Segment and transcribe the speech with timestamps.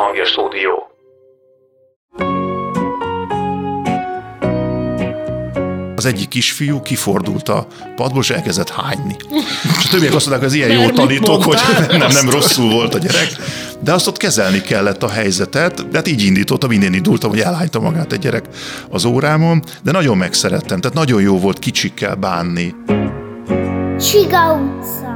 [0.00, 0.90] hangja stúdió.
[6.00, 9.16] az egyik kisfiú kifordult a padból, és elkezdett hányni.
[9.78, 11.58] És a többiek azt mondták, hogy ez ilyen jó tanítok, hogy
[11.88, 13.36] nem, nem rosszul volt a gyerek.
[13.80, 17.80] De azt ott kezelni kellett a helyzetet, de hát így indítottam, innen indultam, hogy elhányta
[17.80, 18.44] magát egy gyerek
[18.90, 22.74] az órámon, de nagyon megszerettem, tehát nagyon jó volt kicsikkel bánni.
[23.98, 25.09] Csiga utca.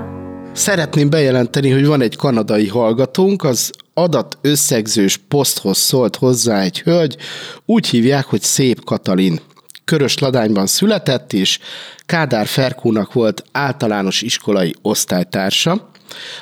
[0.55, 7.17] Szeretném bejelenteni, hogy van egy kanadai hallgatónk, az adat összegzős poszthoz szólt hozzá egy hölgy,
[7.65, 9.41] úgy hívják, hogy Szép Katalin.
[9.85, 11.59] Körös Ladányban született, és
[12.07, 15.91] Kádár Ferkónak volt általános iskolai osztálytársa.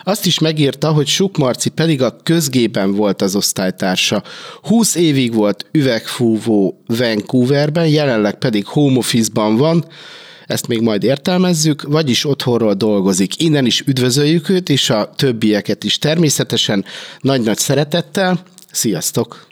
[0.02, 4.23] Azt is megírta, hogy Suk Marci pedig a közgében volt az osztálytársa.
[4.62, 9.84] 20 évig volt üvegfúvó Vancouverben, jelenleg pedig home office-ban van,
[10.46, 13.41] ezt még majd értelmezzük, vagyis otthonról dolgozik.
[13.41, 16.84] Innen is üdvözöljük őt, és a többieket is természetesen
[17.20, 18.42] nagy-nagy szeretettel.
[18.70, 19.46] Sziasztok!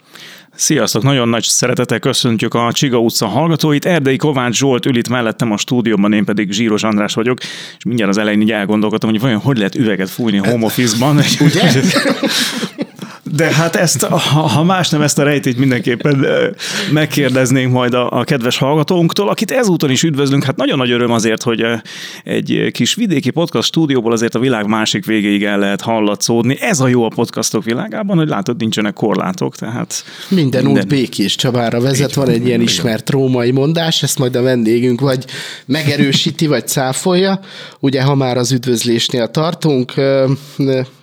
[0.55, 1.03] Sziasztok!
[1.03, 3.85] Nagyon nagy szeretettel köszöntjük a Csiga utca hallgatóit.
[3.85, 7.39] Erdei Kovács Zsolt ül itt mellettem a stúdióban, én pedig Zsíros András vagyok,
[7.77, 11.19] és mindjárt az elején így elgondolkodtam, hogy vajon hogy lehet üveget fújni home office-ban.
[11.39, 11.71] Ugye?
[13.35, 16.25] De hát ezt, ha más nem ezt a rejtét mindenképpen
[16.91, 20.43] megkérdeznénk majd a, a kedves hallgatónktól, akit ezúton is üdvözlünk.
[20.43, 21.65] Hát nagyon nagy öröm azért, hogy
[22.23, 26.57] egy kis vidéki podcast stúdióból azért a világ másik végéig el lehet hallatszódni.
[26.59, 29.55] Ez a jó a podcastok világában, hogy látod, nincsenek korlátok.
[29.55, 30.83] Tehát minden, minden...
[30.83, 35.25] út Békés Csabára vezet, van egy ilyen ismert római mondás, ezt majd a vendégünk vagy
[35.65, 37.39] megerősíti, vagy cáfolja.
[37.79, 39.93] Ugye, ha már az üdvözlésnél tartunk,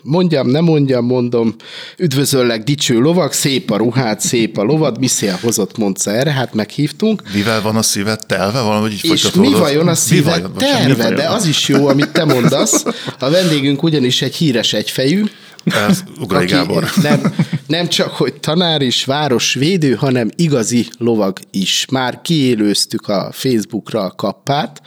[0.09, 1.55] mondjam, nem mondjam, mondom,
[1.97, 7.23] üdvözöllek dicső lovak, szép a ruhát, szép a lovad, Miszél hozott mondta erre, hát meghívtunk.
[7.33, 8.61] Mivel van a szíved telve?
[8.61, 11.11] Valahogy így És mi vajon a szíved terve?
[11.11, 12.84] De az is jó, amit te mondasz.
[13.19, 15.25] A vendégünk ugyanis egy híres egyfejű,
[15.65, 16.91] ez Ugrai Gábor.
[17.03, 17.34] Nem,
[17.67, 21.87] nem csak, hogy tanár is, városvédő, hanem igazi lovag is.
[21.91, 24.82] Már kiélőztük a Facebookra a kappát,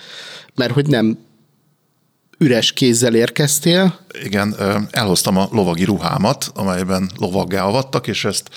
[0.56, 1.18] mert hogy nem
[2.42, 4.00] üres kézzel érkeztél.
[4.24, 4.56] Igen,
[4.92, 8.50] elhoztam a lovagi ruhámat, amelyben lovaggá avattak, és ezt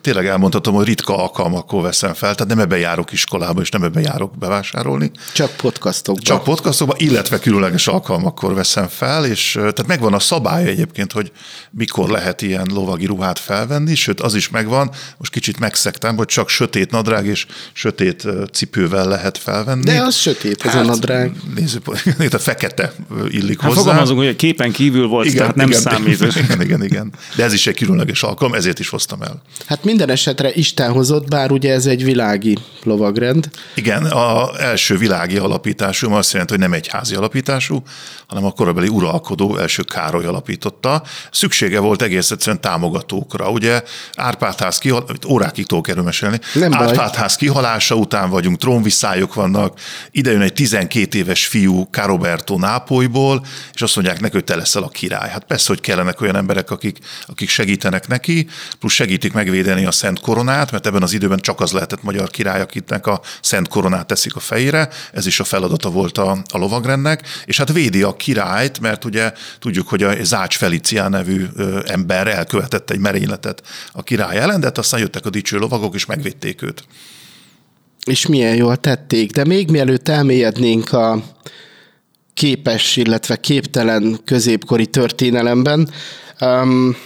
[0.00, 4.02] tényleg elmondhatom, hogy ritka alkalmakkor veszem fel, tehát nem ebben járok iskolába, és nem ebben
[4.02, 5.10] járok bevásárolni.
[5.34, 6.24] Csak podcastokban.
[6.24, 11.32] Csak podcastokban, illetve különleges alkalmakkor veszem fel, és tehát megvan a szabály egyébként, hogy
[11.70, 16.48] mikor lehet ilyen lovagi ruhát felvenni, sőt az is megvan, most kicsit megszektem, hogy csak
[16.48, 19.84] sötét nadrág és sötét cipővel lehet felvenni.
[19.84, 21.32] De az sötét, ez hát, a nadrág.
[21.54, 21.88] Nézzük,
[22.32, 22.92] a fekete
[23.28, 23.82] illik hát hozzá.
[23.82, 26.24] Fogalmazunk, hogy a képen kívül volt, igen, tehát nem igen, számít.
[26.46, 27.12] Igen, igen, igen.
[27.36, 29.42] De ez is egy különleges alkalom, ezért is hoztam el.
[29.66, 33.50] Hát minden esetre Isten hozott, bár ugye ez egy világi lovagrend.
[33.74, 37.82] Igen, a első világi alapítású, azt jelenti, hogy nem egy házi alapítású,
[38.26, 41.02] hanem a korabeli uralkodó első Károly alapította.
[41.30, 43.50] Szüksége volt egész egyszerűen támogatókra.
[43.50, 43.82] Ugye
[44.14, 45.06] Árpádház kihal...
[45.28, 46.40] órákig tudok erről mesélni.
[46.54, 49.80] Nem Árpádház kihalása után vagyunk, trónvisszályok vannak,
[50.10, 54.82] ide jön egy 12 éves fiú Caroberto Nápolyból, és azt mondják neki, hogy te leszel
[54.82, 55.30] a király.
[55.30, 60.20] Hát persze, hogy kellenek olyan emberek, akik, akik segítenek neki, plusz segítik megvédeni a Szent
[60.20, 64.36] Koronát, mert ebben az időben csak az lehetett magyar király, akitnek a Szent Koronát teszik
[64.36, 68.80] a fejére, ez is a feladata volt a, a lovagrendnek, és hát védi a királyt,
[68.80, 71.46] mert ugye tudjuk, hogy a Zács Felicián nevű
[71.86, 76.06] ember elkövetett egy merényletet a király ellen, de hát aztán jöttek a dicső lovagok, és
[76.06, 76.84] megvédték őt.
[78.06, 81.22] És milyen jól tették, de még mielőtt elmélyednénk a
[82.34, 85.90] képes, illetve képtelen középkori történelemben,
[86.40, 86.96] um,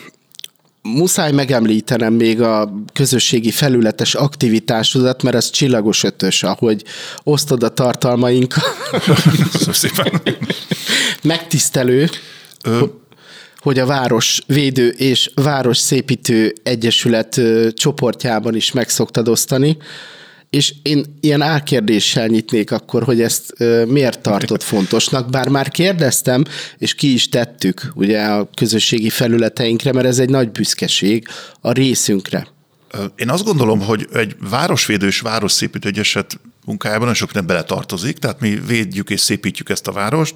[0.82, 6.84] muszáj megemlítenem még a közösségi felületes aktivitásodat, mert ez csillagos ötös, ahogy
[7.22, 8.64] osztod a tartalmainkat.
[9.72, 10.22] szépen.
[11.22, 12.08] Megtisztelő,
[12.64, 12.84] Ö...
[13.58, 17.40] hogy a Város Védő és Város Szépítő Egyesület
[17.74, 19.76] csoportjában is meg szoktad osztani.
[20.50, 23.54] És én ilyen álkérdéssel nyitnék akkor, hogy ezt
[23.86, 26.44] miért tartott fontosnak, bár már kérdeztem,
[26.78, 31.26] és ki is tettük ugye a közösségi felületeinkre, mert ez egy nagy büszkeség
[31.60, 32.46] a részünkre.
[33.16, 38.40] Én azt gondolom, hogy egy városvédő és városszépítő egyeset munkájában nagyon sok nem beletartozik, tehát
[38.40, 40.34] mi védjük és szépítjük ezt a várost,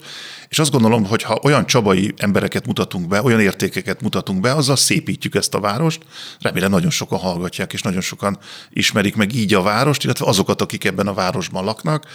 [0.48, 4.76] és azt gondolom, hogy ha olyan csabai embereket mutatunk be, olyan értékeket mutatunk be, azzal
[4.76, 6.02] szépítjük ezt a várost.
[6.40, 8.38] Remélem nagyon sokan hallgatják, és nagyon sokan
[8.70, 12.06] ismerik meg így a várost, illetve azokat, akik ebben a városban laknak.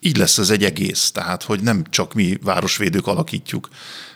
[0.00, 3.68] Így lesz ez egy egész, tehát hogy nem csak mi városvédők alakítjuk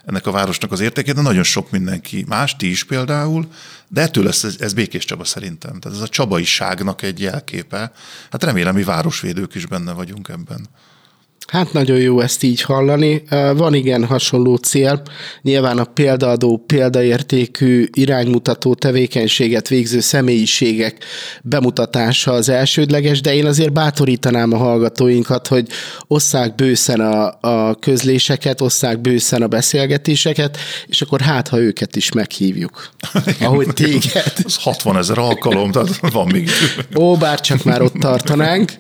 [0.05, 3.49] ennek a városnak az értékét, de nagyon sok mindenki más, ti is például,
[3.89, 5.81] de ettől lesz ez, ez Békés Csaba szerintem.
[5.81, 7.93] Tehát ez a csabaiságnak egy jelképe.
[8.31, 10.69] Hát remélem, mi városvédők is benne vagyunk ebben.
[11.51, 13.23] Hát nagyon jó ezt így hallani.
[13.57, 15.03] Van igen hasonló cél.
[15.43, 21.05] Nyilván a példaadó, példaértékű, iránymutató tevékenységet végző személyiségek
[21.43, 25.67] bemutatása az elsődleges, de én azért bátorítanám a hallgatóinkat, hogy
[26.07, 32.13] osszák bőszen a, a közléseket, osszák bőszen a beszélgetéseket, és akkor hát, ha őket is
[32.13, 32.91] meghívjuk.
[33.41, 34.33] Ahogy téged.
[34.45, 36.51] Az 60 ezer alkalom, tehát van még.
[36.97, 38.73] Ó, bár csak már ott tartanánk.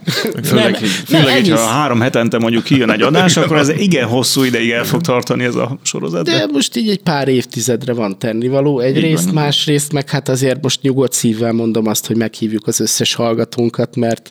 [0.44, 4.42] Főleg, nem, főleg nem, hogyha három hetente mondjuk kijön egy adás, akkor ez igen hosszú
[4.42, 6.24] ideig el fog tartani ez a sorozat.
[6.24, 8.80] De most így egy pár évtizedre van tennivaló.
[8.80, 13.96] Egyrészt, másrészt meg hát azért most nyugodt szívvel mondom azt, hogy meghívjuk az összes hallgatónkat,
[13.96, 14.30] mert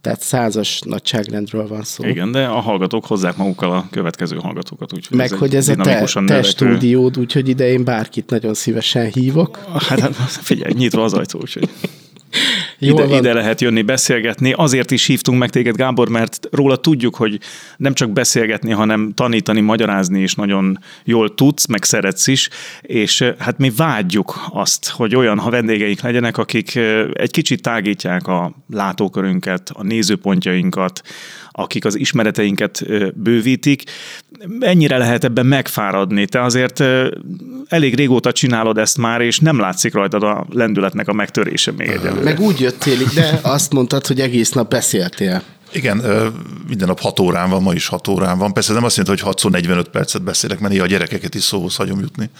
[0.00, 2.04] tehát százas nagyságrendről van szó.
[2.04, 4.92] Igen, de a hallgatók hozzák magukkal a következő hallgatókat.
[4.92, 9.10] Úgyhogy Meg, ez hogy ez a te, te stúdiód, úgyhogy ide én bárkit nagyon szívesen
[9.12, 9.58] hívok.
[9.88, 11.68] Hát, hát figyelj, nyitva az ajtó, úgyhogy...
[12.80, 14.52] ide, ide lehet jönni, beszélgetni.
[14.52, 17.38] Azért is hívtunk meg téged, Gábor, mert róla tudjuk, hogy
[17.76, 22.48] nem csak beszélgetni, hanem tanítani, magyarázni is nagyon jól tudsz, meg szeretsz is,
[22.80, 26.76] és hát mi vágyjuk azt, hogy olyan ha vendégeik legyenek, akik
[27.12, 31.00] egy kicsit tágítják a látókörünket, a nézőpontjainkat,
[31.50, 32.84] akik az ismereteinket
[33.14, 33.82] bővítik.
[34.60, 36.26] Ennyire lehet ebben megfáradni?
[36.26, 36.82] Te azért
[37.68, 42.22] elég régóta csinálod ezt már, és nem látszik rajtad a lendületnek a megtörése még egyelőre.
[42.22, 45.42] Meg úgy jöttél, de azt mondtad, hogy egész nap beszéltél.
[45.72, 45.96] Igen,
[46.68, 48.52] minden nap 6 órán van, ma is 6 órán van.
[48.52, 51.76] Persze nem azt jelenti, hogy 6 45 percet beszélek, mert néha a gyerekeket is szóhoz
[51.76, 52.30] hagyom jutni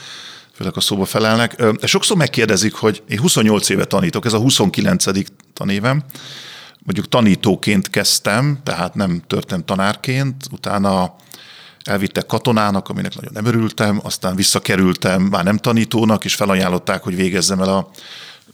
[0.61, 1.63] főleg a szóba felelnek.
[1.83, 5.05] Sokszor megkérdezik, hogy én 28 éve tanítok, ez a 29.
[5.53, 6.03] tanévem,
[6.79, 11.15] mondjuk tanítóként kezdtem, tehát nem történt tanárként, utána
[11.85, 17.61] elvittek katonának, aminek nagyon nem örültem, aztán visszakerültem már nem tanítónak, és felajánlották, hogy végezzem
[17.61, 17.91] el a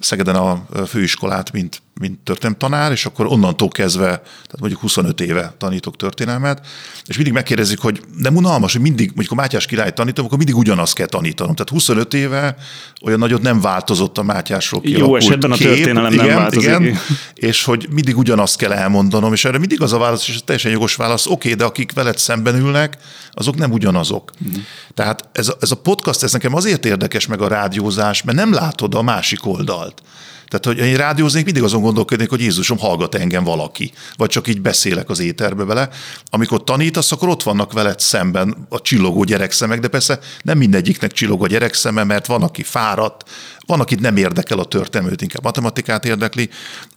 [0.00, 5.96] Szegeden a főiskolát, mint, mint történelemtanár, és akkor onnantól kezdve, tehát mondjuk 25 éve tanítok
[5.96, 6.66] történelmet,
[7.06, 10.56] és mindig megkérdezik, hogy nem unalmas, hogy mindig, mondjuk a Mátyás király tanítom, akkor mindig
[10.56, 11.54] ugyanazt kell tanítanom.
[11.54, 12.56] Tehát 25 éve
[13.02, 15.66] olyan nagyot nem változott a Mátyásról Jó esetben kép.
[15.66, 16.62] a történelem igen, nem változik.
[16.62, 16.98] Igen,
[17.34, 20.70] és hogy mindig ugyanazt kell elmondanom, és erre mindig az a válasz, és ez teljesen
[20.70, 22.98] jogos válasz, oké, okay, de akik veled szemben ülnek,
[23.32, 24.32] azok nem ugyanazok.
[24.48, 24.60] Mm.
[24.94, 28.52] Tehát ez a, ez a podcast, ez nekem azért érdekes meg a rádiózás, mert nem
[28.52, 30.02] látod a másik oldalt.
[30.48, 34.60] Tehát, hogy én rádióznék, mindig azon gondolkodnék, hogy Jézusom, hallgat engem valaki, vagy csak így
[34.60, 35.88] beszélek az éterbe vele.
[36.30, 41.42] Amikor tanítasz, akkor ott vannak veled szemben a csillogó gyerekszemek, de persze nem mindegyiknek csillog
[41.42, 43.30] a gyerekszeme, mert van, aki fáradt,
[43.66, 46.50] van, akit nem érdekel a történelmet, inkább matematikát érdekli,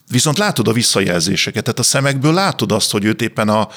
[0.10, 3.70] viszont látod a visszajelzéseket, tehát a szemekből látod azt, hogy őt éppen a,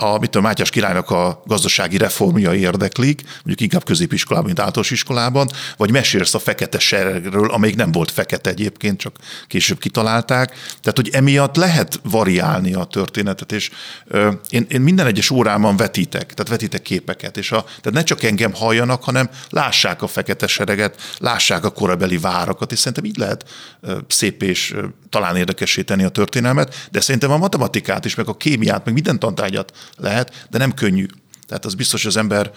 [0.00, 5.48] a mit tudom, Mátyás királynak a gazdasági reformja érdeklik, mondjuk inkább középiskolában, mint általános iskolában,
[5.76, 10.48] vagy mesélsz a fekete seregről, amelyik nem volt fekete egyébként, csak később kitalálták.
[10.54, 13.70] Tehát, hogy emiatt lehet variálni a történetet, és
[14.06, 18.22] ö, én, én minden egyes órámban vetítek, tehát vetítek képeket, és a, tehát ne csak
[18.22, 23.44] engem halljanak, hanem lássák a fekete sereget, lássák a korabeli várakat, és szerintem így lehet
[23.80, 28.28] ö, szép és ö, talán érdekessé tenni a történelmet, de szerintem a matematikát is, meg
[28.28, 31.06] a kémiát, meg minden tantárgyat lehet, de nem könnyű.
[31.46, 32.50] Tehát az biztos, hogy az ember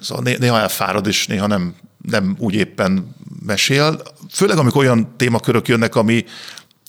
[0.00, 1.74] szóval néha elfárad, és néha nem,
[2.10, 3.16] nem úgy éppen
[3.46, 4.02] mesél.
[4.30, 6.24] Főleg, amikor olyan témakörök jönnek, ami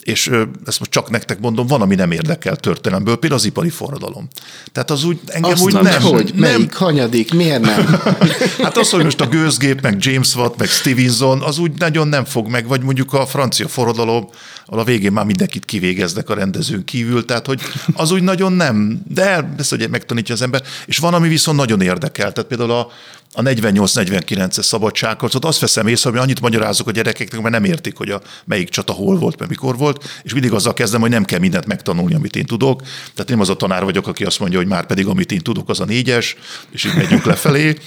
[0.04, 0.28] és
[0.66, 4.28] ezt most csak nektek mondom, van, ami nem érdekel történelemből, például az ipari forradalom.
[4.72, 5.84] Tehát az úgy engem Azt úgy nem.
[5.84, 6.32] nem hogy?
[6.34, 6.52] Nem.
[6.52, 7.34] Melyik hanyadik?
[7.34, 8.00] Miért nem?
[8.64, 12.26] hát az, hogy most a gőzgép, meg James Watt, meg Stevenson, az úgy nagyon nem
[12.26, 14.30] fog meg, vagy mondjuk a francia forradalom,
[14.70, 17.62] ahol a végén már mindenkit kivégeznek a rendezőn kívül, tehát hogy
[17.94, 20.64] az úgy nagyon nem, de ezt ugye megtanítja az ember.
[20.86, 22.90] És van, ami viszont nagyon érdekel, tehát például a,
[23.34, 28.10] a 48-49-es szabadságharcot, azt veszem észre, hogy annyit magyarázok a gyerekeknek, mert nem értik, hogy
[28.10, 31.40] a melyik csata hol volt, mert mikor volt, és mindig azzal kezdem, hogy nem kell
[31.40, 32.82] mindent megtanulni, amit én tudok.
[33.14, 35.70] Tehát nem az a tanár vagyok, aki azt mondja, hogy már pedig amit én tudok,
[35.70, 36.36] az a négyes,
[36.72, 37.78] és így megyünk lefelé.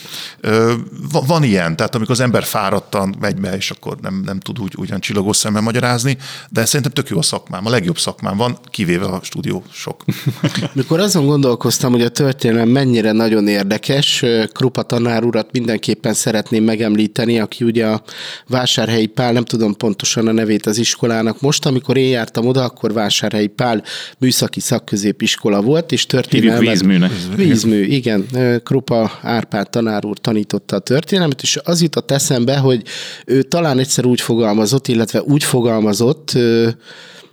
[1.26, 4.72] Van ilyen, tehát amikor az ember fáradtan megy be, és akkor nem, nem tud úgy
[4.76, 6.16] ugyan csillagos szemmel magyarázni,
[6.48, 10.04] de szerintem tök jó a szakmám, a legjobb szakmám van, kivéve a stúdió sok.
[10.72, 17.40] Mikor azon gondolkoztam, hogy a történelem mennyire nagyon érdekes, Krupa tanár urat mindenképpen szeretném megemlíteni,
[17.40, 18.02] aki ugye a
[18.46, 22.92] Vásárhelyi Pál, nem tudom pontosan a nevét az iskolának most, amikor én jártam oda, akkor
[22.92, 23.82] Vásárhelyi Pál
[24.18, 26.68] műszaki szakközépiskola volt, és történelmet...
[26.68, 27.12] vízműnek.
[27.36, 28.26] Vízmű, igen.
[28.64, 32.82] Krupa Árpád tanár úr tanította a történelmet, és az jutott eszembe, hogy
[33.26, 36.32] ő talán egyszer úgy fogalmazott, illetve úgy fogalmazott,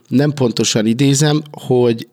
[0.07, 2.07] nem pontosan idézem, hogy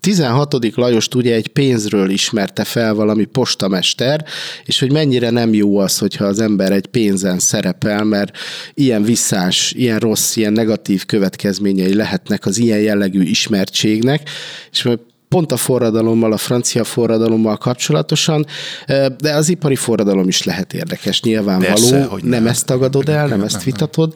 [0.00, 0.74] 16.
[0.74, 4.24] Lajost ugye egy pénzről ismerte fel valami postamester,
[4.64, 8.36] és hogy mennyire nem jó az, hogyha az ember egy pénzen szerepel, mert
[8.74, 14.28] ilyen visszás, ilyen rossz, ilyen negatív következményei lehetnek az ilyen jellegű ismertségnek,
[14.70, 14.82] és
[15.32, 18.46] pont a forradalommal, a francia forradalommal kapcsolatosan,
[19.18, 21.74] de az ipari forradalom is lehet érdekes, nyilvánvaló.
[21.74, 24.12] Persze, hogy nem, nem ezt tagadod el, nem ezt vitatod.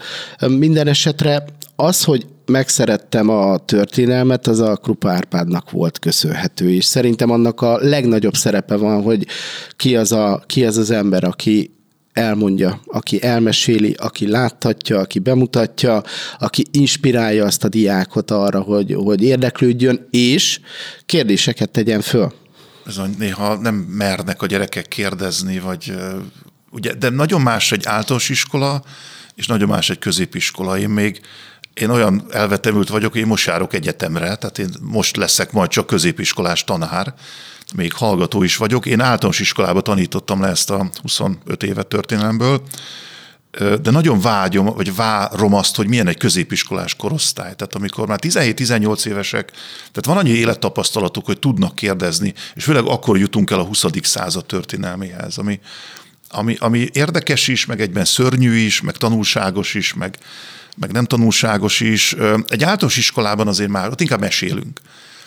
[0.48, 1.44] Minden esetre
[1.76, 7.78] az, hogy megszerettem a történelmet, az a Krupa Árpádnak volt köszönhető, és szerintem annak a
[7.80, 9.26] legnagyobb szerepe van, hogy
[9.76, 11.75] ki az, a, ki az az ember, aki
[12.16, 16.02] elmondja, aki elmeséli, aki láthatja, aki bemutatja,
[16.38, 20.60] aki inspirálja azt a diákot arra, hogy, hogy érdeklődjön, és
[21.06, 22.32] kérdéseket tegyen föl.
[22.84, 25.94] Bizony, néha nem mernek a gyerekek kérdezni, vagy
[26.70, 28.82] ugye, de nagyon más egy általános iskola,
[29.34, 30.78] és nagyon más egy középiskola.
[30.78, 31.20] Én még
[31.74, 35.86] én olyan elvetemült vagyok, hogy én most járok egyetemre, tehát én most leszek majd csak
[35.86, 37.14] középiskolás tanár,
[37.74, 38.86] még hallgató is vagyok.
[38.86, 42.62] Én általános iskolába tanítottam le ezt a 25 évet történelemből,
[43.82, 47.54] de nagyon vágyom, vagy várom azt, hogy milyen egy középiskolás korosztály.
[47.54, 53.18] Tehát amikor már 17-18 évesek, tehát van annyi élettapasztalatuk, hogy tudnak kérdezni, és főleg akkor
[53.18, 53.84] jutunk el a 20.
[54.02, 55.60] század történelméhez, ami,
[56.28, 60.18] ami, ami érdekes is, meg egyben szörnyű is, meg tanulságos is, meg,
[60.76, 62.12] meg nem tanulságos is.
[62.48, 64.80] Egy általános iskolában azért már ott inkább mesélünk.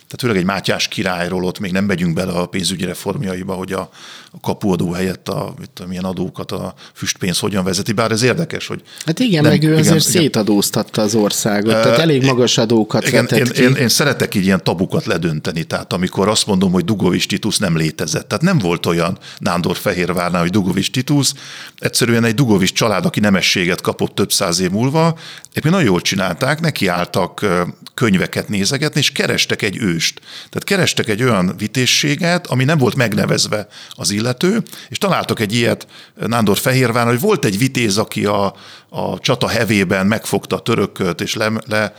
[0.10, 3.90] Tehát főleg egy Mátyás királyról ott még nem megyünk bele a pénzügyi reformjaiba, hogy a,
[4.32, 8.82] a kapuadó helyett a, a milyen adókat a füstpénz hogyan vezeti, bár ez érdekes, hogy...
[9.06, 10.22] Hát igen, nem, meg ő igen, azért igen.
[10.22, 13.62] szétadóztatta az országot, uh, tehát elég magas adókat igen, én, ki.
[13.62, 17.78] Én, én szeretek így ilyen tabukat ledönteni, tehát amikor azt mondom, hogy Dugovics Titus nem
[17.78, 21.34] létezett, tehát nem volt olyan Nándor Fehérvárnál, hogy Dugovics Titus,
[21.78, 25.18] egyszerűen egy Dugovics család, aki nemességet kapott több száz év múlva,
[25.54, 27.46] éppen nagyon jól csinálták, nekiálltak
[27.94, 30.20] könyveket nézegetni, és kerestek egy őst.
[30.36, 35.88] Tehát kerestek egy olyan vitézséget, ami nem volt megnevezve az illető, és találtak egy ilyet
[36.16, 38.56] Nándor Fehérván, hogy volt egy vitéz, aki a,
[38.90, 41.94] a csata hevében megfogta a törököt, és le, le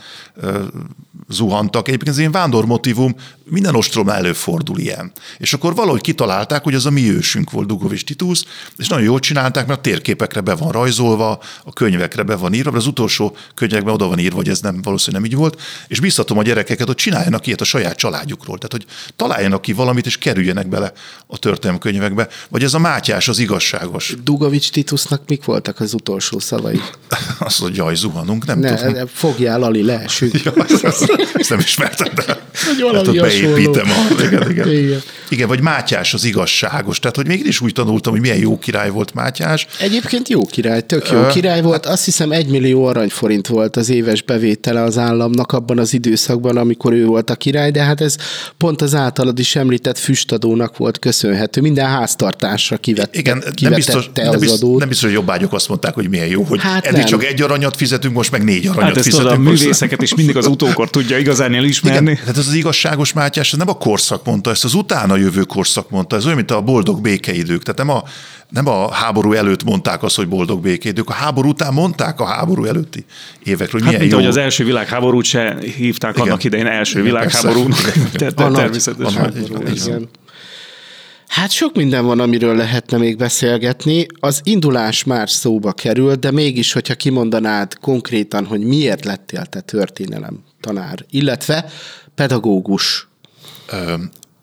[1.28, 1.88] zuhantak.
[1.88, 3.14] Egyébként ez ilyen vándor motivum,
[3.44, 5.12] minden ostromnál előfordul ilyen.
[5.38, 8.44] És akkor valahogy kitalálták, hogy az a mi ősünk volt Dugovics Titus,
[8.76, 12.76] és nagyon jól csinálták, mert a térképekre be van rajzolva, a könyvekre be van írva,
[12.76, 16.38] az utolsó könyvekben oda van írva, hogy ez nem valószínűleg nem így volt, és biztatom
[16.38, 18.84] a gyerekeket, hogy csináljanak ilyet a saját családjukról, tehát hogy
[19.16, 20.92] találjanak ki valamit, és kerüljenek bele
[21.26, 24.14] a történelmi könyvekbe, vagy ez a Mátyás az igazságos.
[24.24, 26.80] Dugovics Titusnak mik voltak az utolsó szavai?
[27.38, 29.06] Azt, hogy jaj, zuhanunk, nem ne, tudom.
[29.12, 30.32] Fogjál, Ali, leesünk.
[30.44, 30.52] Ja,
[31.34, 32.50] ezt nem ismertem, de hát
[33.08, 33.86] ott beépítem.
[33.90, 34.68] A, igen, igen.
[34.82, 35.02] igen.
[35.28, 36.98] igen, vagy Mátyás az igazságos.
[36.98, 39.66] Tehát, hogy mégis úgy tanultam, hogy milyen jó király volt Mátyás.
[39.80, 41.86] Egyébként jó király, tök jó király volt.
[41.86, 46.92] Azt hiszem egy millió aranyforint volt az éves bevétele az államnak abban az időszakban, amikor
[46.92, 48.16] ő volt a király, de hát ez
[48.56, 51.60] pont az általad is említett füstadónak volt köszönhető.
[51.60, 56.08] Minden háztartásra kivett, Igen, nem biztos, nem, biztos, nem biztos, hogy jobbágyok azt mondták, hogy
[56.08, 57.06] milyen jó, hogy hát eddig nem.
[57.06, 59.32] csak egy aranyat fizetünk, most meg négy aranyat hát ezt fizetünk.
[59.32, 62.10] a művészeket is mindig az utókor tudja igazán elismerni.
[62.10, 65.42] Igen, tehát ez az igazságos Mátyás, ez nem a korszak mondta, ezt az utána jövő
[65.42, 67.62] korszak mondta, ez olyan, mint a boldog békeidők.
[67.62, 68.04] Tehát nem a,
[68.50, 72.64] nem a háború előtt mondták azt, hogy boldog békédők, a háború után mondták a háború
[72.64, 73.04] előtti
[73.44, 74.18] évekről, hogy hát, milyen mint, jó.
[74.18, 76.26] hogy az első világháborút se hívták igen.
[76.26, 77.78] annak idején első világháborúnak.
[78.34, 80.08] Természetesen.
[81.30, 84.06] Hát sok minden van, amiről lehetne még beszélgetni.
[84.20, 90.42] Az indulás már szóba kerül, de mégis, hogyha kimondanád konkrétan, hogy miért lettél te történelem
[90.60, 91.64] tanár, illetve
[92.14, 93.08] pedagógus.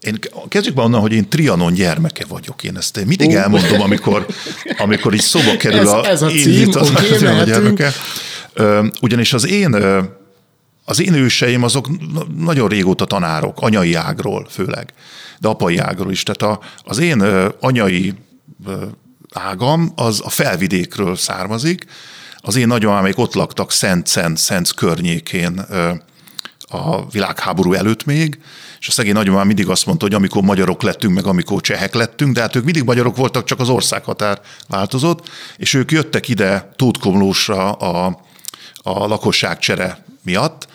[0.08, 2.64] Én kezdjük be onnan, hogy én Trianon gyermeke vagyok.
[2.64, 3.36] Én ezt mindig uh.
[3.36, 4.26] elmondom, amikor,
[4.78, 7.92] amikor így szóba kerül ez, a, ez a cím, a, okay, a gyermeke.
[9.02, 9.76] Ugyanis az én
[10.86, 11.90] az én őseim azok
[12.38, 14.94] nagyon régóta tanárok, anyai ágról főleg,
[15.40, 16.24] de apai ágról is.
[16.24, 17.22] Tehát a, az én
[17.60, 18.14] anyai
[19.34, 21.86] ágam az a felvidékről származik.
[22.38, 25.66] Az én nagyomámék ott laktak Szent-Szent, Szent környékén
[26.62, 28.40] a világháború előtt még,
[28.80, 32.34] és a szegény nagyomám mindig azt mondta, hogy amikor magyarok lettünk, meg amikor csehek lettünk,
[32.34, 37.72] de hát ők mindig magyarok voltak, csak az országhatár változott, és ők jöttek ide Tótkomlósra
[37.72, 38.20] a,
[38.76, 40.68] a lakosságcsere miatt,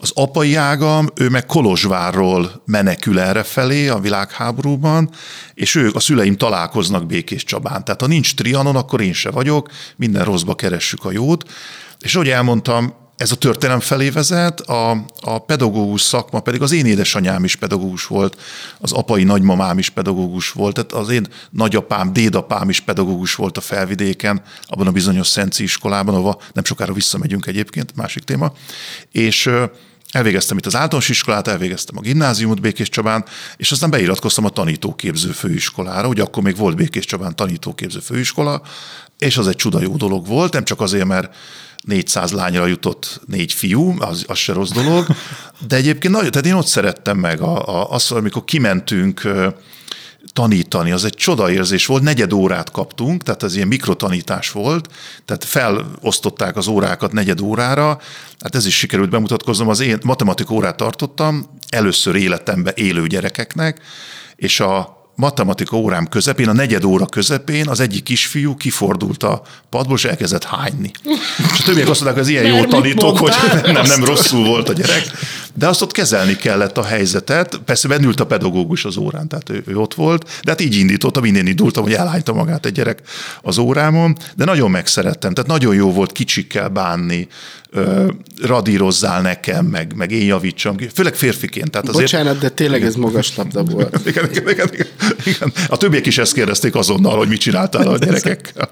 [0.00, 5.10] az apai ágam, ő meg Kolozsvárról menekül erre felé a világháborúban,
[5.54, 7.84] és ők, a szüleim találkoznak Békés Csabán.
[7.84, 11.50] Tehát ha nincs Trianon, akkor én se vagyok, minden rosszba keressük a jót.
[12.00, 16.86] És ahogy elmondtam, ez a történelem felé vezet, a, a pedagógus szakma pedig az én
[16.86, 18.40] édesanyám is pedagógus volt,
[18.78, 23.60] az apai nagymamám is pedagógus volt, tehát az én nagyapám, dédapám is pedagógus volt a
[23.60, 28.52] felvidéken, abban a bizonyos Szenci iskolában, ahova nem sokára visszamegyünk egyébként, másik téma.
[29.12, 29.50] És
[30.10, 33.24] Elvégeztem itt az általános iskolát, elvégeztem a gimnáziumot Békés Csabán,
[33.56, 38.62] és aztán beiratkoztam a tanítóképző főiskolára, ugye akkor még volt Békés Csabán tanítóképző főiskola,
[39.18, 41.34] és az egy csuda jó dolog volt, nem csak azért, mert
[41.88, 45.06] 400 lányra jutott négy fiú, az, az se rossz dolog,
[45.68, 49.28] de egyébként nagyon, tehát én ott szerettem meg a, a, azt, amikor kimentünk
[50.32, 54.88] tanítani, az egy csodaérzés volt, negyed órát kaptunk, tehát ez ilyen mikrotanítás volt,
[55.24, 58.00] tehát felosztották az órákat negyed órára,
[58.40, 63.80] hát ez is sikerült bemutatkoznom, az én matematika órát tartottam, először életemben élő gyerekeknek,
[64.36, 69.96] és a matematika órám közepén, a negyed óra közepén az egyik kisfiú kifordult a padból,
[69.96, 70.90] és elkezdett hányni.
[71.52, 73.32] És a többiek azt mondták, hogy ez ilyen jó tanítok, hogy
[73.72, 75.10] nem, nem rosszul volt a gyerek.
[75.54, 77.60] De azt ott kezelni kellett a helyzetet.
[77.64, 81.24] Persze bennült a pedagógus az órán, tehát ő, ő ott volt, de hát így indítottam,
[81.24, 83.00] én indultam, hogy elhányta magát egy gyerek
[83.42, 85.34] az órámon, de nagyon megszerettem.
[85.34, 87.28] Tehát nagyon jó volt kicsikkel bánni,
[88.42, 90.76] radírozzál nekem, meg, meg én javítsam.
[90.94, 91.70] Főleg férfiként.
[91.70, 92.10] Tehát azért...
[92.10, 94.00] Bocsánat, de tényleg ez magas labda volt.
[94.06, 94.86] igen, igen, igen, igen,
[95.24, 95.52] igen.
[95.68, 98.70] A többiek is ezt kérdezték azonnal, hogy mit csináltál a gyerekekkel.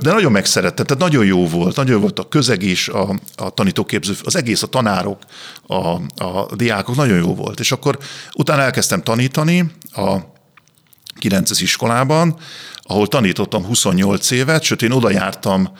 [0.00, 1.76] De nagyon megszerettem, tehát nagyon jó volt.
[1.76, 5.18] Nagyon jó volt a közeg is, a, a tanítóképző, az egész, a tanárok,
[5.66, 5.76] a,
[6.24, 7.60] a diákok, nagyon jó volt.
[7.60, 7.98] És akkor
[8.34, 10.16] utána elkezdtem tanítani a
[11.18, 12.36] 9 iskolában,
[12.82, 15.72] ahol tanítottam 28 évet, sőt én oda jártam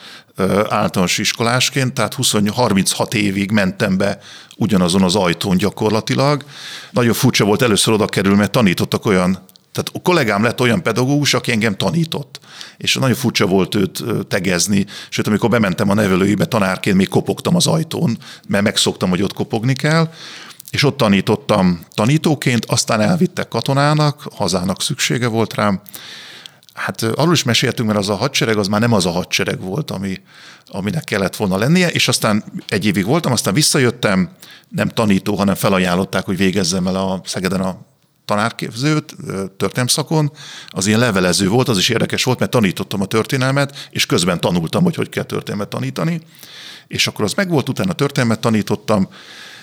[0.69, 4.19] általános iskolásként, tehát 20, 36 évig mentem be
[4.57, 6.43] ugyanazon az ajtón gyakorlatilag.
[6.91, 11.33] Nagyon furcsa volt először oda kerül, mert tanítottak olyan, tehát a kollégám lett olyan pedagógus,
[11.33, 12.39] aki engem tanított.
[12.77, 17.67] És nagyon furcsa volt őt tegezni, sőt, amikor bementem a nevelőibe tanárként, még kopogtam az
[17.67, 20.09] ajtón, mert megszoktam, hogy ott kopogni kell.
[20.69, 25.81] És ott tanítottam tanítóként, aztán elvittek katonának, hazának szüksége volt rám,
[26.73, 29.91] Hát arról is meséltünk, mert az a hadsereg az már nem az a hadsereg volt,
[29.91, 30.21] ami,
[30.67, 34.29] aminek kellett volna lennie, és aztán egy évig voltam, aztán visszajöttem,
[34.69, 37.90] nem tanító, hanem felajánlották, hogy végezzem el a Szegeden a
[38.25, 39.15] tanárképzőt,
[39.57, 40.31] történelmszakon,
[40.67, 44.83] az ilyen levelező volt, az is érdekes volt, mert tanítottam a történelmet, és közben tanultam,
[44.83, 46.21] hogy hogy kell történelmet tanítani,
[46.87, 49.07] és akkor az megvolt, utána történelmet tanítottam,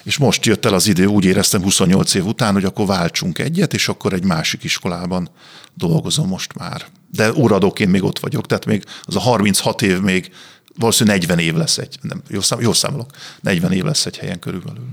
[0.02, 3.74] és most jött el az idő, úgy éreztem 28 év után, hogy akkor váltsunk egyet,
[3.74, 5.30] és akkor egy másik iskolában
[5.74, 6.86] dolgozom most már.
[7.12, 10.30] De óradóként még ott vagyok, tehát még az a 36 év még
[10.78, 13.10] valószínűleg 40 év lesz egy, nem, jó, szám, jó számolok,
[13.40, 14.86] 40 év lesz egy helyen körülbelül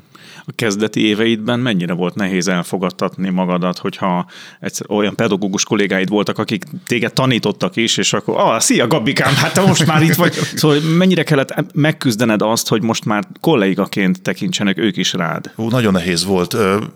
[0.48, 4.26] a kezdeti éveidben mennyire volt nehéz elfogadtatni magadat, hogyha
[4.60, 9.54] egyszer olyan pedagógus kollégáid voltak, akik téged tanítottak is, és akkor, ah, szia Gabikám, hát
[9.54, 10.34] te most már itt vagy.
[10.56, 15.52] Szóval mennyire kellett megküzdened azt, hogy most már kollégaként tekintsenek ők is rád?
[15.58, 16.56] Ó, nagyon nehéz volt.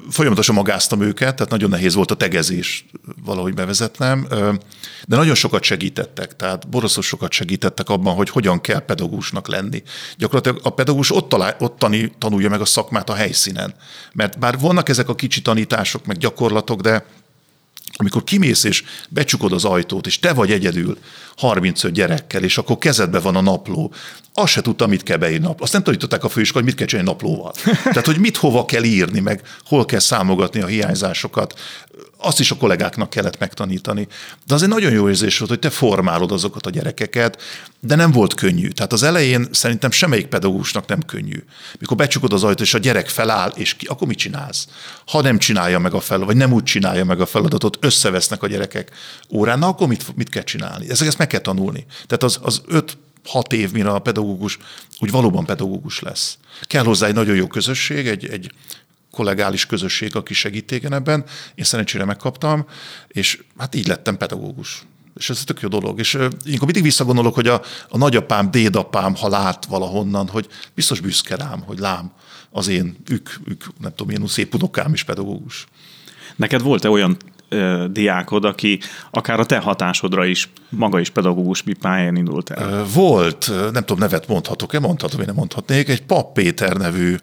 [0.09, 2.85] Folyamatosan magáztam őket, tehát nagyon nehéz volt a tegezés
[3.25, 4.27] valahogy bevezetnem,
[5.07, 9.83] de nagyon sokat segítettek, tehát boroszos sokat segítettek abban, hogy hogyan kell pedagógusnak lenni.
[10.17, 11.85] Gyakorlatilag a pedagógus ott, talál, ott
[12.17, 13.73] tanulja meg a szakmát a helyszínen helyszínen.
[14.13, 17.05] Mert bár vannak ezek a kicsi tanítások, meg gyakorlatok, de
[17.93, 20.97] amikor kimész és becsukod az ajtót, és te vagy egyedül
[21.37, 23.93] 35 gyerekkel, és akkor kezedbe van a napló,
[24.33, 25.63] azt se tudtam, mit kell beírni napló.
[25.63, 27.53] Azt nem tanították a főiskolán, hogy mit kell csinálni naplóval.
[27.83, 31.59] Tehát, hogy mit hova kell írni, meg hol kell számogatni a hiányzásokat
[32.21, 34.07] azt is a kollégáknak kellett megtanítani.
[34.45, 37.41] De az egy nagyon jó érzés volt, hogy te formálod azokat a gyerekeket,
[37.81, 38.67] de nem volt könnyű.
[38.67, 41.43] Tehát az elején szerintem semmelyik pedagógusnak nem könnyű.
[41.79, 44.67] Mikor becsukod az ajtót, és a gyerek feláll, és ki, akkor mit csinálsz?
[45.05, 48.47] Ha nem csinálja meg a feladatot, vagy nem úgy csinálja meg a feladatot, összevesznek a
[48.47, 48.91] gyerekek
[49.29, 50.89] órán, na akkor mit, mit kell csinálni?
[50.89, 51.85] Ezt, ezt meg kell tanulni.
[52.07, 54.57] Tehát az, az öt hat év, mire a pedagógus
[54.99, 56.37] úgy valóban pedagógus lesz.
[56.61, 58.51] Kell hozzá egy nagyon jó közösség, egy, egy
[59.11, 61.23] kollegális közösség, aki segítéken ebben.
[61.55, 62.65] Én szerencsére megkaptam,
[63.07, 64.83] és hát így lettem pedagógus.
[65.19, 65.99] És ez tök jó dolog.
[65.99, 71.35] És én mindig visszagondolok, hogy a, a nagyapám, dédapám, ha lát valahonnan, hogy biztos büszke
[71.35, 72.11] rám, hogy lám
[72.51, 75.65] az én ük, ük nem tudom, én szép unokám is pedagógus.
[76.35, 77.17] Neked volt-e olyan
[77.49, 78.79] ö, diákod, aki
[79.11, 82.85] akár a te hatásodra is, maga is pedagógus mi pályán indult el?
[82.93, 87.15] Volt, nem tudom, nevet mondhatok-e, mondhatom, én nem mondhatnék, egy Pap Péter nevű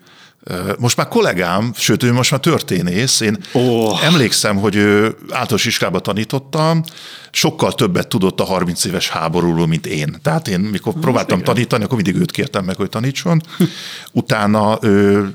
[0.78, 3.20] most már kollégám, sőt, ő most már történész.
[3.20, 4.04] Én oh.
[4.04, 6.82] emlékszem, hogy ő általános iskába tanítottam,
[7.36, 10.16] sokkal többet tudott a 30 éves háborúról, mint én.
[10.22, 13.42] Tehát én, mikor Na, próbáltam tanítani, akkor mindig őt kértem meg, hogy tanítson.
[14.12, 15.28] Utána ő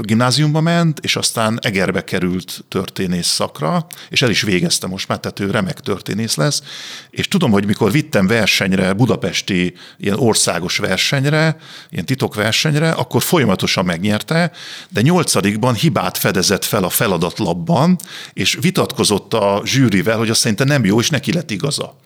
[0.00, 5.40] gimnáziumba ment, és aztán Egerbe került történész szakra, és el is végezte most már, tehát
[5.40, 6.62] ő remek történész lesz.
[7.10, 11.56] És tudom, hogy mikor vittem versenyre, budapesti ilyen országos versenyre,
[11.90, 14.50] ilyen titokversenyre, akkor folyamatosan megnyerte,
[14.88, 17.98] de nyolcadikban hibát fedezett fel a feladatlapban,
[18.32, 21.96] és vitatkozott a zsűrivel, hogy azt szerintem nem jó, és neki lett igaza.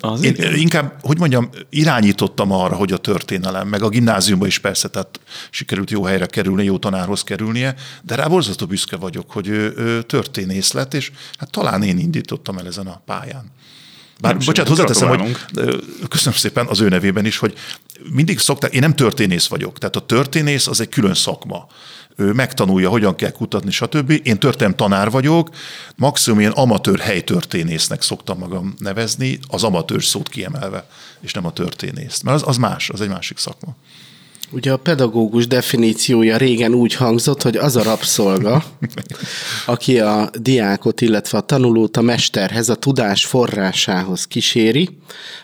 [0.00, 0.54] Az Én igen.
[0.54, 5.90] inkább, hogy mondjam, irányítottam arra, hogy a történelem, meg a gimnáziumban is persze, tehát sikerült
[5.90, 10.72] jó helyre kerülni, jó tanárhoz kerülnie, de rá borzasztó büszke vagyok, hogy ő, ő történész
[10.72, 13.52] lett, és hát talán én indítottam el ezen a pályán.
[14.20, 15.36] Bár, Nem bocsánat, hozzáteszem, hogy
[16.08, 17.54] köszönöm szépen az ő nevében is, hogy
[18.10, 21.66] mindig szokták, én nem történész vagyok, tehát a történész az egy külön szakma.
[22.16, 24.20] Megtanulja, hogyan kell kutatni, stb.
[24.22, 25.48] Én történelem tanár vagyok,
[25.96, 30.86] maximum ilyen amatőr helytörténésznek szoktam magam nevezni, az amatőr szót kiemelve,
[31.20, 32.22] és nem a történészt.
[32.22, 33.76] Mert az, az más, az egy másik szakma.
[34.50, 38.64] Ugye a pedagógus definíciója régen úgy hangzott, hogy az a rabszolga,
[39.66, 44.98] aki a diákot, illetve a tanulót a mesterhez, a tudás forrásához kíséri,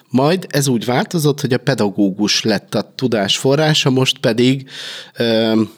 [0.08, 4.68] majd ez úgy változott, hogy a pedagógus lett a tudás forrása, most pedig
[5.16, 5.70] öm,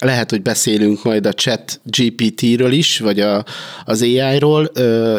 [0.00, 3.44] lehet, hogy beszélünk majd a chat GPT-ről is, vagy a,
[3.84, 4.70] az AI-ról,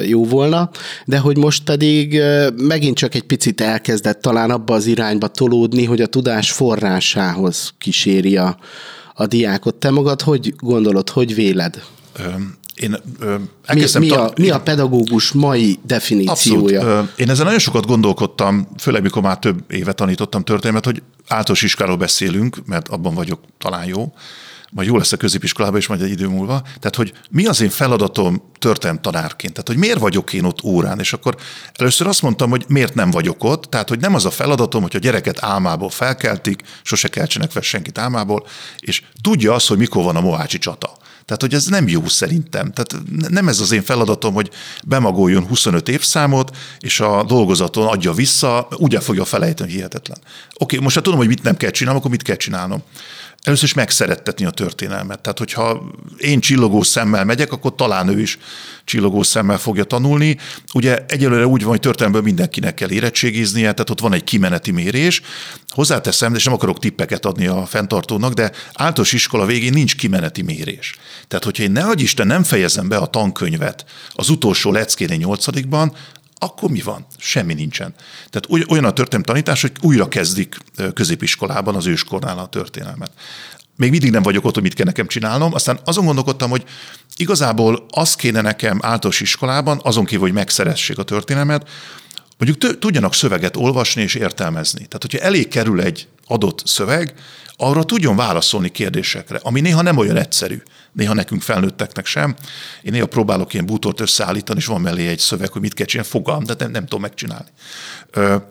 [0.08, 0.70] jó volna,
[1.06, 2.22] de hogy most pedig
[2.56, 8.38] megint csak egy picit elkezdett talán abba az irányba tolódni, hogy a tudás forrásához kíséri
[8.38, 8.58] a,
[9.14, 9.76] a diákot.
[9.76, 11.84] Te magad hogy gondolod, hogy véled?
[12.20, 12.24] Ö,
[12.76, 13.36] Én ö,
[13.74, 16.80] Mi, mi, a, mi a pedagógus mai definíciója?
[16.80, 17.20] Abszolút.
[17.20, 21.98] Én ezen nagyon sokat gondolkodtam, főleg mikor már több éve tanítottam történelmet, hogy általános iskáról
[21.98, 24.14] beszélünk, mert abban vagyok talán jó,
[24.72, 26.62] majd jó lesz a középiskolában is majd egy idő múlva.
[26.62, 29.54] Tehát, hogy mi az én feladatom történelem tanárként?
[29.54, 31.00] Tehát, hogy miért vagyok én ott órán?
[31.00, 31.36] És akkor
[31.74, 33.64] először azt mondtam, hogy miért nem vagyok ott.
[33.64, 37.98] Tehát, hogy nem az a feladatom, hogy a gyereket álmából felkeltik, sose keltsenek fel senkit
[37.98, 40.98] álmából, és tudja azt, hogy mikor van a Mohácsi csata.
[41.30, 42.72] Tehát, hogy ez nem jó szerintem.
[42.74, 42.96] Tehát
[43.30, 44.50] nem ez az én feladatom, hogy
[44.84, 50.18] bemagoljon 25 évszámot, és a dolgozaton adja vissza, ugye fogja felejteni, hihetetlen.
[50.58, 52.84] Oké, most ha tudom, hogy mit nem kell csinálnom, akkor mit kell csinálnom?
[53.44, 55.20] Először is megszerettetni a történelmet.
[55.20, 58.38] Tehát, hogyha én csillogó szemmel megyek, akkor talán ő is
[58.84, 60.38] csillogó szemmel fogja tanulni.
[60.74, 65.22] Ugye egyelőre úgy van, hogy történelmből mindenkinek kell érettségiznie, tehát ott van egy kimeneti mérés.
[65.68, 70.96] Hozzáteszem, és nem akarok tippeket adni a fenntartónak, de általános iskola végén nincs kimeneti mérés.
[71.28, 75.96] Tehát, hogyha én ne Isten nem fejezem be a tankönyvet az utolsó leckénél nyolcadikban,
[76.40, 77.06] akkor mi van?
[77.18, 77.94] Semmi nincsen.
[78.30, 80.58] Tehát oly- olyan a történelmi tanítás, hogy újra kezdik
[80.94, 83.12] középiskolában, az őskornál a történelmet.
[83.76, 86.64] Még mindig nem vagyok ott, hogy mit kell nekem csinálnom, aztán azon gondolkodtam, hogy
[87.16, 91.70] igazából az kéne nekem általános iskolában, azon kívül, hogy megszeressék a történelmet,
[92.38, 94.86] mondjuk tudjanak szöveget olvasni és értelmezni.
[94.86, 97.14] Tehát, hogyha elég kerül egy adott szöveg,
[97.58, 100.62] arra tudjon válaszolni kérdésekre, ami néha nem olyan egyszerű.
[100.92, 102.36] Néha nekünk felnőtteknek sem.
[102.82, 106.12] Én néha próbálok ilyen bútort összeállítani, és van mellé egy szöveg, hogy mit kell csinálni,
[106.12, 107.48] fogalm, de nem, nem tudom megcsinálni.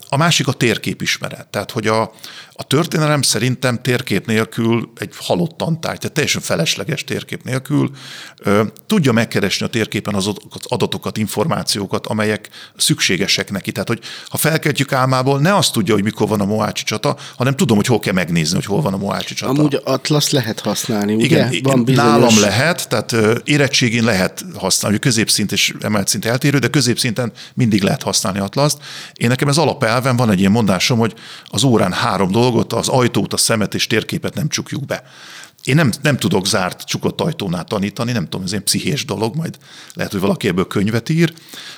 [0.08, 1.46] A másik a térképismeret.
[1.46, 2.12] Tehát, hogy a,
[2.60, 7.90] a történelem szerintem térkép nélkül egy halott tantárgy, tehát teljesen felesleges térkép nélkül
[8.38, 10.30] ö, tudja megkeresni a térképen az
[10.62, 13.72] adatokat- információkat, amelyek szükségesek neki.
[13.72, 17.56] Tehát, hogy ha felkeltjük álmából, ne azt tudja, hogy mikor van a Mohácsi csata, hanem
[17.56, 19.52] tudom, hogy hol kell megnézni, hogy hol van a Mohácsi csata.
[19.52, 21.24] Amúgy Atlas lehet használni, ugye?
[21.26, 22.10] Igen, Van bizonyos...
[22.10, 27.82] nálam lehet, tehát érettségén lehet használni, hogy középszint és emelt szint eltérő, de középszinten mindig
[27.82, 28.78] lehet használni Atlaszt.
[29.14, 31.14] Én nekem ez alapelven van egy ilyen mondásom, hogy
[31.46, 35.02] az órán három dolgot, az ajtót, a szemet és térképet nem csukjuk be.
[35.64, 39.58] Én nem, nem tudok zárt, csukott ajtónál tanítani, nem tudom, ez egy pszichés dolog, majd
[39.94, 41.32] lehet, hogy valaki ebből könyvet ír.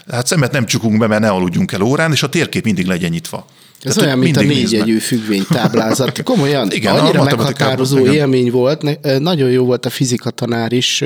[0.08, 3.10] Hát szemet nem csukunk be, mert ne aludjunk el órán, és a térkép mindig legyen
[3.10, 3.46] nyitva.
[3.82, 6.22] Ez Tehát, olyan, mint a négyjegyű függvénytáblázat.
[6.30, 8.14] Komolyan, Igen, annyira meghatározó igen.
[8.14, 9.00] élmény volt.
[9.18, 11.04] Nagyon jó volt a fizika tanár is,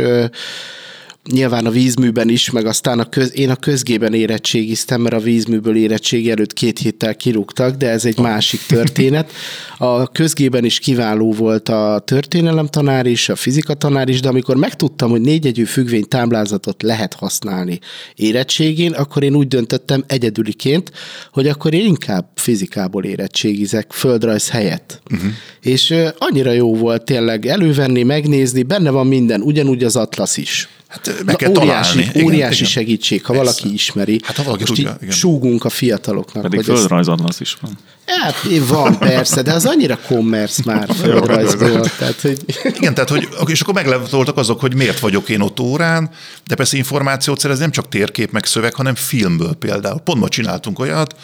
[1.32, 5.76] nyilván a vízműben is, meg aztán a köz, én a közgében érettségiztem, mert a vízműből
[5.76, 9.32] érettségi előtt két héttel kirúgtak, de ez egy másik történet.
[9.78, 14.56] A közgében is kiváló volt a történelem tanár is, a fizika tanár is, de amikor
[14.56, 17.78] megtudtam, hogy négyegyű függvény táblázatot lehet használni
[18.14, 20.90] érettségén, akkor én úgy döntöttem egyedüliként,
[21.32, 25.02] hogy akkor én inkább fizikából érettségizek, földrajz helyett.
[25.12, 25.30] Uh-huh.
[25.60, 30.68] És ö, annyira jó volt tényleg elővenni, megnézni, benne van minden, ugyanúgy az atlasz is.
[30.94, 32.22] Hát meg kell óriási, találni.
[32.22, 32.70] Óriási igen.
[32.70, 33.44] segítség, ha Persze.
[33.44, 34.20] valaki ismeri.
[34.24, 35.14] Hát, ha valaki Most tudja, így igen.
[35.14, 36.42] súgunk a fiataloknak.
[36.42, 37.78] Pedig földrajzatlasz is van.
[38.07, 38.35] Hát
[38.68, 41.80] van persze, de az annyira commerce már földrajzból.
[41.98, 42.44] Tehát, hogy...
[42.64, 46.11] Igen, tehát, hogy, és akkor meglepődtek azok, hogy miért vagyok én ott órán,
[46.46, 49.98] de persze információt szerez nem csak térkép meg szöveg, hanem filmből például.
[49.98, 51.14] Pont ma csináltunk olyat,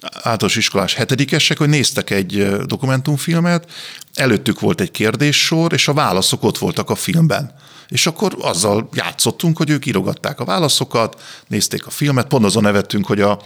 [0.00, 3.70] általános iskolás hetedikesek, hogy néztek egy dokumentumfilmet,
[4.14, 7.54] előttük volt egy kérdéssor, és a válaszok ott voltak a filmben.
[7.90, 13.06] És akkor azzal játszottunk, hogy ők írogatták a válaszokat, nézték a filmet, pont azon nevettünk,
[13.06, 13.40] hogy a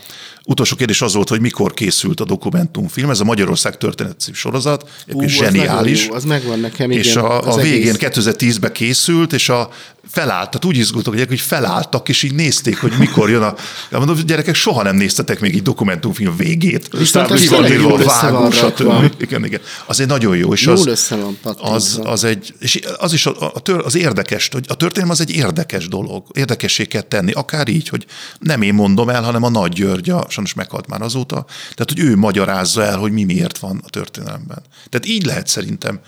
[0.45, 4.91] utolsó kérdés az volt, hogy mikor készült a dokumentumfilm, ez a Magyarország történet című sorozat,
[5.13, 5.99] Ú, az zseniális.
[5.99, 8.11] nagyon jó, az megvan nekem, És igen, a, az a végén egész.
[8.11, 9.69] 2010-ben készült, és a
[10.11, 13.55] felállt, tehát úgy izgultak, hogy, hogy felálltak, és így nézték, hogy mikor jön a...
[13.91, 16.89] Ja, mondom, gyerekek, soha nem néztetek még egy dokumentumfilm végét.
[17.01, 19.15] Ez Ki van írva vágó, stb.
[19.19, 19.61] Igen, igen.
[19.87, 21.13] Az egy nagyon jó, és Jól az,
[21.61, 25.21] az, az egy, és az is a, a tör, az érdekes, hogy a történelem az
[25.21, 26.27] egy érdekes dolog.
[26.33, 28.07] Érdekessé kell tenni, akár így, hogy
[28.39, 32.01] nem én mondom el, hanem a Nagy György, a, sajnos meghalt már azóta, tehát hogy
[32.01, 34.63] ő magyarázza el, hogy mi miért van a történelemben.
[34.89, 36.01] Tehát így lehet szerintem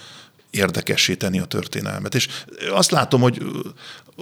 [0.56, 2.14] érdekessé tenni a történelmet.
[2.14, 2.28] És
[2.70, 3.42] azt látom, hogy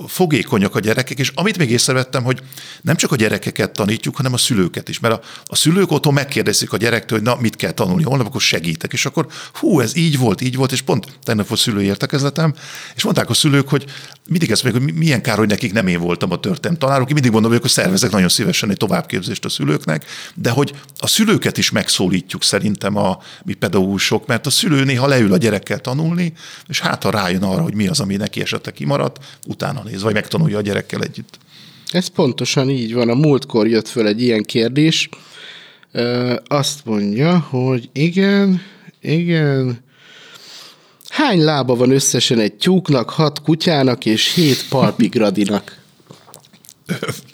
[0.07, 2.43] fogékonyak a gyerekek, és amit még észrevettem, hogy
[2.83, 4.99] nem csak a gyerekeket tanítjuk, hanem a szülőket is.
[4.99, 8.41] Mert a, a szülők otthon megkérdezik a gyerektől, hogy na, mit kell tanulni, holnap akkor
[8.41, 8.93] segítek.
[8.93, 12.55] És akkor hú, ez így volt, így volt, és pont tegnap volt szülői értekezletem,
[12.95, 13.85] és mondták a szülők, hogy
[14.29, 17.09] mindig ezt mondják, hogy milyen kár, hogy nekik nem én voltam a történelem tanárok.
[17.09, 21.07] Én mindig mondom, hogy akkor szervezek nagyon szívesen egy továbbképzést a szülőknek, de hogy a
[21.07, 26.33] szülőket is megszólítjuk szerintem a mi pedagógusok, mert a szülő néha leül a gyerekkel tanulni,
[26.69, 30.15] és hát ha rájön arra, hogy mi az, ami neki esetleg kimaradt, utána néz, vagy
[30.15, 31.39] megtanulja a gyerekkel együtt.
[31.91, 33.09] Ez pontosan így van.
[33.09, 35.09] A múltkor jött föl egy ilyen kérdés.
[35.93, 38.63] Ö, azt mondja, hogy igen,
[39.01, 39.84] igen.
[41.15, 45.79] Hány lába van összesen egy tyúknak, hat kutyának és hét palpigradinak?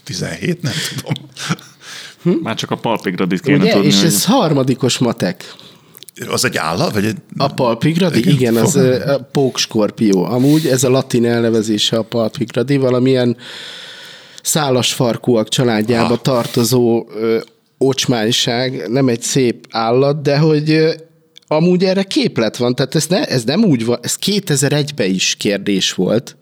[0.05, 2.43] 17, nem tudom.
[2.43, 3.73] Már csak a palpigradit kéne Ugye?
[3.73, 3.87] tudni.
[3.87, 5.55] És hogy- ez harmadikos matek.
[6.29, 6.93] Az egy állat?
[6.93, 7.17] Vagy egy...
[7.37, 8.19] A palpigradi?
[8.19, 8.33] Igen.
[8.33, 10.25] Igen, az a pókskorpió.
[10.25, 13.37] Amúgy ez a latin elnevezése a palpigradi, valamilyen
[14.43, 16.21] szálas farkúak családjába Ah.
[16.23, 17.39] tartozó ö,
[17.79, 20.93] ocsmányság, nem egy szép állat, de hogy ö,
[21.53, 25.93] amúgy erre képlet van, tehát ez, ne, ez nem úgy van, ez 2001-ben is kérdés
[25.93, 26.37] volt.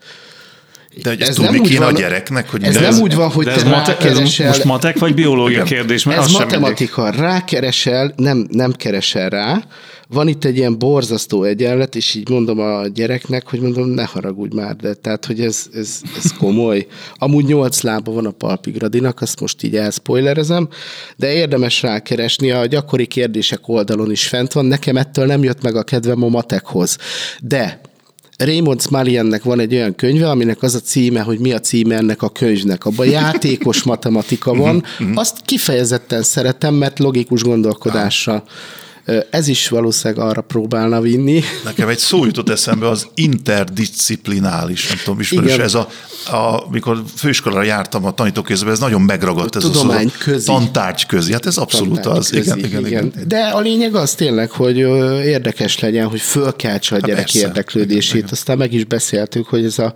[1.03, 3.29] De hogy ez tudni nem úgy kéne van- a gyereknek, hogy ez nem úgy van,
[3.29, 6.03] hogy te ez, mate, ez rákeresel- most matek vagy biológia kérdés?
[6.03, 6.59] Mert Ez az sem mindegy.
[6.59, 9.63] matematika, rákeresel, nem, nem keresel rá,
[10.11, 14.55] van itt egy ilyen borzasztó egyenlet, és így mondom a gyereknek, hogy mondom, ne haragudj
[14.55, 16.87] már, de tehát, hogy ez, ez, ez komoly.
[17.15, 20.67] Amúgy nyolc lába van a palpigradinak, azt most így elspoilerezem,
[21.17, 25.75] de érdemes rákeresni, a gyakori kérdések oldalon is fent van, nekem ettől nem jött meg
[25.75, 26.97] a kedvem a matekhoz.
[27.41, 27.81] De
[28.37, 32.21] Raymond Smaliennek van egy olyan könyve, aminek az a címe, hogy mi a címe ennek
[32.21, 32.85] a könyvnek.
[32.85, 34.83] Abban játékos matematika van.
[35.13, 38.43] Azt kifejezetten szeretem, mert logikus gondolkodásra.
[39.29, 41.41] Ez is valószínűleg arra próbálna vinni.
[41.63, 45.65] Nekem egy szó jutott eszembe, az interdisciplinális, nem tudom, ismerős, Igen.
[45.65, 45.87] ez a,
[46.31, 49.55] a, mikor főiskolára jártam a tanítókézben, ez nagyon megragadt.
[49.55, 50.45] Ez Tudomány az, közi.
[50.45, 52.33] Tantárgy közi, hát ez abszolút az.
[52.33, 53.05] Igen, Közi, igen, igen.
[53.05, 53.27] igen.
[53.27, 54.77] De a lényeg az tényleg, hogy
[55.25, 57.47] érdekes legyen, hogy fölkeltse a gyerek Hát persze.
[57.47, 58.09] érdeklődését.
[58.13, 58.29] Igen, igen.
[58.31, 59.93] Aztán meg is beszéltük, hogy ez a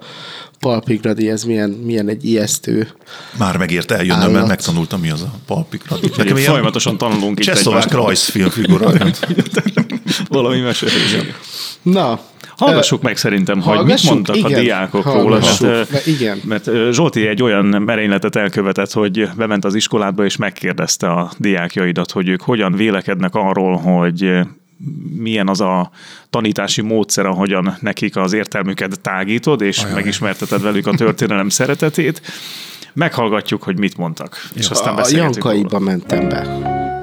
[0.63, 2.88] palpigradi, ez milyen, milyen egy ijesztő.
[3.38, 5.97] Már megért eljönnöm, mert megtanultam, mi az a palpikra.
[6.17, 8.91] Nekem Folyamatosan tanulunk itt Csehszlovák rajzfilm figura.
[10.30, 11.15] Valami mesélés.
[11.82, 12.19] Na,
[12.58, 15.39] Hallgassuk meg szerintem, hogy mit mondtak a Igen, diákok róla.
[15.62, 16.41] Mert, igen.
[16.45, 22.28] mert Zsolti egy olyan merényletet elkövetett, hogy bement az iskoládba és megkérdezte a diákjaidat, hogy
[22.28, 24.32] ők hogyan vélekednek arról, hogy
[25.17, 25.91] milyen az a
[26.30, 29.93] tanítási módszer, ahogyan nekik az értelmüket tágítod, és Ajaj.
[29.93, 32.22] megismerteted velük a történelem szeretetét.
[32.93, 35.56] Meghallgatjuk, hogy mit mondtak, és aztán a beszélgetünk róla.
[35.56, 37.02] Jankaiba mentem be.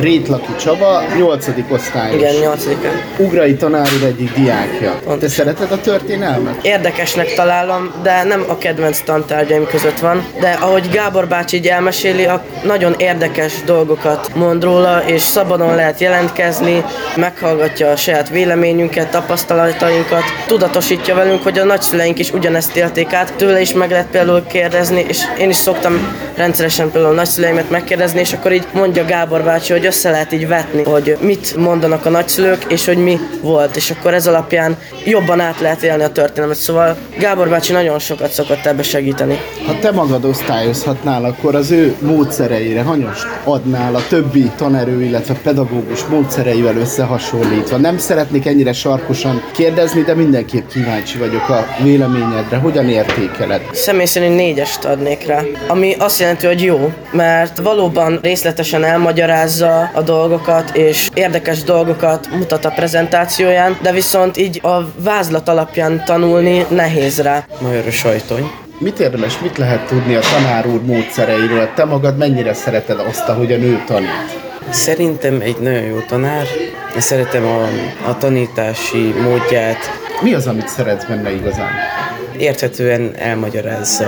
[0.00, 1.46] Rétlaki Csaba, 8.
[1.68, 2.20] osztályos.
[2.20, 3.02] Igen, nyolcadikán.
[3.16, 4.92] Ugrai tanár úr egyik diákja.
[4.92, 5.28] Te Pontosan.
[5.28, 6.64] szereted a történelmet?
[6.64, 10.26] Érdekesnek találom, de nem a kedvenc tantárgyaim között van.
[10.40, 16.00] De ahogy Gábor bácsi így elmeséli, a nagyon érdekes dolgokat mond róla, és szabadon lehet
[16.00, 16.84] jelentkezni,
[17.16, 23.34] meghallgatja a saját véleményünket, tapasztalatainkat, tudatosítja velünk, hogy a nagyszüleink is ugyanezt élték át.
[23.36, 28.20] Tőle is meg lehet például kérdezni, és én is szoktam rendszeresen például a nagyszüleimet megkérdezni,
[28.20, 32.10] és akkor így mondja Gábor bácsi, hogy össze lehet így vetni, hogy mit mondanak a
[32.10, 36.56] nagyszülők, és hogy mi volt, és akkor ez alapján jobban át lehet élni a történelmet.
[36.56, 39.38] Szóval Gábor bácsi nagyon sokat szokott ebbe segíteni.
[39.66, 46.04] Ha te magad osztályozhatnál, akkor az ő módszereire hanyost adnál a többi tanerő, illetve pedagógus
[46.04, 47.76] módszereivel összehasonlítva.
[47.76, 52.56] Nem szeretnék ennyire sarkosan kérdezni, de mindenképp kíváncsi vagyok a véleményedre.
[52.56, 53.60] Hogyan értékeled?
[53.72, 60.02] Személy szerint négyest adnék rá, ami azt jelenti, hogy jó, mert valóban részletesen elmagyarázza a
[60.02, 67.22] dolgokat, és érdekes dolgokat mutat a prezentációján, de viszont így a vázlat alapján tanulni nehéz
[67.22, 67.46] rá.
[67.60, 68.50] Major sajtony.
[68.78, 71.68] Mit érdemes, mit lehet tudni a tanár úr módszereiről?
[71.74, 74.46] Te magad mennyire szereted azt, ahogy a nő tanít?
[74.70, 76.46] Szerintem egy nagyon jó tanár.
[76.96, 77.62] Szeretem a,
[78.08, 79.78] a tanítási módját.
[80.22, 81.70] Mi az, amit szeretsz benne igazán?
[82.38, 84.06] Érthetően elmagyarázza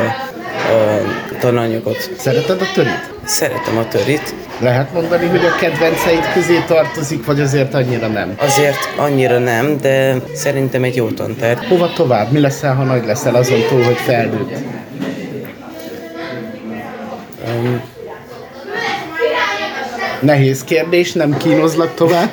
[0.70, 2.10] a tananyagot.
[2.18, 3.12] Szereted a törit?
[3.24, 8.34] Szeretem a törit, Lehet mondani, hogy a kedvenceid közé tartozik, vagy azért annyira nem?
[8.38, 11.66] azért annyira nem, de szerintem egy jó tantárgy.
[11.66, 12.32] Hova tovább?
[12.32, 14.50] Mi leszel, ha nagy leszel azon túl, hogy felnőtt?
[17.46, 17.82] Um,
[20.20, 22.30] Nehéz kérdés, nem kínozlak tovább.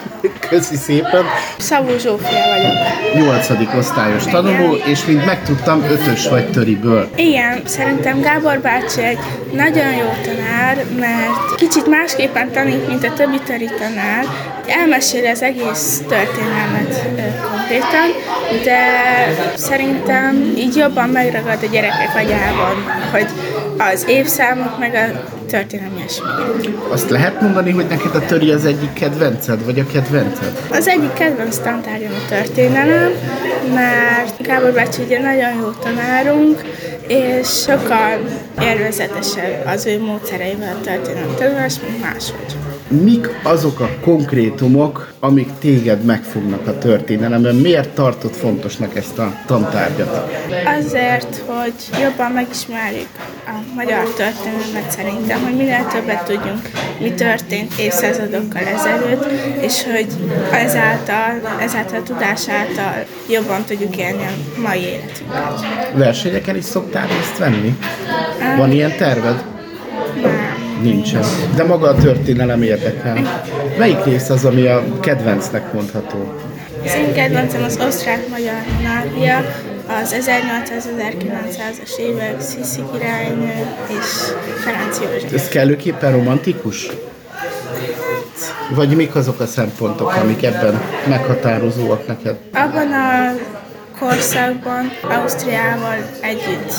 [0.50, 1.24] Köszi szépen.
[1.58, 3.24] Szabó Zsófia vagyok.
[3.26, 7.10] Nyolcadik osztályos tanuló, és mint megtudtam, ötös vagy töriből.
[7.16, 9.18] Igen, szerintem Gábor bácsi egy
[9.52, 14.26] nagyon jó tanár, mert kicsit másképpen tanít, mint a többi töri tanár.
[14.68, 17.04] Elmeséli az egész történelmet
[17.52, 18.08] konkrétan,
[18.64, 18.80] de
[19.56, 22.76] szerintem így jobban megragad a gyerekek agyában,
[23.12, 23.28] hogy
[23.78, 26.92] az évszámok meg a történelmi események.
[26.92, 30.60] Azt lehet mondani, hogy neked a töri az egyik kedvenced, vagy a kedvenced?
[30.72, 33.12] Az egyik kedvenc tantárgyam a történelem,
[33.74, 36.62] mert Gábor bácsi ugye nagyon jó tanárunk,
[37.08, 38.20] és sokkal
[38.62, 42.56] élvezetesebb az ő módszereivel a történelem tanulás, mint máshogy.
[42.90, 47.56] Mik azok a konkrétumok, amik téged megfognak a történelemben?
[47.56, 50.32] Miért tartod fontosnak ezt a tantárgyat?
[50.80, 53.10] Azért, hogy jobban megismerjük
[53.46, 56.70] a magyar történelmet szerintem, hogy minél többet tudjunk,
[57.00, 59.26] mi történt évszázadokkal ezelőtt,
[59.62, 60.08] és hogy
[60.52, 65.66] ezáltal, ezáltal a tudás által jobban tudjuk élni a mai életünket.
[65.94, 67.78] Versenyeken is szoktál részt venni?
[68.58, 69.56] Van ilyen terved?
[70.82, 71.24] Nincsen.
[71.56, 73.44] De maga a történelem érdekel.
[73.78, 76.34] Melyik rész az, ami a kedvencnek mondható?
[76.86, 79.38] Az én kedvencem az osztrák-magyar monarchia,
[80.02, 84.06] az 1800-1900-as évek Sziszi királynő és
[84.64, 85.34] Ferenc József.
[85.34, 86.90] Ez kellőképpen romantikus?
[88.70, 92.36] Vagy mik azok a szempontok, amik ebben meghatározóak neked?
[92.54, 93.34] Abban a
[94.00, 96.74] korszakban Ausztriával együtt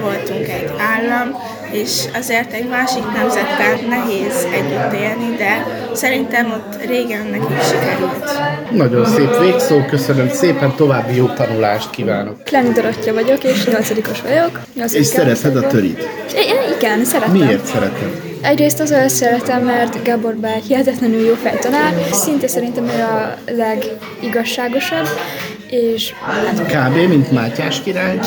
[0.00, 1.36] voltunk egy állam,
[1.70, 8.40] és azért egy másik nemzettel nehéz együtt élni, de szerintem ott régen nekik sikerült.
[8.70, 12.44] Nagyon szép végszó, köszönöm szépen, további jó tanulást kívánok.
[12.44, 14.60] Klein Dorottya vagyok, és nyolcadikos vagyok.
[14.92, 15.98] És szereted a törit?
[16.34, 17.32] I- igen, szeretem.
[17.32, 18.30] Miért szereted?
[18.42, 25.08] Egyrészt azért szeretem, mert Gábor Bár hihetetlenül jó fejtanár, szinte szerintem ő a legigazságosabb,
[25.72, 27.08] és hát Kb.
[27.08, 28.18] mint Mátyás király?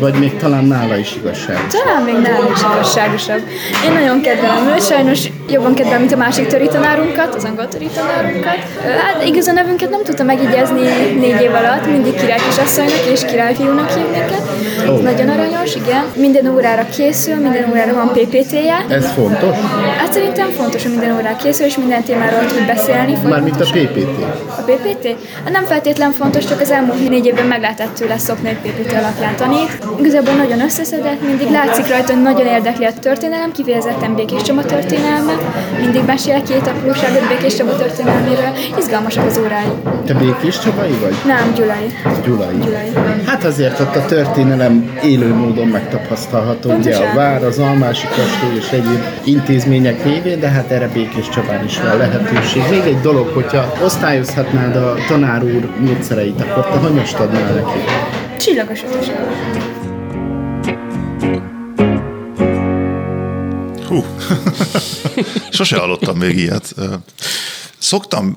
[0.00, 1.66] Vagy még talán nála is igazság?
[1.66, 3.42] talán még nála is igazságosabb.
[3.84, 7.88] Én nagyon kedvelem őt, sajnos jobban kedvelem, mint a másik töri tanárunkat, az angol töri
[7.94, 8.58] tanárunkat.
[8.86, 10.80] Ö, Hát igaz a nevünket nem tudtam megígyezni
[11.20, 14.06] négy év alatt, mindig király kisasszonynak és királyfiúnak hív
[14.94, 16.04] Ez nagyon aranyos, igen.
[16.16, 18.84] Minden órára készül, minden órára van PPT-je.
[18.88, 19.56] Ez fontos?
[19.98, 23.18] Hát szerintem fontos, hogy minden órára készül, és minden témáról tud beszélni.
[23.28, 23.64] Mármint a.
[23.64, 24.22] PPT.
[24.48, 25.04] A PPT?
[25.44, 28.92] Hát nem feltétlen fontos, csak az elmúlt négy évben meg lehetett tőle szokni, hogy PPT
[28.92, 29.78] alapján tanít.
[29.98, 35.32] Igazából nagyon összeszedett, mindig látszik rajta, hogy nagyon érdekli a történelem, kifejezetten Békés Csaba történelme.
[35.80, 38.52] Mindig mesél két apróságot Békés Csaba történelméről.
[38.78, 39.70] Izgalmasak az órái.
[40.06, 41.14] Te Békés Csabai vagy?
[41.26, 41.94] Nem, Gyulai.
[42.24, 42.58] Gyulai.
[42.64, 42.92] Gyulai.
[43.26, 47.16] Hát azért ott a történelem élő módon megtapasztalható, ugye a Pontosan.
[47.16, 51.96] vár, az almási kastély és egyéb intézmények révén, de hát erre Békés Csabán is van
[51.96, 52.62] lehetőség.
[52.70, 57.78] Még egy dolog, hogyha osztályozhatnád a tanár úr módszereit, akkor te hanyast adnál neki?
[58.38, 59.06] Csillagos ötös.
[63.86, 64.04] Hú,
[65.50, 66.74] sose hallottam még ilyet.
[67.78, 68.36] Szoktam,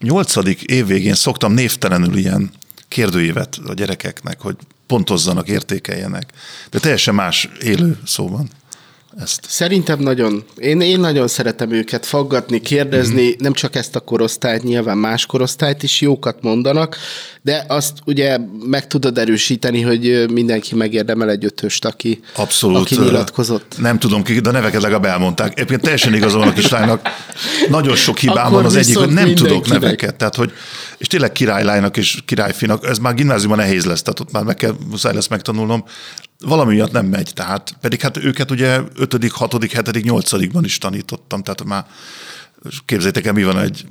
[0.00, 2.50] nyolcadik év végén szoktam névtelenül ilyen
[2.88, 6.30] kérdőívet a gyerekeknek, hogy pontozzanak, értékeljenek.
[6.70, 8.50] De teljesen más élő szóban
[9.22, 9.40] ezt.
[9.48, 13.32] Szerintem nagyon, én, én nagyon szeretem őket faggatni, kérdezni, mm.
[13.38, 16.96] nem csak ezt a korosztályt, nyilván más korosztályt is jókat mondanak,
[17.42, 22.76] de azt ugye meg tudod erősíteni, hogy mindenki megérdemel egy ötöst, aki, Abszolút.
[22.76, 23.74] aki nyilatkozott.
[23.78, 25.52] Nem tudom ki, de a neveket legalább elmondták.
[25.52, 27.08] Egyébként teljesen igaza van a kislánynak.
[27.68, 30.14] Nagyon sok hibám Akkor van az egyik, hogy nem tudok neveket.
[30.14, 30.52] Tehát, hogy,
[30.98, 34.74] és tényleg királylánynak és királyfinak, ez már gimnáziumban nehéz lesz, tehát ott már meg kell,
[34.88, 35.84] muszáj lesz megtanulnom.
[36.40, 40.32] Valami miatt nem megy, tehát pedig hát őket ugye 5., 6., 7., 8.
[40.62, 41.86] is tanítottam, tehát már
[42.84, 43.84] képzeljétek el, mi van egy,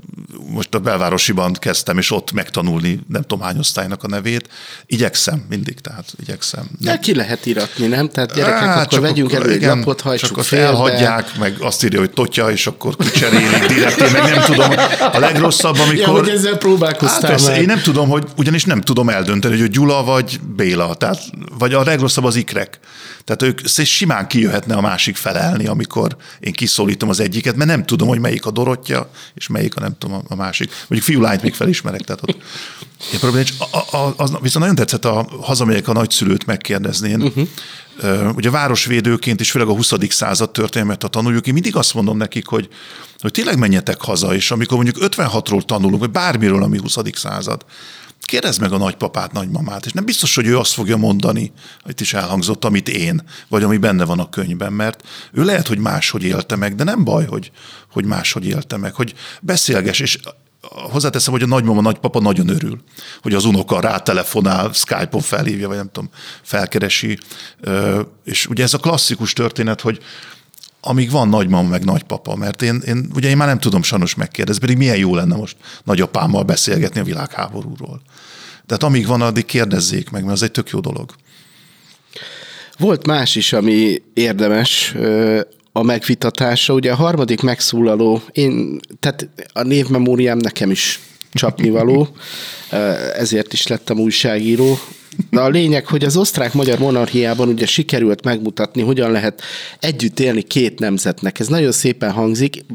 [0.49, 4.49] most a belvárosiban kezdtem, és ott megtanulni nem tudom hány osztálynak a nevét.
[4.85, 6.69] Igyekszem mindig, tehát igyekszem.
[6.79, 8.09] De ki lehet iratni, nem?
[8.09, 11.99] Tehát gyerekek, Á, hát, akkor vegyünk elő egy lapot, hajtsuk Csak elhagyják, meg azt írja,
[11.99, 14.69] hogy totya, és akkor kicserélik direkt, én meg nem tudom.
[15.11, 15.97] A legrosszabb, amikor...
[15.97, 17.59] Ja, hogy ezzel Hát próbálkoztál persze, már.
[17.59, 21.23] én nem tudom, hogy ugyanis nem tudom eldönteni, hogy Gyula vagy Béla, tehát,
[21.57, 22.79] vagy a legrosszabb az ikrek.
[23.23, 28.07] Tehát ők simán kijöhetne a másik felelni, amikor én kiszólítom az egyiket, mert nem tudom,
[28.07, 30.69] hogy melyik a Dorottya, és melyik a nem tudom a másik.
[30.87, 32.37] Mondjuk fiú lányt még felismerek, tehát ott
[33.13, 37.09] én probléma, a, a, az, viszont nagyon tetszett, a, hazamegyek a nagyszülőt megkérdezni.
[37.09, 37.47] Én, uh-huh.
[38.03, 39.93] uh, ugye városvédőként is, főleg a 20.
[40.09, 42.67] század történelmet, a tanuljuk, én mindig azt mondom nekik, hogy,
[43.19, 46.97] hogy tényleg menjetek haza, és amikor mondjuk 56-ról tanulunk, vagy bármiről, ami 20.
[47.13, 47.65] század,
[48.21, 51.51] Kérdezd meg a nagypapát, nagymamát, és nem biztos, hogy ő azt fogja mondani,
[51.87, 55.77] itt is elhangzott, amit én, vagy ami benne van a könyvben, mert ő lehet, hogy
[55.77, 57.51] máshogy élte meg, de nem baj, hogy,
[57.91, 60.19] hogy máshogy élte meg, hogy beszélges, és
[60.69, 62.81] hozzáteszem, hogy a nagymama, nagypapa nagyon örül,
[63.21, 66.09] hogy az unoka rátelefonál, Skype-on felhívja, vagy nem tudom,
[66.41, 67.17] felkeresi.
[68.23, 69.99] És ugye ez a klasszikus történet, hogy
[70.81, 74.61] amíg van nagymama meg nagypapa, mert én, én, ugye én már nem tudom sajnos megkérdezni,
[74.61, 78.01] pedig milyen jó lenne most nagyapámmal beszélgetni a világháborúról.
[78.65, 81.13] Tehát amíg van, addig kérdezzék meg, mert az egy tök jó dolog.
[82.77, 84.95] Volt más is, ami érdemes
[85.71, 86.73] a megvitatása.
[86.73, 90.99] Ugye a harmadik megszólaló, én, tehát a névmemóriám nekem is
[91.33, 92.07] csapnivaló,
[93.23, 94.79] ezért is lettem újságíró.
[95.29, 99.41] De a lényeg, hogy az osztrák-magyar monarchiában ugye sikerült megmutatni, hogyan lehet
[99.79, 101.39] együtt élni két nemzetnek.
[101.39, 102.65] Ez nagyon szépen hangzik,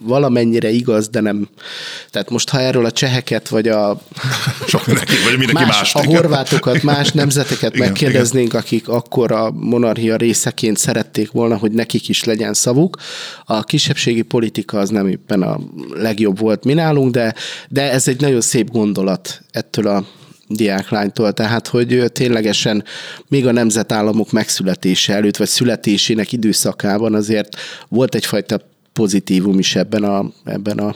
[0.00, 1.48] valamennyire igaz, de nem.
[2.10, 4.00] Tehát most, ha erről a cseheket, vagy a,
[4.66, 8.60] Sok mindenki, vagy mindenki más, más a horvátokat, más nemzeteket igen, megkérdeznénk, igen.
[8.60, 12.96] akik akkor a monarchia részeként szerették volna, hogy nekik is legyen szavuk.
[13.44, 15.60] A kisebbségi politika az nem éppen a
[15.92, 17.34] legjobb volt mi nálunk, de,
[17.68, 20.04] de ez egy nagyon szép gondolat ettől a
[20.48, 22.84] diáklánytól, tehát hogy ténylegesen
[23.28, 27.56] még a nemzetállamok megszületése előtt, vagy születésének időszakában azért
[27.88, 28.60] volt egyfajta
[28.92, 30.94] pozitívum is ebben a, ebben a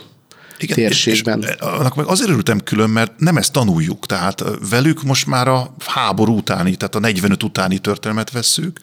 [0.58, 1.40] igen, térségben.
[1.42, 5.48] És, és annak meg azért örültem külön, mert nem ezt tanuljuk, tehát velük most már
[5.48, 8.80] a háború utáni, tehát a 45 utáni történelmet vesszük,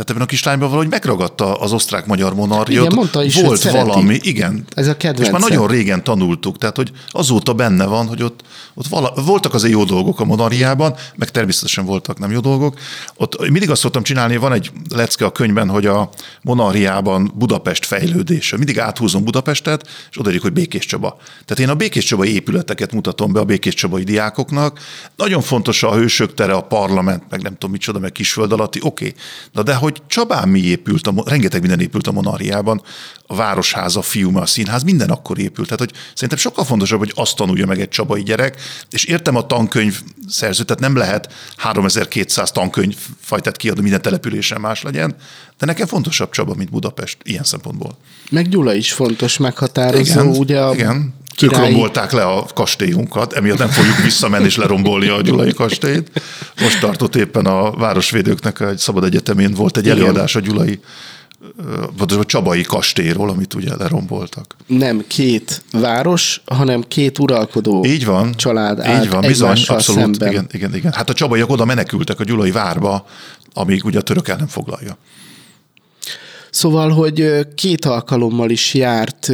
[0.00, 2.82] tehát ebben a kislányban valahogy megragadta az osztrák-magyar monarchiát.
[2.82, 4.64] Igen, mondta is, Volt valami, igen.
[4.74, 5.24] Ez a kedvence.
[5.24, 8.40] És már nagyon régen tanultuk, tehát hogy azóta benne van, hogy ott,
[8.74, 12.78] ott vala, voltak azért jó dolgok a monarchiában, meg természetesen voltak nem jó dolgok.
[13.16, 16.10] Ott mindig azt szoktam csinálni, van egy lecke a könyvben, hogy a
[16.42, 18.56] monarchiában Budapest fejlődése.
[18.56, 21.16] Mindig áthúzom Budapestet, és odaadjuk, hogy Békés Csaba.
[21.44, 24.78] Tehát én a Békés Csabai épületeket mutatom be a Békés Csabai diákoknak.
[25.16, 29.06] Nagyon fontos a hősök tere, a parlament, meg nem tudom micsoda, meg kisföld alatti, oké.
[29.06, 29.20] Okay.
[29.52, 32.82] Na de hogy Csabán mi épült, a, rengeteg minden épült a monarchiában,
[33.26, 35.68] a városháza, a fiúma, a színház, minden akkor épült.
[35.68, 38.60] Tehát, hogy szerintem sokkal fontosabb, hogy azt tanulja meg egy csabai gyerek,
[38.90, 44.82] és értem a tankönyv szerző, tehát nem lehet 3200 tankönyv fajtát kiadni, minden településen más
[44.82, 45.16] legyen,
[45.58, 47.96] de nekem fontosabb Csaba, mint Budapest ilyen szempontból.
[48.30, 51.14] Meg Gyula is fontos meghatározó, igen, ugye a igen.
[51.36, 51.62] Királyi...
[51.62, 56.22] Ők rombolták le a kastélyunkat, emiatt nem fogjuk visszamenni és lerombolni a Gyulai kastélyt.
[56.60, 60.80] Most tartott éppen a Városvédőknek egy szabad egyetemén volt egy előadás a Gyulai
[61.98, 64.56] a Csabai kastélyról, amit ugye leromboltak.
[64.66, 70.28] Nem két város, hanem két uralkodó így van, család így van, bizony, abszolút, szemben.
[70.28, 70.92] Igen, igen, igen.
[70.92, 73.06] Hát a csabaiak oda menekültek a Gyulai várba,
[73.52, 74.96] amíg ugye a török el nem foglalja.
[76.50, 79.24] Szóval, hogy két alkalommal is járt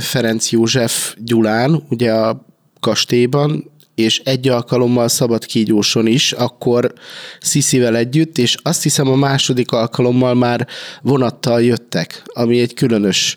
[0.00, 2.46] Ferenc József Gyulán, ugye a
[2.80, 6.92] kastélyban, és egy alkalommal szabad kígyóson is, akkor
[7.40, 10.66] Sziszivel együtt, és azt hiszem a második alkalommal már
[11.02, 13.36] vonattal jöttek, ami egy különös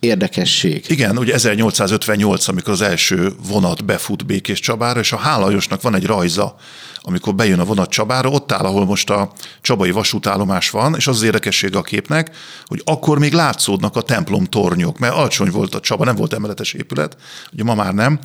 [0.00, 0.84] érdekesség.
[0.88, 6.06] Igen, ugye 1858, amikor az első vonat befut Békés Csabára, és a Hálajosnak van egy
[6.06, 6.56] rajza,
[7.00, 11.16] amikor bejön a vonat Csabára, ott áll, ahol most a Csabai vasútállomás van, és az
[11.16, 15.80] az érdekessége a képnek, hogy akkor még látszódnak a templom tornyok, mert alacsony volt a
[15.80, 17.16] Csaba, nem volt emeletes épület,
[17.52, 18.18] ugye ma már nem.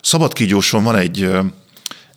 [0.00, 1.30] Szabadkígyóson van egy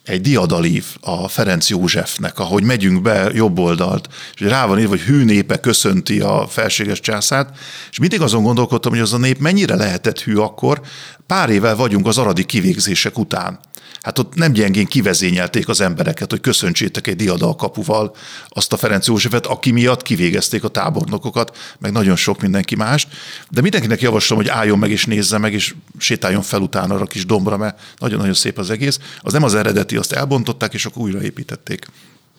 [0.06, 5.02] egy diadalív a Ferenc Józsefnek, ahogy megyünk be jobb oldalt, és rá van írva, hogy
[5.02, 7.58] hű népe köszönti a felséges császát,
[7.92, 10.82] és mindig azon gondolkodtam, hogy az a nép mennyire lehetett hű akkor,
[11.28, 13.60] pár évvel vagyunk az aradi kivégzések után
[14.06, 18.16] hát ott nem gyengén kivezényelték az embereket, hogy köszöntsétek egy diadal kapuval
[18.50, 23.08] azt a Ferenc Józsefet, aki miatt kivégezték a tábornokokat, meg nagyon sok mindenki mást.
[23.50, 27.26] De mindenkinek javaslom, hogy álljon meg és nézze meg, és sétáljon fel utána a kis
[27.26, 29.00] dombra, mert nagyon-nagyon szép az egész.
[29.20, 31.86] Az nem az eredeti, azt elbontották, és akkor újraépítették.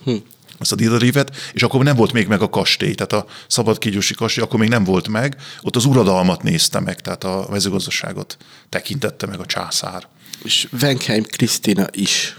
[0.04, 0.16] Hm
[0.58, 4.44] azt a Didarívet, és akkor nem volt még meg a kastély, tehát a szabadkígyósi kastély,
[4.44, 8.36] akkor még nem volt meg, ott az uradalmat nézte meg, tehát a mezőgazdaságot
[8.68, 10.08] tekintette meg a császár
[10.44, 12.36] és Venkheim Krisztina is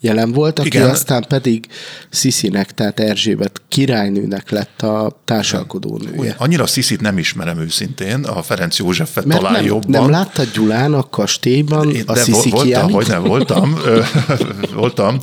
[0.00, 0.90] jelen volt, aki Igen.
[0.90, 1.66] aztán pedig
[2.10, 6.34] Sziszinek, tehát Erzsébet királynőnek lett a társalkodó nője.
[6.38, 9.90] Annyira Sziszit nem ismerem őszintén, a Ferenc Józsefet Mert talán nem, jobban.
[9.90, 13.78] nem láttad Gyulán a kastélyban Én- a de Sziszi vo- voltam, hogy nem voltam.
[14.74, 15.18] Voltam.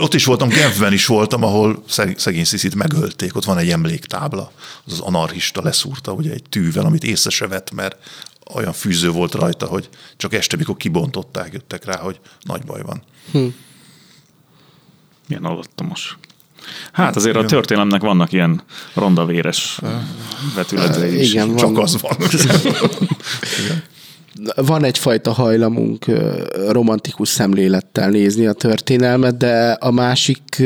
[0.00, 3.36] Ott is voltam, Genfben is voltam, ahol szeg- szegény Sziszit megölték.
[3.36, 4.52] Ott van egy emléktábla.
[4.86, 7.96] Az az anarchista leszúrta ugye egy tűvel, amit észre se vett, mert
[8.54, 13.02] olyan fűző volt rajta, hogy csak este, mikor kibontották, jöttek rá, hogy nagy baj van.
[15.28, 16.18] Milyen alattomos.
[16.92, 18.62] Hát azért a történelemnek vannak ilyen
[18.94, 19.80] rondavéres
[20.54, 21.30] vetületei is.
[21.30, 21.56] Igen, van.
[21.56, 22.16] Csak az van.
[24.66, 26.04] van egyfajta hajlamunk
[26.68, 30.62] romantikus szemlélettel nézni a történelmet, de a másik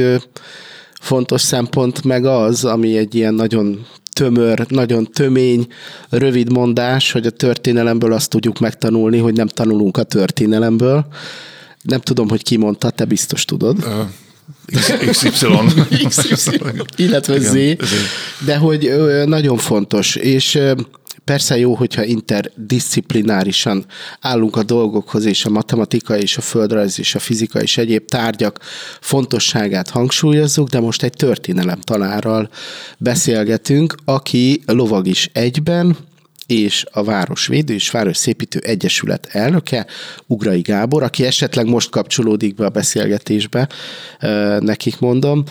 [1.01, 5.67] fontos szempont meg az, ami egy ilyen nagyon tömör, nagyon tömény,
[6.09, 11.07] rövid mondás, hogy a történelemből azt tudjuk megtanulni, hogy nem tanulunk a történelemből.
[11.83, 13.77] Nem tudom, hogy ki mondta, te biztos tudod.
[15.11, 15.47] XY.
[16.97, 18.45] illetve Z, Igen, Z.
[18.45, 18.93] de hogy
[19.27, 20.59] nagyon fontos, és
[21.25, 23.85] persze jó, hogyha interdisziplinárisan
[24.21, 28.59] állunk a dolgokhoz, és a matematika, és a földrajz, és a fizika, és egyéb tárgyak
[29.01, 32.51] fontosságát hangsúlyozzuk, de most egy történelem tanárral
[32.99, 35.97] beszélgetünk, aki lovag is egyben,
[36.47, 39.87] és a Városvédő és Városszépítő Egyesület elnöke,
[40.27, 43.69] Ugrai Gábor, aki esetleg most kapcsolódik be a beszélgetésbe,
[44.59, 45.45] nekik mondom.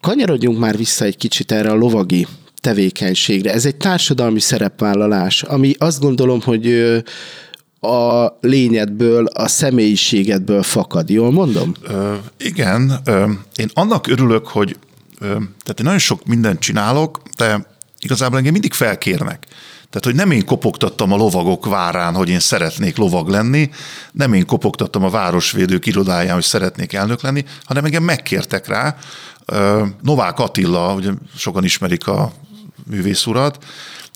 [0.00, 2.26] Kanyarodjunk már vissza egy kicsit erre a lovagi
[2.66, 3.52] tevékenységre.
[3.52, 6.66] Ez egy társadalmi szerepvállalás, ami azt gondolom, hogy
[7.80, 11.10] a lényedből, a személyiségedből fakad.
[11.10, 11.74] Jól mondom?
[11.82, 14.76] Ö, igen, ö, én annak örülök, hogy
[15.18, 17.66] ö, tehát én nagyon sok mindent csinálok, de
[18.00, 19.46] igazából engem mindig felkérnek.
[19.90, 23.70] Tehát, hogy nem én kopogtattam a lovagok várán, hogy én szeretnék lovag lenni,
[24.12, 28.96] nem én kopogtattam a városvédők irodáján, hogy szeretnék elnök lenni, hanem engem megkértek rá.
[30.02, 32.32] Novák Attila, ugye sokan ismerik a
[32.90, 33.64] művész urat,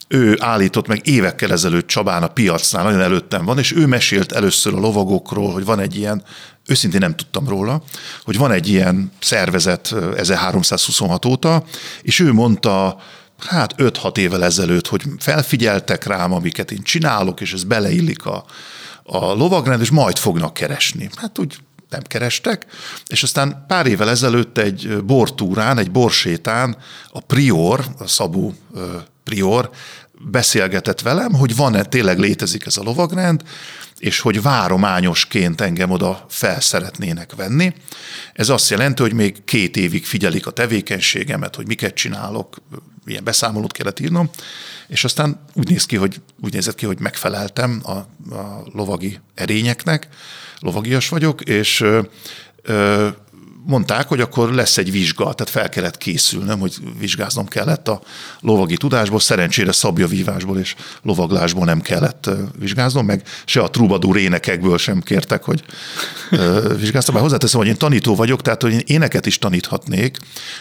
[0.08, 4.74] ő állított meg évekkel ezelőtt Csabán a piacnál, nagyon előttem van, és ő mesélt először
[4.74, 6.22] a lovagokról, hogy van egy ilyen,
[6.66, 7.82] őszintén nem tudtam róla,
[8.24, 11.64] hogy van egy ilyen szervezet 1326 óta,
[12.02, 13.00] és ő mondta,
[13.38, 18.44] hát 5-6 évvel ezelőtt, hogy felfigyeltek rám, amiket én csinálok, és ez beleillik a,
[19.02, 21.10] a lovagrend, és majd fognak keresni.
[21.16, 21.56] Hát úgy
[21.91, 22.66] nem kerestek,
[23.07, 26.76] és aztán pár évvel ezelőtt egy bortúrán, egy borsétán
[27.11, 28.55] a prior, a Szabó
[29.24, 29.70] prior
[30.24, 33.42] beszélgetett velem, hogy van-e, tényleg létezik ez a lovagrend,
[33.98, 37.72] és hogy várományosként engem oda fel szeretnének venni.
[38.32, 42.56] Ez azt jelenti, hogy még két évig figyelik a tevékenységemet, hogy miket csinálok,
[43.06, 44.30] ilyen beszámolót kellett írnom,
[44.88, 47.90] és aztán úgy néz ki, hogy úgy nézett ki, hogy megfeleltem a,
[48.34, 50.08] a lovagi erényeknek,
[50.58, 52.00] lovagias vagyok, és ö,
[52.62, 53.08] ö,
[53.66, 58.00] mondták, hogy akkor lesz egy vizsga, tehát fel kellett készülnöm, hogy vizsgáznom kellett a
[58.40, 65.00] lovagi tudásból, szerencsére szabjavívásból és lovaglásból nem kellett vizsgáznom, meg se a trubadúr énekekből sem
[65.00, 65.64] kértek, hogy
[66.78, 67.14] vizsgáztam.
[67.14, 70.16] Bár hozzáteszem, hogy én tanító vagyok, tehát hogy én éneket is taníthatnék,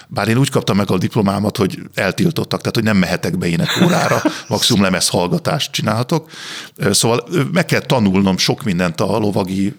[0.07, 4.21] bár én úgy kaptam meg a diplomámat, hogy eltiltottak, tehát hogy nem mehetek be énekórára,
[4.47, 6.29] maximum lemez hallgatást csinálhatok.
[6.91, 9.75] Szóval meg kell tanulnom sok mindent a lovagi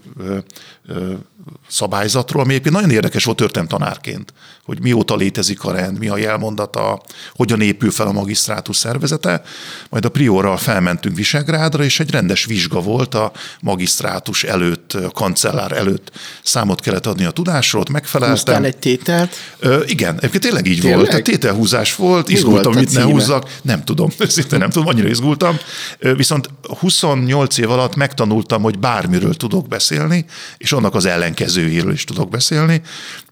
[1.69, 4.33] szabályzatról, ami egyébként nagyon érdekes volt történelemtanárként,
[4.71, 7.01] hogy mióta létezik a rend, mi a jelmondata,
[7.35, 9.43] hogyan épül fel a magisztrátus szervezete.
[9.89, 15.73] Majd a priorral felmentünk Visegrádra, és egy rendes vizsga volt a magisztrátus előtt, a kancellár
[15.73, 16.11] előtt
[16.43, 18.37] számot kellett adni a tudásról, megfeleltem.
[18.37, 19.37] Húztál egy tételt?
[19.59, 20.97] Ö, igen, egyébként tényleg így Tényleg?
[20.97, 21.09] volt.
[21.09, 23.51] Tehát tételhúzás volt, Mi izgultam, volt mit ne húzzak.
[23.63, 25.57] Nem tudom, szinte nem tudom, annyira izgultam.
[25.99, 30.25] Viszont 28 év alatt megtanultam, hogy bármiről tudok beszélni,
[30.59, 32.83] és annak az ellenkezőjéről is tudok beszélni,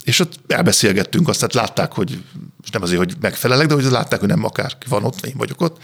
[0.09, 2.25] és ott elbeszélgettünk azt, tehát látták, hogy
[2.63, 5.61] és nem azért, hogy megfelelek, de hogy látták, hogy nem akárki van ott, én vagyok
[5.61, 5.79] ott.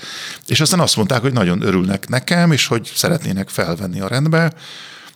[0.47, 4.53] És aztán azt mondták, hogy nagyon örülnek nekem, és hogy szeretnének felvenni a rendbe.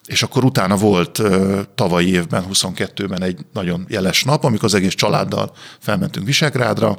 [0.06, 1.22] És akkor utána volt
[1.74, 6.98] tavalyi évben, 22-ben egy nagyon jeles nap, amikor az egész családdal felmentünk Visegrádra,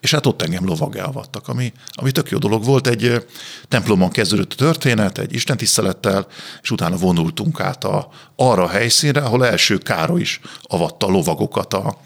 [0.00, 2.86] és hát ott engem lovaggá avattak, ami, ami tök jó dolog volt.
[2.86, 3.26] Egy
[3.68, 6.26] templomon kezdődött a történet, egy istentisztelettel,
[6.62, 11.74] és utána vonultunk át a, arra a helyszínre, ahol első Károly is avatta a lovagokat
[11.74, 11.98] a,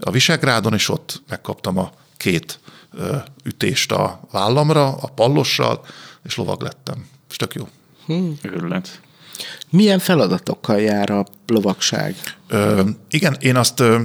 [0.00, 2.58] a Visegrádon, és ott megkaptam a két
[2.92, 5.84] ö, ütést a vállamra, a pallossal,
[6.24, 7.06] és lovag lettem.
[7.30, 7.68] És tök jó.
[8.42, 9.00] Őrület.
[9.70, 12.16] Milyen feladatokkal jár a lovagság?
[12.48, 14.00] Ö, igen, én azt ö,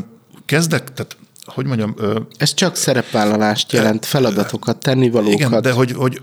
[0.46, 1.18] kezdek, tehát
[1.48, 5.34] hogy mondjam, ö, Ez csak szerepvállalást jelent, feladatokat, tennivalókat.
[5.34, 6.22] igen, de hogy, hogy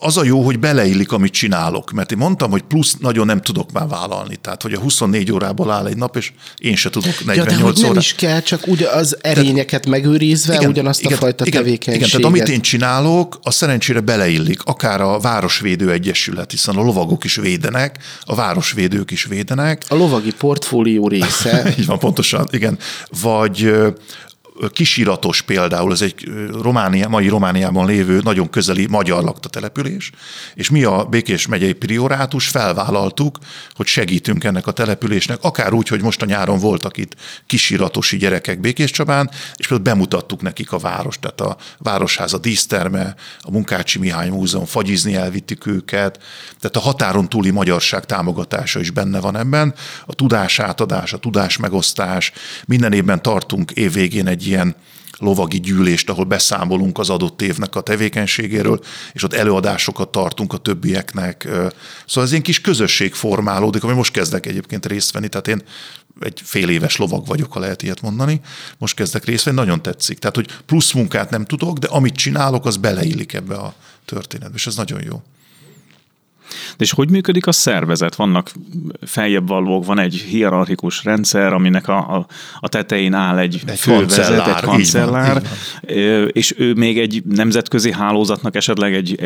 [0.00, 3.72] az a jó, hogy beleillik, amit csinálok, mert én mondtam, hogy plusz nagyon nem tudok
[3.72, 4.36] már vállalni.
[4.36, 7.62] Tehát, hogy a 24 órából áll egy nap, és én se tudok 48 ja, de
[7.62, 12.08] hogy nem is kell, csak ugye az erényeket megőrizve, igen, ugyanazt a fajta igen, tevékenységet.
[12.08, 14.62] Igen, tehát amit én csinálok, az szerencsére beleillik.
[14.64, 19.84] Akár a Városvédő Egyesület, hiszen a lovagok is védenek, a városvédők is védenek.
[19.88, 21.62] A lovagi portfólió része.
[21.78, 22.78] Így van, pontosan, igen.
[23.22, 23.72] Vagy
[24.72, 26.28] kisiratos például, ez egy
[26.62, 30.10] Románia, mai Romániában lévő nagyon közeli magyar lakta település,
[30.54, 33.38] és mi a Békés megyei priorátus felvállaltuk,
[33.74, 38.60] hogy segítünk ennek a településnek, akár úgy, hogy most a nyáron voltak itt kisiratosi gyerekek
[38.60, 44.28] Békés Csabán, és például bemutattuk nekik a város, tehát a Városháza díszterme, a Munkácsi Mihály
[44.28, 46.22] Múzeum, fagyizni elvittük őket,
[46.60, 49.74] tehát a határon túli magyarság támogatása is benne van ebben,
[50.06, 52.32] a tudás átadás, a tudás megosztás,
[52.66, 54.74] minden évben tartunk évvégén egy egy ilyen
[55.18, 58.80] lovagi gyűlést, ahol beszámolunk az adott évnek a tevékenységéről,
[59.12, 61.42] és ott előadásokat tartunk a többieknek.
[62.06, 65.62] Szóval ez ilyen kis közösség formálódik, ami most kezdek egyébként részt venni, tehát én
[66.20, 68.40] egy fél éves lovag vagyok, ha lehet ilyet mondani.
[68.78, 70.18] Most kezdek részt venni, nagyon tetszik.
[70.18, 73.74] Tehát, hogy plusz munkát nem tudok, de amit csinálok, az beleillik ebbe a
[74.04, 75.22] történetbe, és ez nagyon jó.
[76.76, 78.14] De és hogy működik a szervezet?
[78.14, 78.52] Vannak
[79.02, 82.26] feljebb valók, van egy hierarchikus rendszer, aminek a, a,
[82.60, 85.42] a tetején áll egy, egy fővezet, kancellár, egy kancellár, így
[85.88, 86.28] van, így van.
[86.32, 89.20] és ő még egy nemzetközi hálózatnak esetleg egy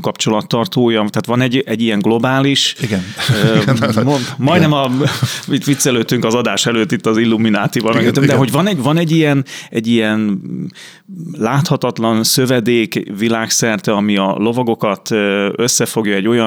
[0.00, 3.02] kapcsolattartója, tehát van egy, egy ilyen globális, Igen.
[4.36, 4.90] majdnem a,
[5.48, 9.10] itt viccelődtünk az adás előtt itt az Illuminátival, igen, de hogy van egy, van egy
[9.10, 10.40] ilyen, egy ilyen
[11.32, 15.10] láthatatlan szövedék világszerte, ami a lovagokat
[15.56, 16.39] összefogja egy olyan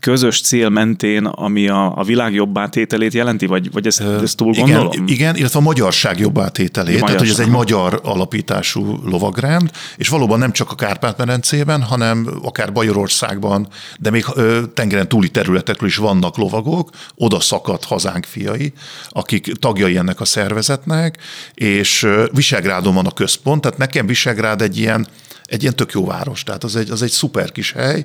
[0.00, 4.64] közös cél mentén, ami a, a világ jobbátételét jelenti, vagy, vagy ezt, ezt túl igen,
[4.64, 5.06] gondolom?
[5.06, 10.52] Igen, illetve a magyarság jobbátételét, tehát hogy ez egy magyar alapítású lovagrend, és valóban nem
[10.52, 16.90] csak a Kárpát-medencében, hanem akár Bajorországban, de még ö, tengeren túli területekről is vannak lovagok,
[17.14, 18.72] oda szakadt hazánk fiai,
[19.08, 21.18] akik tagjai ennek a szervezetnek,
[21.54, 25.06] és Visegrádon van a központ, tehát nekem Visegrád egy ilyen
[25.46, 28.04] egy ilyen tök jó város, tehát az egy, az egy szuper kis hely,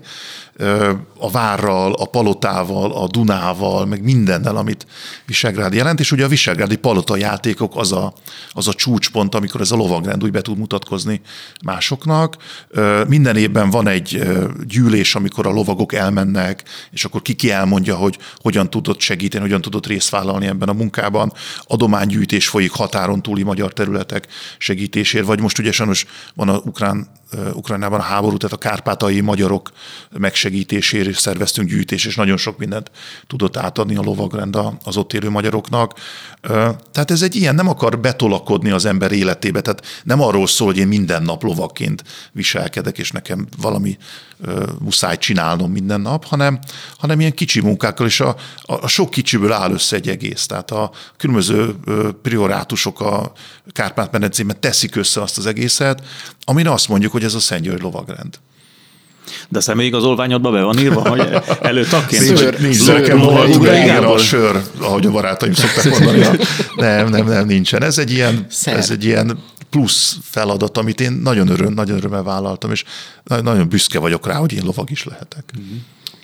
[1.18, 4.86] a várral, a palotával, a Dunával, meg mindennel, amit
[5.26, 8.14] Visegrád jelent, és ugye a Visegrádi palota játékok az a,
[8.52, 11.22] az a csúcspont, amikor ez a lovagrend úgy be tud mutatkozni
[11.64, 12.36] másoknak.
[13.08, 14.24] Minden évben van egy
[14.68, 19.88] gyűlés, amikor a lovagok elmennek, és akkor ki elmondja, hogy hogyan tudott segíteni, hogyan tudott
[19.88, 21.34] részt vállalni ebben a munkában.
[21.64, 26.06] Adománygyűjtés folyik határon túli magyar területek segítésért, vagy most ugye sajnos
[26.36, 27.08] van a ukrán
[27.54, 29.72] Ukrajnában a háború, tehát a kárpátai magyarok
[30.52, 32.92] megsegítésére szerveztünk gyűjtés, és nagyon sok mindent
[33.28, 35.94] tudott átadni a lovagrend az ott élő magyaroknak.
[36.92, 40.78] Tehát ez egy ilyen, nem akar betolakodni az ember életébe, tehát nem arról szól, hogy
[40.78, 43.98] én minden nap lovakként viselkedek, és nekem valami
[44.80, 46.60] muszáj csinálnom minden nap, hanem,
[46.98, 50.46] hanem ilyen kicsi munkákkal, és a, a sok kicsiből áll össze egy egész.
[50.46, 51.76] Tehát a különböző
[52.22, 53.32] priorátusok a
[53.72, 56.04] Kárpát-medencében teszik össze azt az egészet,
[56.44, 58.40] amire azt mondjuk, hogy ez a Szent György lovagrend.
[59.50, 61.30] De a személyigazolványodba be van írva, hogy
[61.62, 62.24] előtagként?
[62.24, 63.22] Nincs, nincs zörekem
[64.06, 66.38] a sör, ahogy a barátaim szokták mondani.
[66.76, 67.84] Nem, nem, nem, nincsen.
[67.84, 72.72] Ez egy ilyen, ez egy ilyen plusz feladat, amit én nagyon öröm, nagyon örömmel vállaltam,
[72.72, 72.84] és
[73.24, 75.44] nagyon büszke vagyok rá, hogy én lovag is lehetek.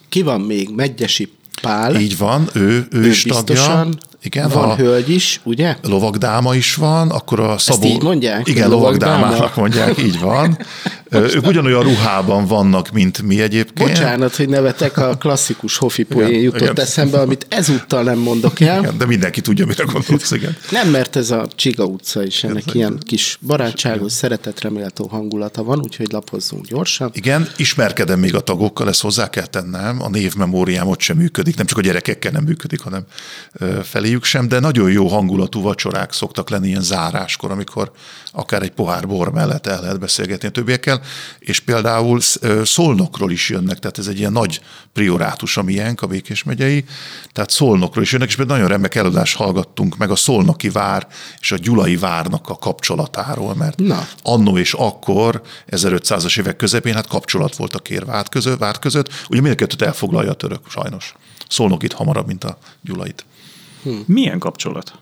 [0.09, 0.69] Ki van még?
[0.75, 1.31] Megyesi
[1.61, 1.95] Pál.
[1.95, 3.87] Így van, ő, ő, ő is tagja.
[4.23, 5.75] Igen, van a hölgy is, ugye?
[5.81, 7.83] Lovagdáma is van, akkor a Szabó...
[7.83, 8.47] Ezt így mondják?
[8.47, 10.57] Igen, lovagdámának mondják, így van.
[11.11, 13.89] ők ugyanolyan ruhában vannak, mint mi egyébként.
[13.89, 16.79] Bocsánat, hogy nevetek, a klasszikus hofi poén jutott igen.
[16.79, 18.79] eszembe, amit ezúttal nem mondok el.
[18.79, 20.57] Igen, de mindenki tudja, mire gondolsz, igen.
[20.71, 25.63] Nem, mert ez a Csiga utca is, ennek ez ilyen kis barátságos, szeretetre méltó hangulata
[25.63, 27.09] van, úgyhogy lapozzunk gyorsan.
[27.13, 31.65] Igen, ismerkedem még a tagokkal, ezt hozzá kell tennem, a névmemóriám ott sem működik, nem
[31.65, 33.03] csak a gyerekekkel nem működik, hanem
[34.07, 37.91] feléjük sem, de nagyon jó hangulatú vacsorák szoktak lenni ilyen záráskor, amikor
[38.31, 41.01] akár egy pohár bor mellett el lehet beszélgetni a többiekkel,
[41.39, 42.19] és például
[42.63, 44.61] Szolnokról is jönnek, tehát ez egy ilyen nagy
[44.93, 46.85] priorátus, ami ilyenk, a Békés megyei,
[47.31, 51.07] tehát Szolnokról is jönnek, és például nagyon remek előadást hallgattunk meg a Szolnoki vár
[51.39, 54.07] és a Gyulai várnak a kapcsolatáról, mert Na.
[54.23, 59.09] annó és akkor, 1500-as évek közepén, hát kapcsolat volt a kér vár között, vár között,
[59.29, 61.13] ugye mindkettőt elfoglalja a török, sajnos.
[61.49, 63.25] Szolnok itt hamarabb, mint a Gyulait.
[63.83, 64.01] Hm.
[64.05, 64.93] Milyen kapcsolat?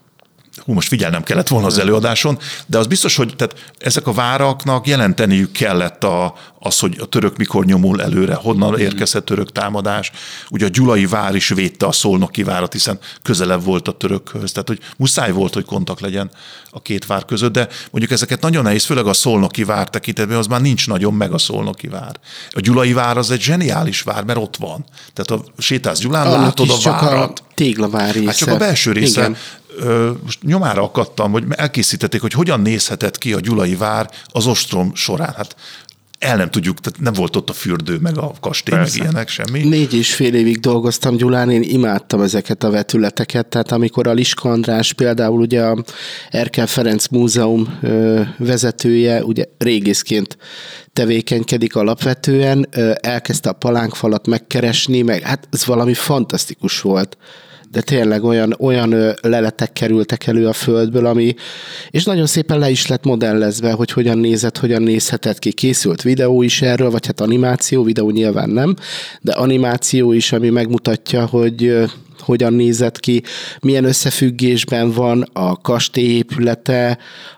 [0.64, 4.88] Hú, most figyelnem kellett volna az előadáson, de az biztos, hogy tehát ezek a váraknak
[4.88, 10.12] jelenteniük kellett a, az, hogy a török mikor nyomul előre, honnan érkezett török támadás.
[10.49, 14.51] Ugye a Gyulai vár is védte a szolnoki várat, hiszen közelebb volt a törökhöz.
[14.51, 16.32] Tehát, hogy muszáj volt, hogy kontakt legyen
[16.70, 20.47] a két vár között, de mondjuk ezeket nagyon nehéz, főleg a szolnoki vár tekintetben, az
[20.47, 22.16] már nincs nagyon meg a szolnoki vár.
[22.49, 24.86] A Gyulai vár az egy zseniális vár, mert ott van.
[25.14, 27.39] Tehát a sétálsz Gyulán, Annak látod a csak várat.
[27.39, 28.26] a téglavár része.
[28.26, 29.20] Hát csak a belső része.
[29.20, 29.38] Igen.
[29.78, 34.95] Ö, most nyomára akadtam, hogy elkészítették, hogy hogyan nézhetett ki a Gyulai vár az ostrom
[34.95, 35.34] során.
[35.36, 35.55] Hát
[36.19, 38.97] el nem tudjuk, tehát nem volt ott a fürdő, meg a kastély, Persze.
[38.97, 39.63] meg ilyenek, semmi.
[39.63, 44.49] Négy és fél évig dolgoztam Gyulán, én imádtam ezeket a vetületeket, tehát amikor a Liska
[44.49, 45.84] András például ugye a
[46.30, 50.38] Erkel Ferenc Múzeum ö, vezetője, ugye régészként
[50.93, 57.17] tevékenykedik alapvetően, ö, elkezdte a palánkfalat megkeresni, meg hát ez valami fantasztikus volt
[57.76, 61.36] de tényleg olyan, olyan leletek kerültek elő a földből, ami,
[61.89, 65.51] és nagyon szépen le is lett modellezve, hogy hogyan nézett, hogyan nézhetett ki.
[65.51, 68.76] Készült videó is erről, vagy hát animáció, videó nyilván nem,
[69.21, 71.86] de animáció is, ami megmutatja, hogy
[72.20, 73.24] hogyan nézett ki,
[73.61, 76.97] milyen összefüggésben van a kastély épülete,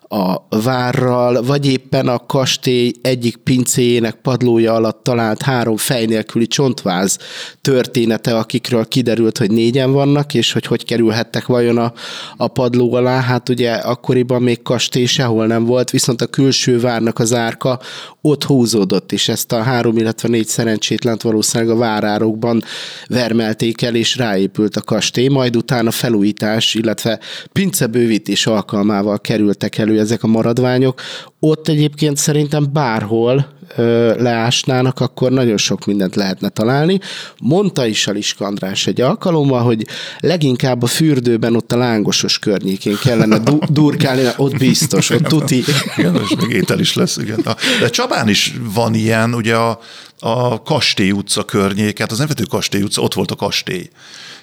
[0.10, 7.18] a várral, vagy éppen a kastély egyik pincéjének padlója alatt talált három fej nélküli csontváz
[7.62, 11.94] története, akikről kiderült, hogy négyen vannak, és hogy hogy kerülhettek vajon a,
[12.38, 13.22] a padló alá.
[13.22, 17.80] Hát ugye akkoriban még kastély sehol nem volt, viszont a külső várnak az árka
[18.22, 22.64] ott húzódott, és ezt a három, illetve négy szerencsétlent valószínűleg a várárokban
[23.08, 27.20] vermelték el, és ráépült a kastély, majd utána felújítás, illetve
[27.52, 31.02] pincebővítés alkalmával kerültek elő ezek a maradványok.
[31.40, 37.00] Ott egyébként szerintem bárhol ö, leásnának, akkor nagyon sok mindent lehetne találni.
[37.40, 39.86] Mondta is a Liska András egy alkalommal, hogy
[40.20, 45.64] leginkább a fürdőben ott a lángosos környékén kellene du- durkálni, ott biztos, ott tuti.
[45.98, 47.46] Igen, és még étel is lesz, igen.
[47.80, 49.80] De Csabán is van ilyen, ugye a,
[50.20, 53.90] a Kastély utca környék, hát az nem Kastély utca, ott volt a kastély.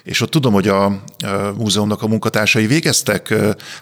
[0.05, 0.99] És ott tudom, hogy a, a
[1.57, 3.33] múzeumnak a munkatársai végeztek,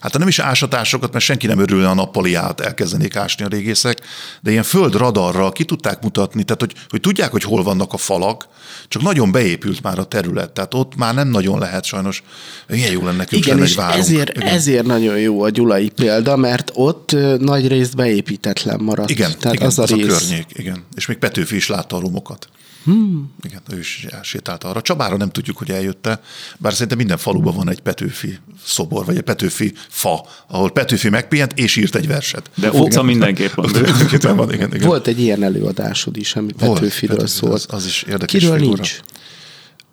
[0.01, 4.01] hát nem is ásatásokat, mert senki nem örülne a nappaliát, elkezdenék ásni a régészek,
[4.41, 8.47] de ilyen földradarral ki tudták mutatni, tehát hogy, hogy tudják, hogy hol vannak a falak,
[8.87, 12.23] csak nagyon beépült már a terület, tehát ott már nem nagyon lehet sajnos,
[12.69, 13.99] ilyen jó lenne nekünk Igen, lenne és várunk.
[13.99, 14.47] ezért, Igen.
[14.47, 19.09] ezért nagyon jó a gyulai példa, mert ott nagy részt beépítetlen maradt.
[19.09, 20.05] Igen, Tehát igen az a az a rész.
[20.07, 20.83] környék, igen.
[20.95, 22.47] És még Petőfi is látta a romokat.
[22.83, 23.33] Hmm.
[23.43, 24.81] Igen, ő is elsétálta arra.
[24.81, 26.21] Csabára nem tudjuk, hogy eljötte,
[26.57, 31.59] bár szerintem minden faluban van egy Petőfi szobor, vagy egy Petőfi fa, ahol Petőfi megpihent
[31.59, 32.49] és írt egy verset.
[32.55, 33.69] De utca mindenképp van.
[33.81, 34.87] Mindenképpen van, igen, igen.
[34.87, 37.53] Volt egy ilyen előadásod is, ami Volt, Petőfiről Petőfi, szólt.
[37.53, 38.75] Az, az is érdekes Kiről figura.
[38.75, 38.99] nincs?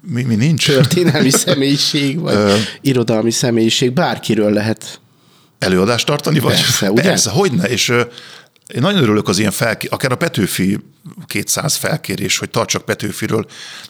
[0.01, 0.67] Mi, mi nincs?
[0.67, 2.37] Történelmi személyiség, vagy
[2.81, 5.01] irodalmi személyiség, bárkiről lehet.
[5.59, 6.39] előadást tartani?
[6.39, 6.55] Vagy?
[6.55, 7.03] Persze, ugye?
[7.03, 7.89] Persze, hogyne, és
[8.75, 10.79] én nagyon örülök az ilyen felkérés, akár a Petőfi
[11.27, 13.47] 200 felkérés, hogy tartsak Petőfiről,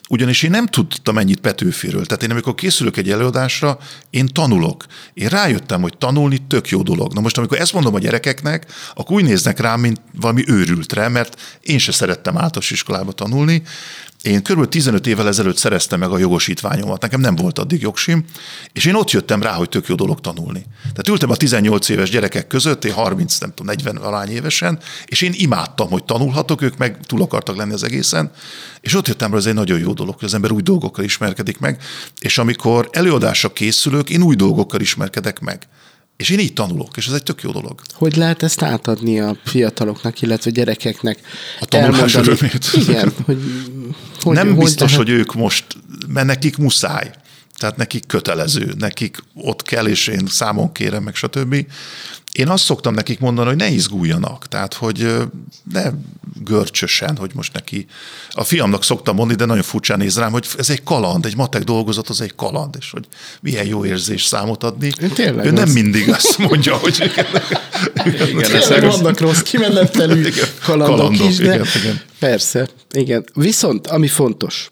[0.09, 2.05] ugyanis én nem tudtam ennyit Petőfiről.
[2.05, 3.77] Tehát én amikor készülök egy előadásra,
[4.09, 4.85] én tanulok.
[5.13, 7.13] Én rájöttem, hogy tanulni tök jó dolog.
[7.13, 11.59] Na most, amikor ezt mondom a gyerekeknek, akkor úgy néznek rám, mint valami őrültre, mert
[11.61, 13.63] én se szerettem általános iskolába tanulni,
[14.21, 14.69] én kb.
[14.69, 18.25] 15 évvel ezelőtt szereztem meg a jogosítványomat, nekem nem volt addig jogsim,
[18.73, 20.65] és én ott jöttem rá, hogy tök jó dolog tanulni.
[20.81, 25.21] Tehát ültem a 18 éves gyerekek között, én 30, nem tudom, 40 valány évesen, és
[25.21, 28.31] én imádtam, hogy tanulhatok, ők meg túl akartak lenni az egészen,
[28.81, 31.59] és ott jöttem rá, ez egy nagyon jó dolog, hogy az ember új dolgokkal ismerkedik
[31.59, 31.81] meg,
[32.19, 35.67] és amikor előadásra készülök, én új dolgokkal ismerkedek meg.
[36.17, 37.81] És én így tanulok, és ez egy tök jó dolog.
[37.93, 41.19] Hogy lehet ezt átadni a fiataloknak, illetve gyerekeknek?
[41.59, 42.69] A tanulás Elmondani- örömét.
[42.87, 43.37] Igen, hogy,
[44.21, 45.65] hogy nem hogy biztos, lehet- hogy ők most,
[46.07, 47.11] mert nekik muszáj.
[47.57, 51.65] Tehát nekik kötelező, nekik ott kell, és én számon kérem, meg stb.
[52.31, 55.15] Én azt szoktam nekik mondani, hogy ne izguljanak, tehát hogy
[55.73, 55.83] ne
[56.43, 57.85] görcsösen, hogy most neki...
[58.29, 61.63] A fiamnak szoktam mondani, de nagyon furcsán néz rám, hogy ez egy kaland, egy matek
[61.63, 63.07] dolgozat, az egy kaland, és hogy
[63.41, 64.91] milyen jó érzés számot adni.
[65.13, 65.73] Tényleg ő nem az.
[65.73, 67.25] mindig azt mondja, hogy igen,
[68.27, 70.29] igen, Tényleg vannak rossz kimenetelű
[70.65, 72.01] kalandok, kalandok, is, de igen, igen.
[72.19, 73.25] persze, igen.
[73.33, 74.71] Viszont, ami fontos,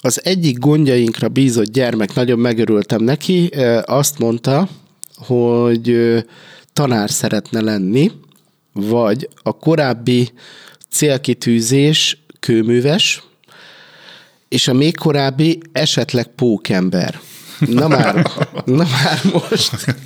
[0.00, 3.46] az egyik gondjainkra bízott gyermek, nagyon megörültem neki,
[3.84, 4.68] azt mondta,
[5.14, 5.96] hogy
[6.72, 8.10] tanár szeretne lenni,
[8.72, 10.32] vagy a korábbi
[10.90, 13.22] célkitűzés kőműves,
[14.48, 17.20] és a még korábbi esetleg pókember.
[17.58, 18.14] Na már,
[18.64, 19.96] na már most.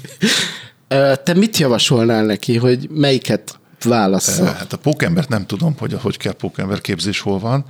[1.24, 4.44] Te mit javasolnál neki, hogy melyiket válassza?
[4.44, 7.64] Hát a pókembert nem tudom, hogy hogy kell pókember képzés hol van.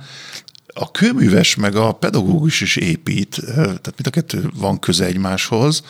[0.73, 5.83] A kőműves meg a pedagógus is épít, tehát mind a kettő van köze egymáshoz.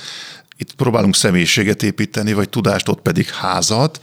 [0.57, 4.01] Itt próbálunk személyiséget építeni, vagy tudást, ott pedig házat.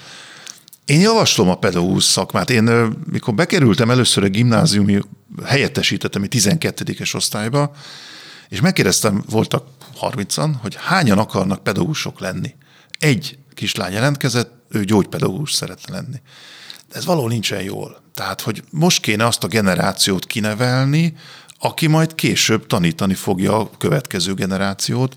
[0.84, 2.50] Én javaslom a pedagógus szakmát.
[2.50, 5.00] Én, mikor bekerültem először a gimnáziumi,
[5.44, 7.74] helyettesítettem egy 12-es osztályba,
[8.48, 9.66] és megkérdeztem, voltak
[10.00, 12.54] 30-an, hogy hányan akarnak pedagógusok lenni.
[12.98, 16.20] Egy kislány jelentkezett, ő gyógypedagógus szeretne lenni.
[16.88, 18.02] De ez való nincsen jól.
[18.14, 21.14] Tehát, hogy most kéne azt a generációt kinevelni,
[21.58, 25.16] aki majd később tanítani fogja a következő generációt.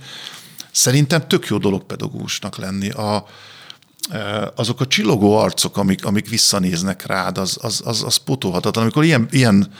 [0.78, 2.90] Szerintem tök jó dolog pedagógusnak lenni.
[2.90, 3.28] A,
[4.56, 8.84] azok a csillogó arcok, amik, amik visszanéznek rád, az, az, az, az potolhatatlan.
[8.84, 9.74] Amikor ilyen, ilyen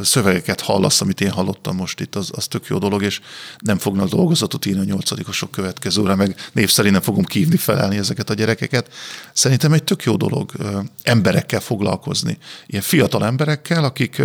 [0.00, 3.20] szövegeket hallasz, amit én hallottam most itt, az, az tök jó dolog, és
[3.58, 8.30] nem fognak dolgozatot írni a nyolcadikosok következőre, meg név szerint nem fogom kívni felelni ezeket
[8.30, 8.92] a gyerekeket.
[9.32, 10.52] Szerintem egy tök jó dolog
[11.02, 12.38] emberekkel foglalkozni.
[12.66, 14.22] Ilyen fiatal emberekkel, akik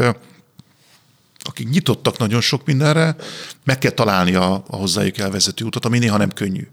[1.39, 3.15] akik nyitottak nagyon sok mindenre,
[3.63, 6.67] meg kell találni a, a hozzájuk elvezető utat, ami néha nem könnyű.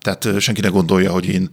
[0.00, 1.50] Tehát senki ne gondolja, hogy én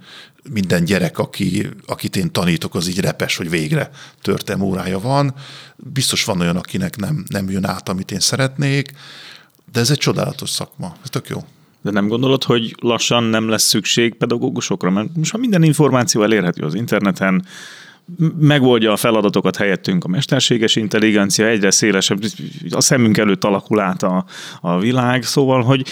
[0.49, 3.89] minden gyerek, aki, akit én tanítok, az így repes, hogy végre
[4.21, 5.33] törtem órája van.
[5.75, 8.91] Biztos van olyan, akinek nem, nem jön át, amit én szeretnék,
[9.71, 10.95] de ez egy csodálatos szakma.
[11.03, 11.45] Ez tök jó.
[11.81, 14.89] De nem gondolod, hogy lassan nem lesz szükség pedagógusokra?
[14.89, 17.45] Mert most minden információ elérhető az interneten,
[18.37, 22.19] megoldja a feladatokat helyettünk a mesterséges intelligencia, egyre szélesebb,
[22.69, 24.25] a szemünk előtt alakul át a,
[24.61, 25.85] a világ, szóval, hogy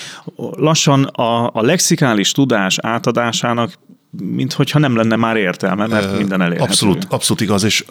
[0.55, 3.73] lassan a, a lexikális tudás átadásának
[4.21, 6.69] mint hogyha nem lenne már értelme, mert minden elérhető.
[6.69, 7.85] Abszolút, abszolút igaz, és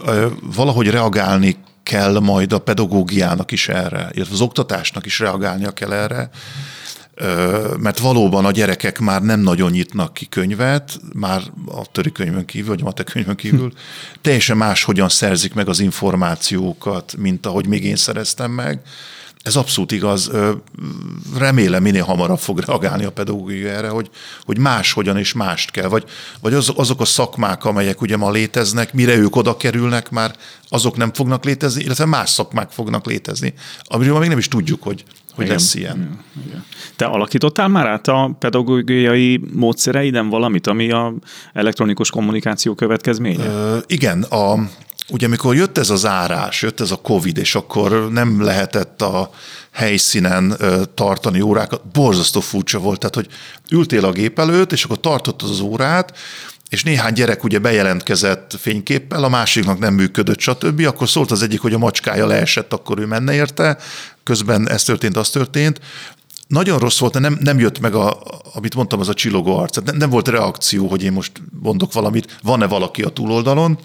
[0.55, 6.31] valahogy reagálni kell majd a pedagógiának is erre, illetve az oktatásnak is reagálnia kell erre,
[7.79, 12.69] mert valóban a gyerekek már nem nagyon nyitnak ki könyvet, már a töri könyvön kívül,
[12.69, 13.73] vagy a matek könyvön kívül,
[14.21, 18.81] teljesen más hogyan szerzik meg az információkat, mint ahogy még én szereztem meg.
[19.45, 20.31] Ez abszolút igaz.
[21.39, 24.11] Remélem minél hamarabb fog reagálni a pedagógia erre, hogy,
[24.45, 25.89] hogy más hogyan és mást kell.
[25.89, 26.05] Vagy,
[26.41, 30.35] vagy az, azok a szakmák, amelyek ugye ma léteznek, mire ők oda kerülnek, már
[30.69, 35.05] azok nem fognak létezni, illetve más szakmák fognak létezni, amiről még nem is tudjuk, hogy,
[35.35, 35.57] hogy Igen.
[35.57, 36.19] lesz ilyen.
[36.47, 36.65] Igen.
[36.97, 41.15] Te alakítottál már át a pedagógiai módszereiden valamit, ami a
[41.53, 43.45] elektronikus kommunikáció következménye?
[43.45, 44.69] Ö, igen, a,
[45.09, 49.31] ugye amikor jött ez az árás, jött ez a Covid, és akkor nem lehetett a
[49.71, 50.57] helyszínen
[50.95, 53.29] tartani órákat, borzasztó furcsa volt, tehát hogy
[53.71, 56.17] ültél a gép előtt, és akkor tartottad az órát,
[56.69, 60.81] és néhány gyerek ugye bejelentkezett fényképpel, a másiknak nem működött, stb.
[60.87, 63.79] Akkor szólt az egyik, hogy a macskája leesett, akkor ő menne érte,
[64.23, 65.81] közben ez történt, az történt.
[66.47, 68.23] Nagyon rossz volt, nem, nem jött meg, a,
[68.55, 69.77] amit mondtam, az a csillogó arc.
[69.77, 73.79] Nem, nem volt reakció, hogy én most mondok valamit, van-e valaki a túloldalon.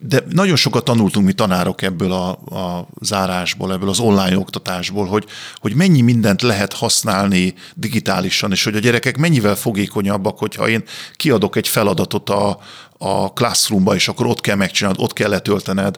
[0.00, 5.24] De nagyon sokat tanultunk mi tanárok ebből a, a zárásból, ebből az online oktatásból, hogy,
[5.54, 10.82] hogy mennyi mindent lehet használni digitálisan, és hogy a gyerekek mennyivel fogékonyabbak, hogyha én
[11.16, 12.58] kiadok egy feladatot a,
[12.98, 15.96] a classroomba, és akkor ott kell megcsinálnod, ott kell letöltened,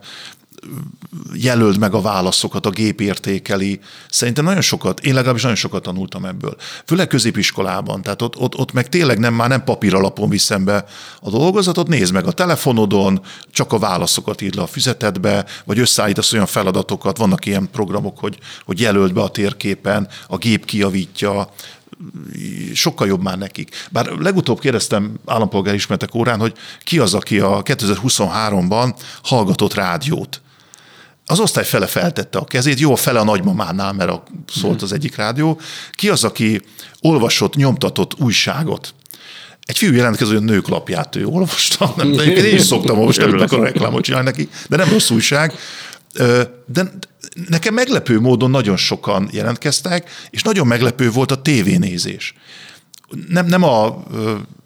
[1.35, 3.81] jelöld meg a válaszokat, a gép értékeli.
[4.11, 6.57] Szerintem nagyon sokat, én legalábbis nagyon sokat tanultam ebből.
[6.87, 10.85] Főleg középiskolában, tehát ott, ott, ott meg tényleg nem, már nem papír alapon viszem be
[11.21, 16.33] a dolgozatot, nézd meg a telefonodon, csak a válaszokat írd le a füzetedbe, vagy összeállítasz
[16.33, 21.49] olyan feladatokat, vannak ilyen programok, hogy, hogy jelöld be a térképen, a gép kijavítja,
[22.75, 23.87] sokkal jobb már nekik.
[23.91, 26.53] Bár legutóbb kérdeztem állampolgár ismertek órán, hogy
[26.85, 30.41] ki az, aki a 2023-ban hallgatott rádiót
[31.31, 35.17] az osztály fele feltette a kezét, jó, fele a nagymamánál, mert a, szólt az egyik
[35.17, 35.61] rádió.
[35.93, 36.63] Ki az, aki
[37.01, 38.95] olvasott, nyomtatott újságot?
[39.61, 41.95] Egy fiú jelentkező, hogy a nők lapját ő olvasta.
[41.97, 45.55] Nem, de én is szoktam olvasni, amikor a reklámot csinálni neki, de nem rossz újság.
[46.67, 46.93] De
[47.49, 52.35] nekem meglepő módon nagyon sokan jelentkeztek, és nagyon meglepő volt a tévénézés.
[53.29, 54.03] Nem, nem a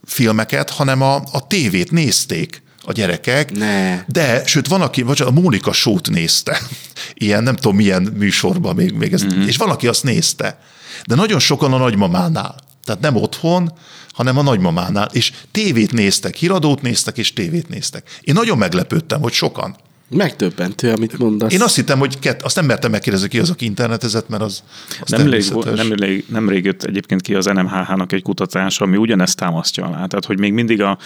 [0.05, 3.53] filmeket, hanem a, a tévét nézték a gyerekek.
[3.53, 4.05] Ne.
[4.07, 6.59] De, sőt, van, aki, vagy a Mónika sót nézte.
[7.15, 9.47] Ilyen, nem tudom milyen műsorban még, még ez, mm-hmm.
[9.47, 10.59] és van, aki azt nézte.
[11.07, 12.55] De nagyon sokan a nagymamánál.
[12.85, 13.73] Tehát nem otthon,
[14.13, 15.09] hanem a nagymamánál.
[15.13, 18.19] És tévét néztek, híradót néztek, és tévét néztek.
[18.21, 19.77] Én nagyon meglepődtem, hogy sokan.
[20.11, 21.53] Megtöbbentő, amit mondasz.
[21.53, 24.63] Én azt hittem, hogy kett, azt nem mertem megkérdezni ki az, aki internetezett, mert az,
[25.01, 25.45] az nem, rég,
[25.75, 30.07] nem, rég, nem rég jött egyébként ki az NMHH-nak egy kutatás, ami ugyanezt támasztja alá.
[30.07, 30.99] Tehát, hogy még mindig a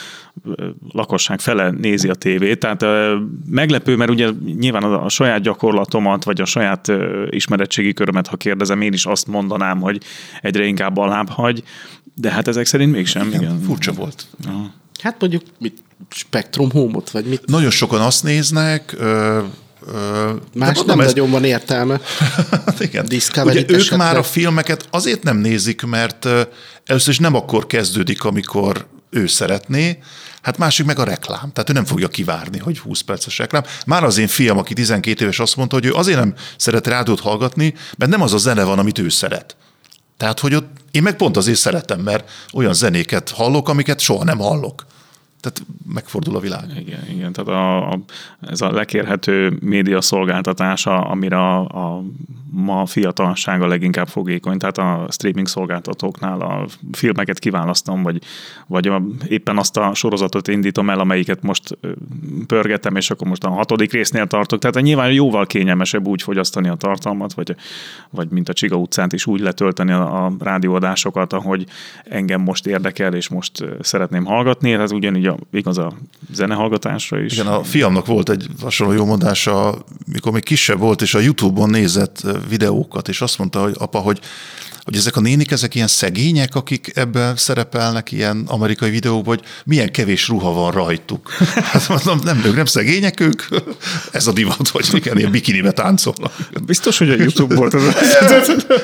[0.93, 2.59] lakosság fele nézi a tévét.
[2.59, 2.85] Tehát
[3.51, 4.29] meglepő, mert ugye
[4.59, 6.93] nyilván a, a saját gyakorlatomat, vagy a saját
[7.31, 10.03] ismeretségi körömet, ha kérdezem, én is azt mondanám, hogy
[10.41, 11.63] egyre inkább alább hagy,
[12.15, 13.27] de hát ezek szerint mégsem.
[13.27, 13.61] Igen, igen.
[13.61, 14.27] Furcsa volt.
[14.45, 14.73] Ja.
[15.03, 17.47] Hát mondjuk mit, Spektrum Home-ot, vagy mit?
[17.47, 18.97] Nagyon sokan azt néznek,
[20.55, 22.01] Más mondom, nem ez- nagyon van értelme.
[22.79, 23.07] Igen.
[23.07, 26.43] Discovery-t Ugye ők már a filmeket azért nem nézik, mert ö,
[26.87, 29.99] először is nem akkor kezdődik, amikor ő szeretné,
[30.43, 31.51] hát másik meg a reklám.
[31.53, 33.63] Tehát ő nem fogja kivárni, hogy 20 perces reklám.
[33.87, 37.21] Már az én fiam, aki 12 éves, azt mondta, hogy ő azért nem szeret rádiót
[37.21, 39.57] hallgatni, mert nem az a zene van, amit ő szeret.
[40.17, 44.39] Tehát, hogy ott én meg pont azért szeretem, mert olyan zenéket hallok, amiket soha nem
[44.39, 44.87] hallok.
[45.41, 45.63] Tehát
[45.93, 46.65] megfordul a világ.
[46.79, 47.99] Igen, igen, tehát a, a,
[48.41, 52.05] ez a lekérhető média szolgáltatása, amire a, a
[52.51, 58.23] ma fiatalsága leginkább fogékony, tehát a streaming szolgáltatóknál a filmeket kiválasztom, vagy,
[58.67, 61.79] vagy a, éppen azt a sorozatot indítom el, amelyiket most
[62.47, 64.59] pörgetem, és akkor most a hatodik résznél tartok.
[64.59, 67.55] Tehát nyilván jóval kényelmesebb úgy fogyasztani a tartalmat, vagy,
[68.11, 71.67] vagy mint a Csiga utcát is úgy letölteni a, a rádióadásokat, ahogy
[72.05, 74.73] engem most érdekel, és most szeretném hallgatni.
[74.73, 75.93] Ez ugyanígy a, igaz a
[76.33, 77.33] zenehallgatásra is.
[77.33, 81.71] Igen, a fiamnak volt egy hasonló jó mondása, mikor még kisebb volt, és a YouTube-on
[81.71, 84.21] nézett videókat, és azt mondta, hogy apa, hogy
[84.89, 89.91] hogy ezek a nénik, ezek ilyen szegények, akik ebben szerepelnek ilyen amerikai videókban, hogy milyen
[89.91, 91.31] kevés ruha van rajtuk.
[91.73, 93.43] Hát mondom, nem, ők nem szegények ők,
[94.13, 96.33] ez a divat, hogy igen, ilyen bikinibe táncolnak.
[96.67, 97.83] Biztos, hogy a YouTube volt az.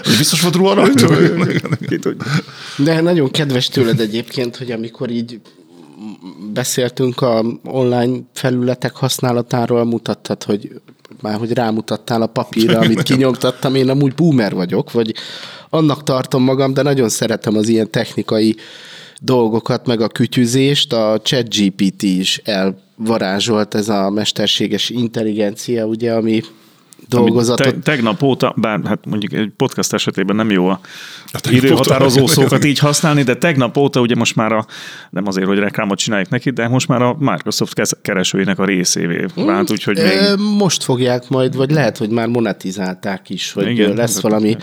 [0.19, 1.17] Biztos volt ruha rajtuk?
[2.77, 5.41] De nagyon kedves tőled egyébként, hogy amikor így
[6.53, 10.81] beszéltünk a online felületek használatáról, mutattad, hogy
[11.21, 15.15] már hogy rámutattál a papírra, amit kinyomtattam, én amúgy boomer vagyok, vagy
[15.71, 18.57] annak tartom magam, de nagyon szeretem az ilyen technikai
[19.21, 26.43] dolgokat, meg a kütyüzést, a ChatGPT is elvarázsolt ez a mesterséges intelligencia, ugye, ami
[27.09, 30.81] dolgozatot Te, tegnap óta, bár hát mondjuk egy podcast esetében nem jó a
[31.41, 34.67] tegnap időhatározó óta- szókat így használni, de tegnap óta ugye most már a,
[35.11, 39.71] nem azért, hogy reklámot csináljuk neki, de most már a Microsoft keresőinek a részévé vált,
[39.71, 40.47] úgyhogy még...
[40.59, 44.57] Most fogják majd, vagy lehet, hogy már monetizálták is, hogy Igen, lesz hát- valami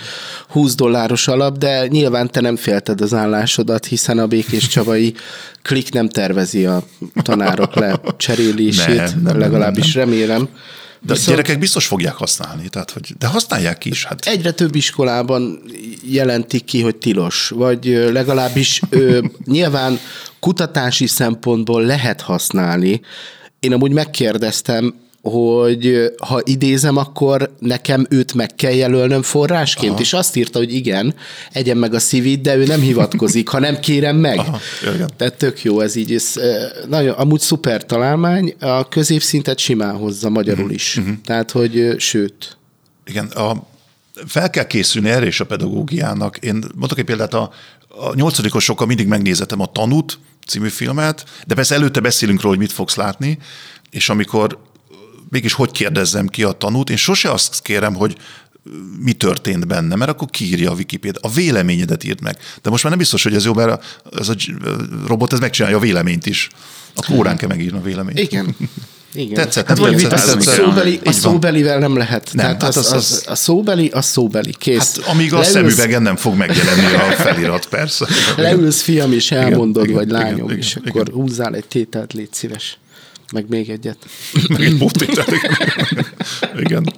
[0.47, 5.13] 20 dolláros alap, de nyilván te nem félted az állásodat, hiszen a Békés Csabai
[5.61, 6.83] klik nem tervezi a
[7.21, 10.49] tanárok lecserélését, Nem, nem, nem, legalábbis nem, remélem.
[11.03, 14.05] De a Viszont gyerekek biztos fogják használni, tehát, hogy, de használják is.
[14.05, 14.25] Hát.
[14.25, 15.61] egyre több iskolában
[16.03, 19.99] jelentik ki, hogy tilos, vagy legalábbis ö, nyilván
[20.39, 23.01] kutatási szempontból lehet használni.
[23.59, 30.01] Én amúgy megkérdeztem, hogy ha idézem, akkor nekem őt meg kell jelölnöm forrásként, Aha.
[30.01, 31.15] és azt írta, hogy igen,
[31.51, 34.37] egyen meg a szívit, de ő nem hivatkozik, ha nem kérem meg.
[34.37, 34.59] Aha,
[34.93, 35.09] igen.
[35.17, 36.13] Tehát tök jó ez így.
[36.13, 36.33] Ez,
[36.87, 40.97] nagyon, amúgy szuper találmány, a középszintet simán hozza magyarul is.
[40.97, 41.15] Uh-huh.
[41.25, 42.57] Tehát, hogy sőt,
[43.05, 43.67] Igen, a,
[44.27, 46.37] fel kell készülni erre is a pedagógiának.
[46.37, 47.51] Én mondok egy példát, a,
[47.87, 52.75] a nyolcadikosokkal mindig megnézetem a Tanút című filmet, de persze előtte beszélünk róla, hogy mit
[52.75, 53.37] fogsz látni,
[53.89, 54.59] és amikor
[55.31, 58.15] mégis hogy kérdezzem ki a tanút, én sose azt kérem, hogy
[58.99, 61.19] mi történt benne, mert akkor kiírja a Wikipedia.
[61.23, 62.37] A véleményedet írd meg.
[62.61, 63.79] De most már nem biztos, hogy ez jó, mert a,
[64.19, 64.35] ez a
[65.07, 66.49] robot ez megcsinálja a véleményt is.
[66.95, 68.19] A órán kell megírni a véleményt.
[68.19, 68.55] Igen.
[69.13, 69.33] Igen.
[69.33, 70.55] Tetszett, hát nem tetszett, vitázni tetszett.
[70.55, 70.65] kell.
[70.65, 72.29] Szóbeli, a szóbelivel nem lehet.
[72.33, 74.95] Nem, Tehát hát az, az- az, a szóbeli, a szóbeli, kész.
[74.95, 78.07] Hát amíg a Leülsz- szemüvegen nem fog megjelenni a felirat, persze.
[78.37, 80.89] Leülsz, fiam, és elmondod, igen, vagy igen, lányom, igen, és igen.
[80.89, 82.77] akkor húzzál egy tételt, légy szíves.
[83.31, 83.97] Meg még egyet.
[84.49, 85.25] Meg egy póttétel.
[86.55, 86.93] Igen.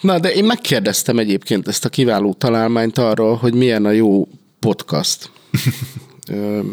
[0.00, 4.28] Na, de én megkérdeztem egyébként ezt a kiváló találmányt arról, hogy milyen a jó
[4.58, 5.30] podcast.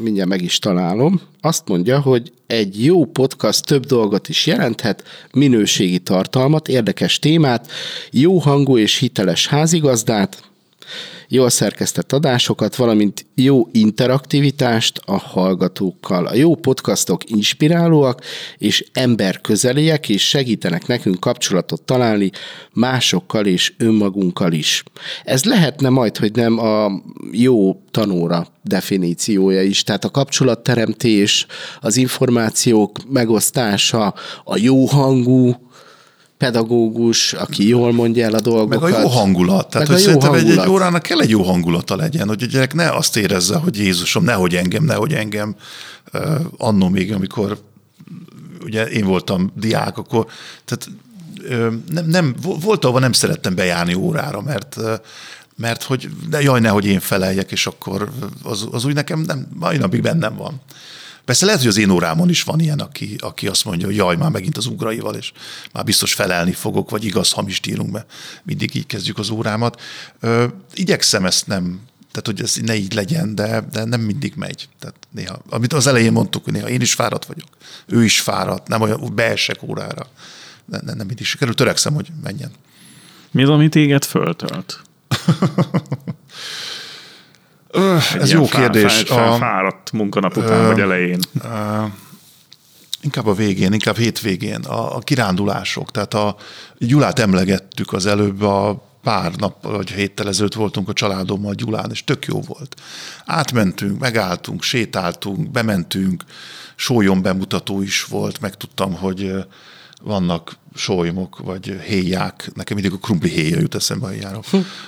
[0.02, 1.22] Mindjárt meg is találom.
[1.42, 5.04] Azt mondja, hogy egy jó podcast több dolgot is jelenthet,
[5.34, 7.72] minőségi tartalmat, érdekes témát,
[8.12, 10.51] jó hangú és hiteles házigazdát,
[11.34, 16.26] jól szerkesztett adásokat, valamint jó interaktivitást a hallgatókkal.
[16.26, 18.22] A jó podcastok inspirálóak
[18.58, 22.32] és emberközeliek, és segítenek nekünk kapcsolatot találni
[22.74, 24.84] másokkal és önmagunkkal is.
[25.24, 26.92] Ez lehetne majd, hogy nem a
[27.32, 31.46] jó tanóra definíciója is, tehát a kapcsolatteremtés,
[31.80, 34.14] az információk megosztása,
[34.44, 35.56] a jó hangú
[36.42, 38.94] pedagógus, aki jól mondja el a Meg dolgokat.
[38.94, 39.70] a jó hangulat.
[39.70, 40.68] Tehát, Meg hogy szerintem egy, egy hangulat.
[40.68, 44.56] órának kell egy jó hangulata legyen, hogy a gyerek ne azt érezze, hogy Jézusom, nehogy
[44.56, 45.56] engem, nehogy engem.
[46.14, 46.22] Uh,
[46.58, 47.58] annó még, amikor
[48.64, 50.26] ugye én voltam diák, akkor
[50.66, 50.88] tehát
[51.50, 54.94] ö, nem, nem, vo- volt, ahova nem szerettem bejárni órára, mert ö,
[55.56, 58.12] mert hogy de jaj, nehogy én feleljek, és akkor
[58.44, 60.62] az, az úgy nekem nem, mai napig bennem van.
[61.26, 64.16] Persze lehet, hogy az én órámon is van ilyen, aki, aki azt mondja, hogy jaj,
[64.16, 65.32] már megint az ugraival, és
[65.74, 68.06] már biztos felelni fogok, vagy igaz, hamis írunk be.
[68.44, 69.82] Mindig így kezdjük az órámat.
[70.20, 74.70] Ö, igyekszem ezt nem, tehát hogy ez ne így legyen, de, de nem mindig megy.
[74.80, 77.48] Tehát néha, amit az elején mondtuk, hogy néha én is fáradt vagyok,
[77.86, 80.08] ő is fáradt, nem olyan, beesek órára.
[80.66, 81.54] nem, nem mindig sikerül.
[81.54, 82.52] Törekszem, hogy menjen.
[83.32, 84.82] Mi az, ami téged föltölt?
[87.72, 89.04] Ö, Egy ez jó fá- kérdés.
[89.08, 91.20] Fá, A- fáradt munkanap után, vagy elején.
[93.02, 95.92] Inkább a végén, inkább hétvégén, a, a kirándulások.
[95.92, 96.36] Tehát a
[96.78, 102.04] Gyulát emlegettük az előbb, a pár nap vagy héttel ezelőtt voltunk a családommal Gyulán, és
[102.04, 102.82] tök jó volt.
[103.26, 106.24] Átmentünk, megálltunk, sétáltunk, bementünk,
[106.76, 109.40] sólyom bemutató is volt, megtudtam, hogy ö,
[110.04, 114.40] vannak sólymok, vagy héják, nekem mindig a krumpli héja jut eszembe a jára,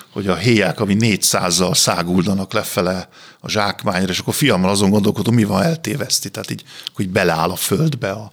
[0.09, 3.09] hogy a héják, ami 400-zal száguldanak lefele
[3.39, 7.55] a zsákmányra, és akkor fiammal azon gondolkodom, mi van eltéveszti, tehát így, hogy beleáll a
[7.55, 8.31] földbe a,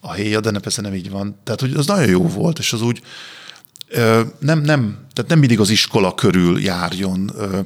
[0.00, 1.40] a héja, de ne, persze nem így van.
[1.44, 3.02] Tehát, hogy az nagyon jó volt, és az úgy
[3.88, 7.30] ö, nem, nem, tehát nem mindig az iskola körül járjon.
[7.36, 7.60] Ö,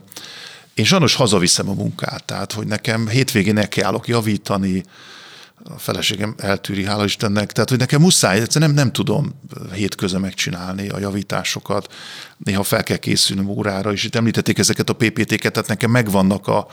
[0.74, 4.84] Én sajnos hazaviszem a munkát, tehát, hogy nekem hétvégén nekiállok javítani,
[5.64, 9.40] a feleségem eltűri, hála Istennek, tehát hogy nekem muszáj, egyszerűen nem, nem tudom
[9.72, 11.94] hétköze megcsinálni a javításokat,
[12.36, 16.66] néha fel kell készülnöm órára, és itt említették ezeket a PPT-ket, tehát nekem megvannak a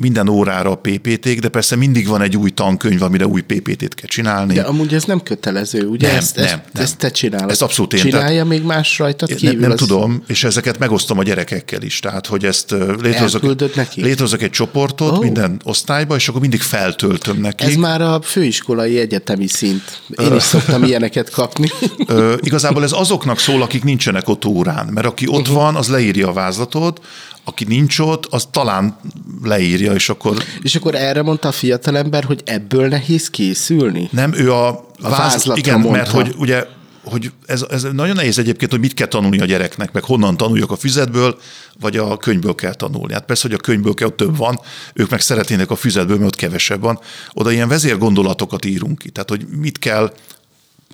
[0.00, 4.06] minden órára a PPT-k, de persze mindig van egy új tankönyv, amire új PPT-t kell
[4.08, 4.54] csinálni.
[4.54, 6.06] De amúgy ez nem kötelező, ugye?
[6.06, 6.82] Nem, ezt, nem, ezt, nem.
[6.82, 7.50] ezt te csinálod.
[7.50, 9.58] Ez abszolút én, Csinálja tehát- még más rajtad Nem, kívül?
[9.60, 11.98] nem az- tudom, és ezeket megosztom a gyerekekkel is.
[12.00, 14.02] Tehát, hogy ezt létrehozok, neki?
[14.02, 15.20] létrehozok egy csoportot Ó.
[15.20, 17.64] minden osztályba, és akkor mindig feltöltöm neki.
[17.64, 20.00] Ez már a főiskolai egyetemi szint.
[20.22, 21.68] Én is szoktam ilyeneket kapni.
[22.06, 25.54] Ö, igazából ez azoknak szól, akik nincsenek ott órán, mert aki ott Uh-huh.
[25.56, 27.00] van, az leírja a vázlatot,
[27.44, 28.96] aki nincs ott, az talán
[29.42, 34.08] leírja, és akkor És akkor erre mondta a fiatalember, hogy ebből nehéz készülni?
[34.12, 34.68] nem, ő a,
[35.00, 35.96] a vázlatra igen, mondta.
[35.96, 36.66] mert hogy ugye
[37.04, 40.70] hogy ez, ez nagyon nehéz egyébként, hogy mit kell tanulni a gyereknek, meg honnan tanuljak
[40.70, 41.38] a füzetből,
[41.80, 43.12] vagy a könyvből kell tanulni.
[43.12, 44.60] Hát persze, hogy a könyvből kell, ott több van,
[44.94, 46.98] ők meg szeretnének a füzetből, mert ott kevesebb van.
[47.32, 49.10] Oda ilyen vezérgondolatokat írunk ki.
[49.10, 50.12] Tehát, hogy mit kell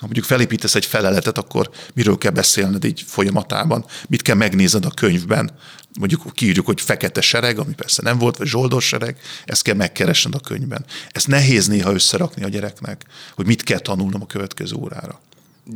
[0.01, 4.90] ha mondjuk felépítesz egy feleletet, akkor miről kell beszélned így folyamatában, mit kell megnézned a
[4.90, 5.51] könyvben,
[5.99, 10.34] mondjuk kiírjuk, hogy fekete sereg, ami persze nem volt, vagy zsoldos sereg, ezt kell megkeresned
[10.34, 10.84] a könyvben.
[11.09, 15.20] Ezt nehéz néha összerakni a gyereknek, hogy mit kell tanulnom a következő órára.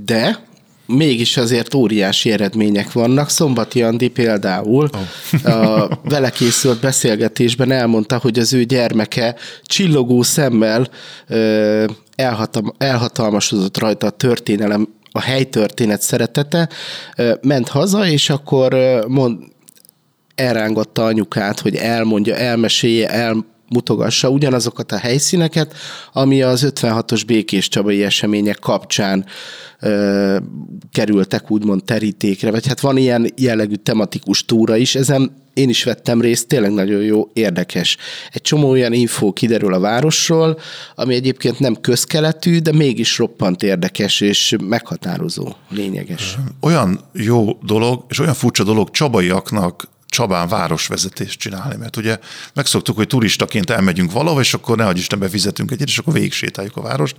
[0.05, 0.45] De
[0.87, 3.31] mégis azért óriási eredmények vannak.
[3.31, 4.91] Szombati Andi például
[5.43, 10.89] a vele készült beszélgetésben elmondta, hogy az ő gyermeke csillogó szemmel
[11.27, 11.85] ö,
[12.21, 16.69] elhatam, elhatalmasodott rajta a történelem, a helytörténet szeretete,
[17.43, 18.75] ment haza, és akkor
[19.09, 19.39] mond,
[20.35, 23.09] elrángatta anyukát, hogy elmondja, elmesélje,
[23.71, 25.75] elmutogassa ugyanazokat a helyszíneket,
[26.13, 29.25] ami az 56-os békés csabai események kapcsán
[29.81, 30.37] ö,
[30.93, 36.21] kerültek úgymond terítékre, vagy hát van ilyen jellegű tematikus túra is, ezen én is vettem
[36.21, 37.97] részt, tényleg nagyon jó, érdekes.
[38.33, 40.59] Egy csomó olyan infó kiderül a városról,
[40.95, 46.39] ami egyébként nem közkeletű, de mégis roppant érdekes és meghatározó, lényeges.
[46.61, 52.19] Olyan jó dolog, és olyan furcsa dolog csabaiaknak Csabán városvezetést csinálni, mert ugye
[52.55, 56.77] megszoktuk, hogy turistaként elmegyünk valahova, és akkor nehogy Isten befizetünk egyet, és akkor végig sétáljuk
[56.77, 57.17] a várost.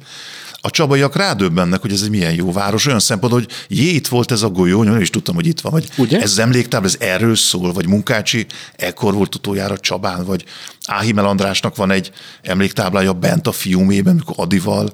[0.64, 4.32] A csabaiak rádöbbennek, hogy ez egy milyen jó város, olyan szempontból, hogy jé, itt volt
[4.32, 6.22] ez a golyó, nem is tudtam, hogy itt van, vagy Ugye?
[6.22, 8.46] ez az emléktábla, ez erről szól, vagy Munkácsi,
[8.76, 10.46] ekkor volt utoljára Csabán, vagy
[10.86, 14.92] Áhimel Andrásnak van egy emléktáblája bent a fiumében, amikor Adival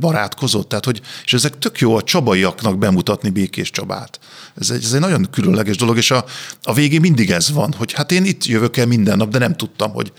[0.00, 4.18] barátkozott, tehát hogy, és ezek tök jó a csabaiaknak bemutatni Békés Csabát.
[4.60, 6.24] Ez egy, ez egy nagyon különleges dolog, és a,
[6.62, 9.56] a végén mindig ez van, hogy hát én itt jövök el minden nap, de nem
[9.56, 10.12] tudtam, hogy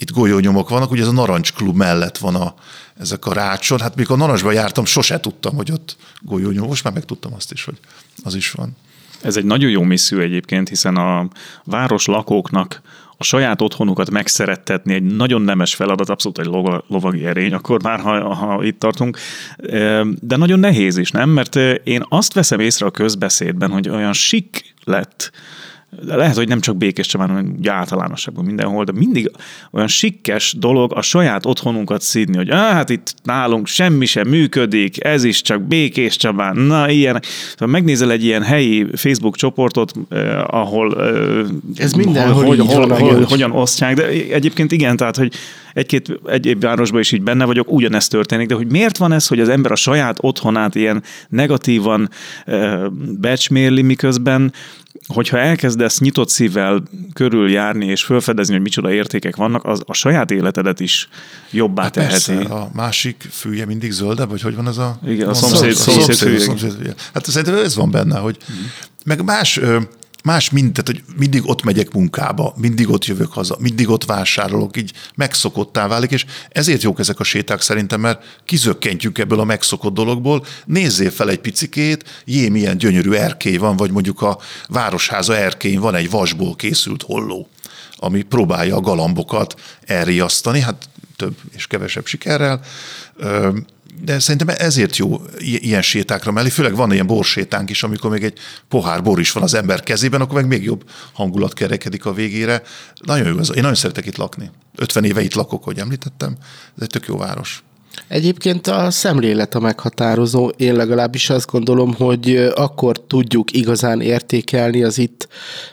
[0.00, 2.54] itt golyónyomok vannak, ugye ez a Narancs Klub mellett van a,
[2.98, 3.80] ezek a rácson.
[3.80, 6.66] Hát mikor Narancsban jártam, sose tudtam, hogy ott golyónyom.
[6.66, 7.78] Most már megtudtam azt is, hogy
[8.22, 8.76] az is van.
[9.22, 11.28] Ez egy nagyon jó misszió egyébként, hiszen a
[11.64, 12.82] város lakóknak
[13.20, 18.00] a saját otthonukat megszerettetni egy nagyon nemes feladat, abszolút egy lova- lovagi erény, akkor már,
[18.00, 19.18] ha, ha itt tartunk,
[20.20, 21.30] de nagyon nehéz is, nem?
[21.30, 25.30] Mert én azt veszem észre a közbeszédben, hogy olyan sik lett,
[26.06, 29.30] lehet, hogy nem csak Békés Csabán, hanem úgy általánosabban mindenhol, de mindig
[29.70, 35.04] olyan sikkes dolog a saját otthonunkat szídni, hogy ah, hát itt nálunk semmi sem működik,
[35.04, 37.20] ez is csak Békés Csabán, na ilyen.
[37.50, 42.90] Szóval megnézel egy ilyen helyi Facebook csoportot, eh, ahol eh, Ez mindenhol hogy, hol, hol,
[42.90, 45.32] ahogy- hogyan osztják, de egyébként igen, tehát, hogy
[45.78, 49.40] egy-két egyéb városban is így benne vagyok, ugyanezt történik, de hogy miért van ez, hogy
[49.40, 52.10] az ember a saját otthonát ilyen negatívan
[52.44, 54.52] eh, becsmérli, miközben
[55.06, 60.80] hogyha elkezdesz nyitott szívvel körüljárni és felfedezni, hogy micsoda értékek vannak, az a saját életedet
[60.80, 61.08] is
[61.50, 62.12] jobbá teheti.
[62.32, 64.98] Hát Persze, a másik fülje mindig zöldebb, vagy hogy van ez a...
[65.06, 65.38] Igen, a mondás?
[65.38, 66.38] szomszéd- szomszéd fülye.
[66.38, 66.94] szomszéd fülye.
[67.14, 68.36] Hát szerintem ez van benne, hogy
[69.04, 69.78] meg más, ö,
[70.24, 74.76] más mind, tehát, hogy mindig ott megyek munkába, mindig ott jövök haza, mindig ott vásárolok,
[74.76, 79.94] így megszokottá válik, és ezért jók ezek a séták szerintem, mert kizökkentjük ebből a megszokott
[79.94, 84.38] dologból, nézzél fel egy picikét, jé, milyen gyönyörű erkély van, vagy mondjuk a
[84.68, 87.48] városháza erkélyén van egy vasból készült holló,
[87.96, 92.60] ami próbálja a galambokat elriasztani, hát több és kevesebb sikerrel,
[94.02, 98.38] de szerintem ezért jó ilyen sétákra mellé, főleg van ilyen borsétánk is, amikor még egy
[98.68, 102.62] pohár bor is van az ember kezében, akkor meg még jobb hangulat kerekedik a végére.
[103.04, 103.48] Nagyon jó ez.
[103.48, 104.50] Én nagyon szeretek itt lakni.
[104.76, 106.36] 50 éve itt lakok, hogy említettem.
[106.76, 107.62] Ez egy tök jó város.
[108.08, 110.48] Egyébként a szemlélet a meghatározó.
[110.48, 115.28] Én legalábbis azt gondolom, hogy akkor tudjuk igazán értékelni az itt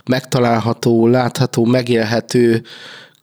[0.06, 2.64] megtalálható, látható, megélhető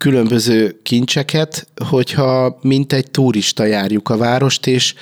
[0.02, 4.94] különböző kincseket, hogyha mint egy turista járjuk a várost, és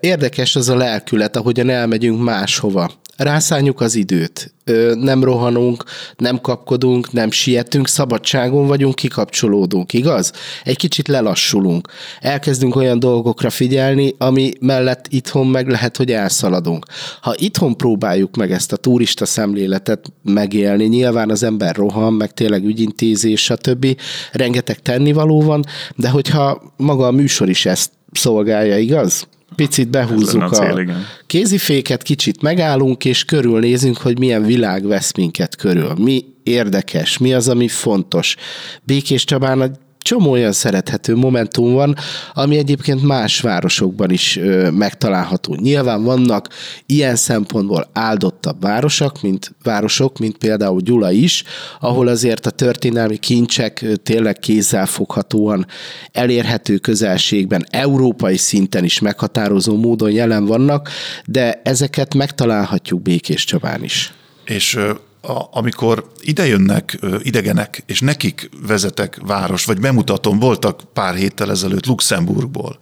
[0.00, 4.54] érdekes az a lelkület, ahogyan elmegyünk máshova rászálljuk az időt.
[4.94, 5.84] Nem rohanunk,
[6.16, 10.32] nem kapkodunk, nem sietünk, szabadságon vagyunk, kikapcsolódunk, igaz?
[10.64, 11.88] Egy kicsit lelassulunk.
[12.20, 16.86] Elkezdünk olyan dolgokra figyelni, ami mellett itthon meg lehet, hogy elszaladunk.
[17.20, 22.64] Ha itthon próbáljuk meg ezt a turista szemléletet megélni, nyilván az ember rohan, meg tényleg
[22.64, 24.00] ügyintézés, stb.
[24.32, 25.64] Rengeteg tennivaló van,
[25.96, 29.26] de hogyha maga a műsor is ezt szolgálja, igaz?
[29.54, 30.94] Picit behúzzuk a, cél, a
[31.26, 35.92] kéziféket, kicsit megállunk, és körülnézünk, hogy milyen világ vesz minket körül.
[35.98, 38.36] Mi érdekes, mi az, ami fontos.
[38.82, 39.76] Békés Csabán
[40.06, 41.96] csomó olyan szerethető momentum van,
[42.34, 45.54] ami egyébként más városokban is ö, megtalálható.
[45.54, 46.48] Nyilván vannak
[46.86, 51.44] ilyen szempontból áldottabb városok, mint városok, mint például Gyula is,
[51.80, 55.66] ahol azért a történelmi kincsek tényleg kézzelfoghatóan
[56.12, 60.88] elérhető közelségben, európai szinten is meghatározó módon jelen vannak,
[61.24, 64.12] de ezeket megtalálhatjuk Békés Csabán is.
[64.44, 64.78] És
[65.26, 72.78] a, amikor idejönnek idegenek, és nekik vezetek város, vagy bemutatom, voltak pár héttel ezelőtt Luxemburgból,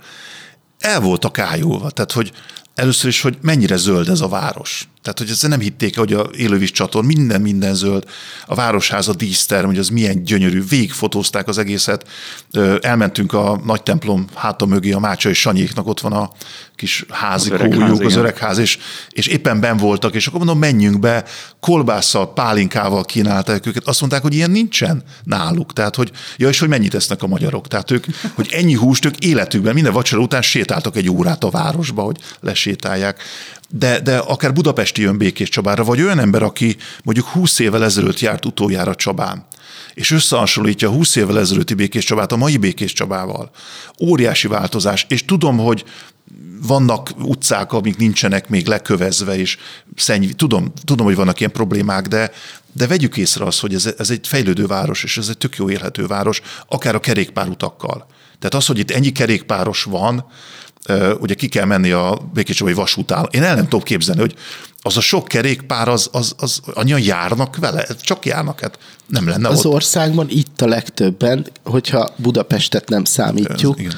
[0.79, 2.33] el voltak ájulva, tehát hogy
[2.75, 4.89] először is, hogy mennyire zöld ez a város.
[5.05, 8.05] Tehát, hogy ezt nem hitték, hogy a élővíz csatorn minden, minden zöld,
[8.47, 12.09] a városháza díszterm, hogy az milyen gyönyörű, végfotózták az egészet.
[12.81, 16.31] Elmentünk a nagy templom háta mögé, a Mácsa és Sanyéknak ott van a
[16.77, 18.79] kis házi az kójuk, az öregház, és,
[19.11, 21.25] és éppen ben voltak, és akkor mondom, menjünk be,
[21.61, 23.87] kolbásszal, pálinkával kínálták őket.
[23.87, 25.73] Azt mondták, hogy ilyen nincsen náluk.
[25.73, 27.69] Tehát, hogy, ja, és hogy mennyit esznek a magyarok.
[27.69, 28.05] Tehát ők,
[28.35, 33.23] hogy ennyi húst ők életükben, minden vacsora után sétáltak egy órát a városba, hogy lesétálják
[33.79, 38.21] de, de akár Budapesti jön Békés Csabára, vagy olyan ember, aki mondjuk 20 évvel ezelőtt
[38.21, 39.47] járt utoljára Csabán,
[39.95, 43.51] és összehasonlítja 20 évvel ezelőtti Békés Csabát a mai Békés Csabával.
[44.01, 45.85] Óriási változás, és tudom, hogy
[46.67, 49.57] vannak utcák, amik nincsenek még lekövezve, és
[49.97, 52.31] szenny, tudom, tudom, hogy vannak ilyen problémák, de,
[52.73, 55.71] de vegyük észre azt, hogy ez, ez egy fejlődő város, és ez egy tök jó
[55.71, 58.07] élhető város, akár a kerékpárutakkal.
[58.39, 60.27] Tehát az, hogy itt ennyi kerékpáros van,
[61.21, 63.29] ugye ki kell menni a Békéscsabai vasútál.
[63.31, 64.35] Én el nem tudom képzelni, hogy
[64.83, 67.87] az a sok kerékpár, az, az, az annyian járnak vele?
[68.01, 69.73] Csak járnak, hát nem lenne Az ott.
[69.73, 73.93] országban itt a legtöbben, hogyha Budapestet nem számítjuk, Ez,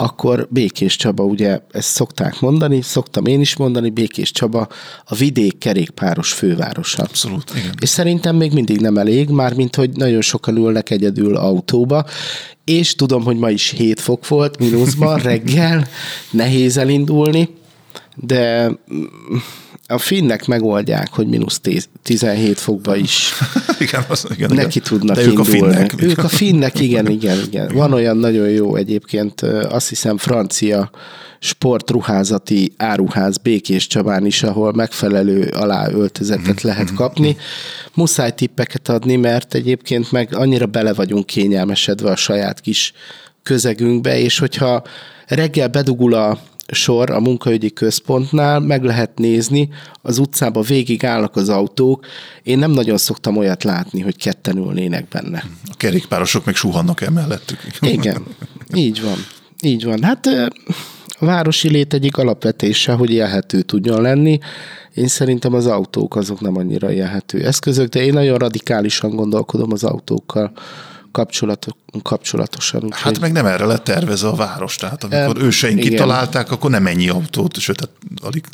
[0.00, 4.68] akkor Békés Csaba, ugye ezt szokták mondani, szoktam én is mondani, Békés Csaba
[5.04, 7.02] a vidék kerékpáros fővárosa.
[7.02, 7.74] Abszolút, igen.
[7.80, 12.04] És szerintem még mindig nem elég, mármint hogy nagyon sokan ülnek egyedül autóba,
[12.64, 15.86] és tudom, hogy ma is 7 fok volt mínuszban reggel,
[16.30, 17.48] nehéz elindulni,
[18.16, 18.70] de
[19.90, 21.60] a finnek megoldják, hogy mínusz
[22.02, 23.32] 17 fokba is
[23.78, 24.88] igen, az, igen, neki igen.
[24.88, 25.50] tudnak De ők indulni.
[25.50, 26.02] a finnek.
[26.02, 27.70] Ők a finnek, igen, igen, igen.
[27.74, 30.90] Van olyan nagyon jó egyébként, azt hiszem francia
[31.38, 36.68] sportruházati áruház Békés Csabán is, ahol megfelelő aláöltözetet mm-hmm.
[36.68, 36.94] lehet mhm.
[36.94, 37.36] kapni.
[37.94, 42.92] Muszáj tippeket adni, mert egyébként meg annyira bele vagyunk kényelmesedve a saját kis
[43.42, 44.82] közegünkbe, és hogyha
[45.26, 46.38] reggel bedugul a
[46.72, 49.68] sor a munkaügyi központnál, meg lehet nézni,
[50.02, 52.06] az utcába végig állnak az autók.
[52.42, 55.44] Én nem nagyon szoktam olyat látni, hogy ketten ülnének benne.
[55.64, 57.58] A kerékpárosok meg suhannak el mellettük.
[57.80, 58.22] Igen,
[58.74, 59.16] így van.
[59.62, 60.02] Így van.
[60.02, 60.26] Hát
[61.18, 64.38] a városi lét egyik alapvetése, hogy élhető tudjon lenni.
[64.94, 69.84] Én szerintem az autók azok nem annyira élhető eszközök, de én nagyon radikálisan gondolkodom az
[69.84, 70.52] autókkal
[71.12, 72.84] kapcsolatok, kapcsolatosan.
[72.84, 75.90] Úgy, hát meg nem erre lett tervezve a város, tehát amikor e, őseink igen.
[75.90, 77.90] kitalálták, akkor nem ennyi autót, sőt, hát
[78.22, 78.44] alig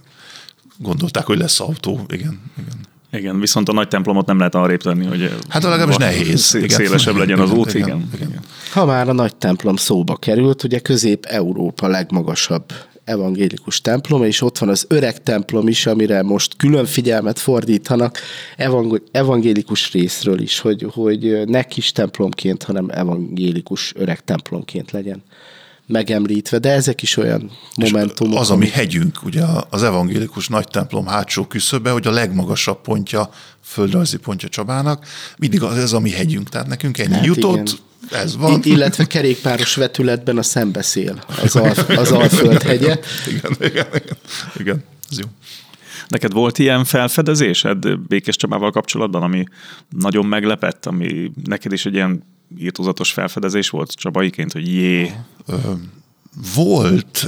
[0.79, 2.41] gondolták, hogy lesz autó, igen.
[2.59, 2.95] igen.
[3.13, 6.41] Igen, viszont a nagy templomot nem lehet arrébb tenni, hogy hát legalábbis nehéz.
[6.41, 7.27] Szélesebb igen.
[7.27, 8.09] legyen az út, igen.
[8.15, 8.29] igen.
[8.29, 8.41] igen.
[8.73, 12.73] Ha már a nagy templom szóba került, ugye Közép-Európa legmagasabb
[13.07, 18.19] evangélikus templom, és ott van az öreg templom is, amire most külön figyelmet fordítanak
[18.57, 25.23] evang- evangélikus részről is, hogy, hogy ne kis templomként, hanem evangélikus öreg templomként legyen
[25.87, 28.41] megemlítve, de ezek is olyan momentumok.
[28.41, 33.31] Az, ami hegyünk, ugye az evangélikus nagy templom hátsó küszöbe, hogy a legmagasabb pontja,
[33.63, 35.07] földrajzi pontja Csabának,
[35.39, 36.49] mindig az, ez a mi hegyünk.
[36.49, 37.85] Tehát nekünk ennyi hát jutott, igen.
[38.11, 38.61] Ez van.
[38.65, 42.99] I- illetve kerékpáros vetületben a szembeszél, az, al, az Alföld hegye.
[43.29, 44.17] igen, igen, igen,
[44.57, 45.27] igen, ez jó.
[46.09, 49.45] Neked volt ilyen felfedezésed Békés Csabával kapcsolatban, ami
[49.99, 52.23] nagyon meglepett, ami neked is egy ilyen
[52.59, 55.13] írtózatos felfedezés volt Csabaiként, hogy jé,
[56.55, 57.27] Volt,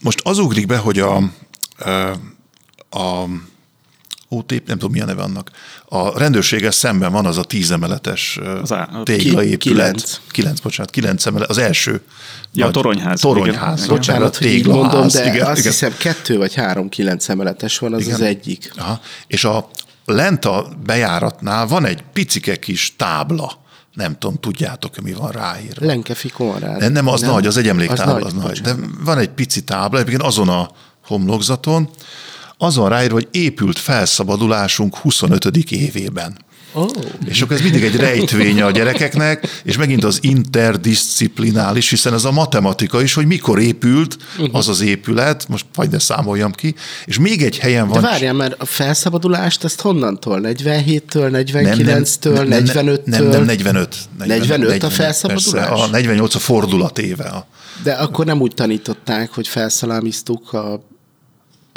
[0.00, 1.16] most az ugrik be, hogy a,
[2.90, 3.24] a
[4.28, 5.50] OTP, nem tudom, mi a neve annak,
[5.88, 9.58] a rendőrséggel szemben van az a tízemeletes Az téglaépület.
[9.58, 10.20] kilenc.
[10.30, 12.00] Kilenc, bocsánat, kilenc emelet, az első.
[12.52, 13.20] Ja, a toronyház.
[13.20, 13.94] Toronyház, Igen.
[13.96, 14.82] bocsánat, így téglaház.
[14.92, 15.72] mondom, de igen, azt igen.
[15.72, 18.14] hiszem kettő vagy három kilenc emeletes van, az Igen.
[18.14, 18.72] az egyik.
[18.76, 19.00] Aha.
[19.26, 19.68] És a
[20.04, 23.52] lent a bejáratnál van egy picike kis tábla.
[23.94, 25.86] Nem tudom, tudjátok, mi van ráírva.
[25.86, 26.78] Lenkefi Konrád.
[26.78, 28.60] Nem, nem, az nagy, az egy emléktábla, az, nagy, nagy.
[28.60, 28.74] De
[29.04, 30.70] van egy pici tábla, egyébként azon a
[31.06, 31.88] homlokzaton,
[32.58, 35.44] azon ráírva, hogy épült felszabadulásunk 25.
[35.70, 36.36] évében.
[36.72, 36.88] Oh.
[37.24, 42.30] És akkor ez mindig egy rejtvénye a gyerekeknek, és megint az interdisziplinális, hiszen ez a
[42.30, 44.16] matematika is, hogy mikor épült
[44.52, 46.74] az az épület, most vagy ne számoljam ki,
[47.04, 48.02] és még egy helyen De van.
[48.02, 50.40] várjál, mert a felszabadulást ezt honnantól?
[50.42, 53.04] 47-től, 49-től, 45-től?
[53.04, 53.96] Nem, nem, 45.
[54.24, 55.68] 45 a felszabadulás?
[55.68, 57.46] Persze, a 48 a fordulat éve.
[57.82, 60.80] De akkor nem úgy tanították, hogy felszalámiztuk a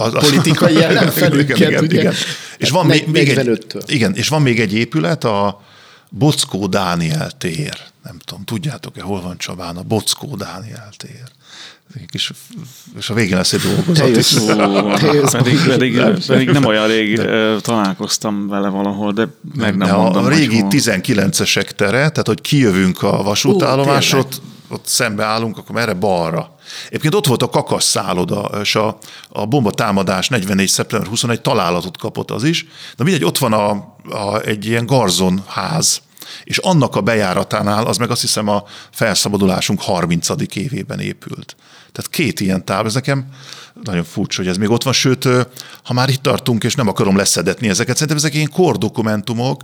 [0.02, 2.12] az, Politikai ellenfelünket, ugye?
[2.58, 3.84] És van még, még egy, 45-től.
[3.86, 5.62] igen, és van még egy épület, a
[6.10, 7.78] Bockó Dániel tér.
[8.04, 11.24] Nem tudom, tudjátok-e, hol van Csabán a Bockó Dániel tér?
[12.12, 12.32] És,
[12.98, 14.34] és a végén lesz egy dolgozat is.
[15.32, 20.26] pedig, pedig, pedig nem olyan rég ö, találkoztam vele valahol, de meg nem De mondom,
[20.26, 20.98] a régi hogy hol.
[20.98, 26.56] 19-esek tere, tehát hogy kijövünk a vasútállomásra, ott, ott szembe állunk, akkor merre balra.
[26.88, 28.98] Egyébként ott volt a kakas szálloda, és a,
[29.30, 30.68] a bomba támadás 44.
[30.68, 32.66] szeptember 21 találatot kapott az is.
[32.98, 33.70] De mindegy, ott van a,
[34.10, 36.02] a, egy ilyen garzonház,
[36.44, 40.28] és annak a bejáratánál, az meg azt hiszem a felszabadulásunk 30.
[40.54, 41.56] évében épült.
[41.92, 43.26] Tehát két ilyen táv, ez nekem
[43.84, 45.28] nagyon furcsa, hogy ez még ott van, sőt,
[45.84, 49.62] ha már itt tartunk, és nem akarom leszedetni ezeket, szerintem ezek ilyen kordokumentumok,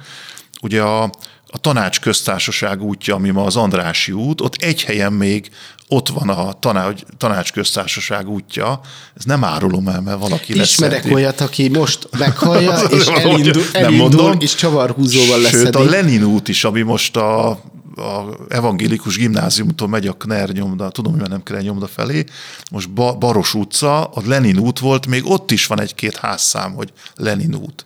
[0.61, 1.09] ugye a,
[1.57, 5.49] a tanács köztársaság útja, ami ma az Andrási út, ott egy helyen még
[5.87, 8.79] ott van a tanács, tanács köztársaság útja,
[9.15, 11.13] ez nem árulom el, mert valaki Ismerek leszedi.
[11.13, 14.39] olyat, aki most meghallja, és elindul, nem elindul mondom.
[14.39, 15.77] és csavarhúzóval Sőt, leszedi.
[15.77, 17.59] a Lenin út is, ami most a, a
[18.49, 22.23] evangélikus gimnáziumtól megy a Kner nyomda, tudom, hogy nem Kner nyomda felé,
[22.71, 26.91] most ba, Baros utca, a Lenin út volt, még ott is van egy-két házszám, hogy
[27.15, 27.85] Lenin út.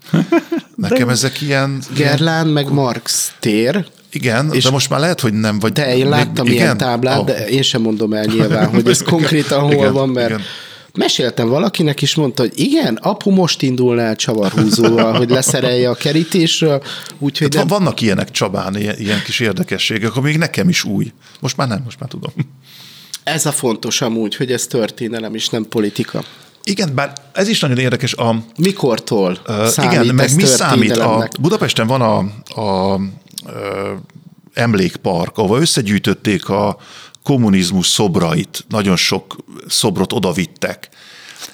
[0.89, 1.81] Nekem ezek ilyen...
[1.95, 5.71] Gerlán meg Marx tér, Igen, És- de most már lehet, hogy nem, vagy...
[5.71, 6.57] de én még- láttam igen?
[6.57, 7.25] ilyen táblát, Ah.
[7.25, 10.41] de én sem mondom el nyilván, hogy ez konkrétan hol Igen, van, mert igen.
[10.93, 16.83] meséltem valakinek, és mondta, hogy igen, apu most indulna el csavarhúzóval, hogy leszerelje a kerítésről,
[17.19, 21.11] úgyhogy Tehát nem, vannak ilyenek Csabán, ilyen, ilyen kis érdekességek, ami még nekem is új.
[21.39, 22.31] Most már nem, most már tudom.
[23.23, 26.23] ez a fontos amúgy, hogy ez történelem, és nem politika.
[26.63, 28.13] Igen, bár ez is nagyon érdekes.
[28.13, 30.97] A, Mikortól Ö, számít Igen, meg mi számít?
[30.97, 31.27] A?
[31.41, 32.17] Budapesten van a,
[32.61, 32.99] a,
[33.45, 33.93] ö,
[34.53, 36.77] emlékpark, ahol összegyűjtötték a
[37.23, 39.35] kommunizmus szobrait, nagyon sok
[39.67, 40.89] szobrot odavittek.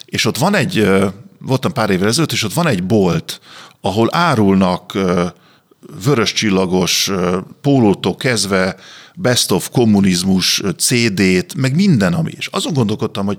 [0.04, 0.88] És ott van egy,
[1.38, 3.40] voltam pár évvel ezelőtt, és ott van egy bolt,
[3.80, 4.98] ahol árulnak
[6.04, 7.10] vörös csillagos
[7.60, 8.76] pólótól kezdve
[9.14, 12.46] best of kommunizmus CD-t, meg minden, ami is.
[12.46, 13.38] Azon gondolkodtam, hogy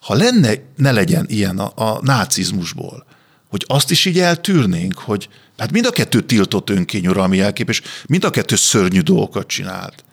[0.00, 3.06] ha lenne, ne legyen ilyen a, a nácizmusból,
[3.48, 5.28] hogy azt is így eltűrnénk, hogy
[5.58, 10.04] hát mind a kettő tiltott önkényuralmi jelkép, és mind a kettő szörnyű dolgokat csinált.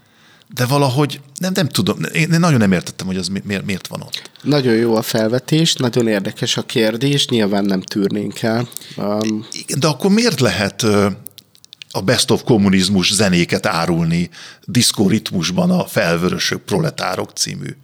[0.53, 4.01] De valahogy nem, nem tudom, én nagyon nem értettem, hogy az mi- miért, miért van
[4.01, 4.29] ott.
[4.41, 8.67] Nagyon jó a felvetés, nagyon érdekes a kérdés, nyilván nem tűrnénk el.
[8.97, 9.47] Um,
[9.77, 10.83] de akkor miért lehet
[11.91, 14.29] a Best of kommunizmus zenéket árulni
[14.65, 17.75] diszkoritmusban a Felvörösök proletárok című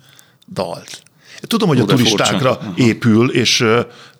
[0.53, 1.02] dalt?
[1.47, 2.73] Tudom, hogy Ó, a turistákra furcsa.
[2.75, 3.65] Épül, és,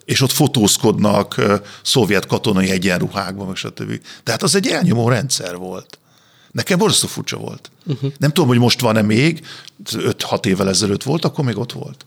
[0.06, 1.42] és ott fotózkodnak
[1.82, 4.02] szovjet katonai egyenruhákban, stb.
[4.24, 5.98] Tehát az egy elnyomó rendszer volt.
[6.52, 7.72] Nekem borzasztó furcsa volt.
[7.86, 8.12] Uh-huh.
[8.18, 9.46] Nem tudom, hogy most van-e még,
[9.92, 12.06] 5-6 évvel ezelőtt volt, akkor még ott volt.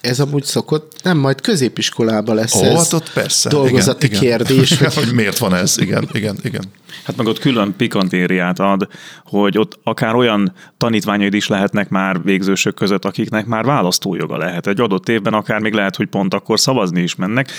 [0.00, 3.48] Ez amúgy szokott, nem, majd középiskolában lesz Ó, ez hát ott persze.
[3.48, 4.38] dolgozati igen, igen.
[4.38, 4.78] kérdés.
[4.78, 4.94] hogy...
[4.94, 6.64] hogy miért van ez, igen, igen, igen.
[7.04, 8.88] Hát meg ott külön pikantériát ad,
[9.24, 14.66] hogy ott akár olyan tanítványaid is lehetnek már végzősök között, akiknek már választójoga lehet.
[14.66, 17.50] Egy adott évben akár még lehet, hogy pont akkor szavazni is mennek.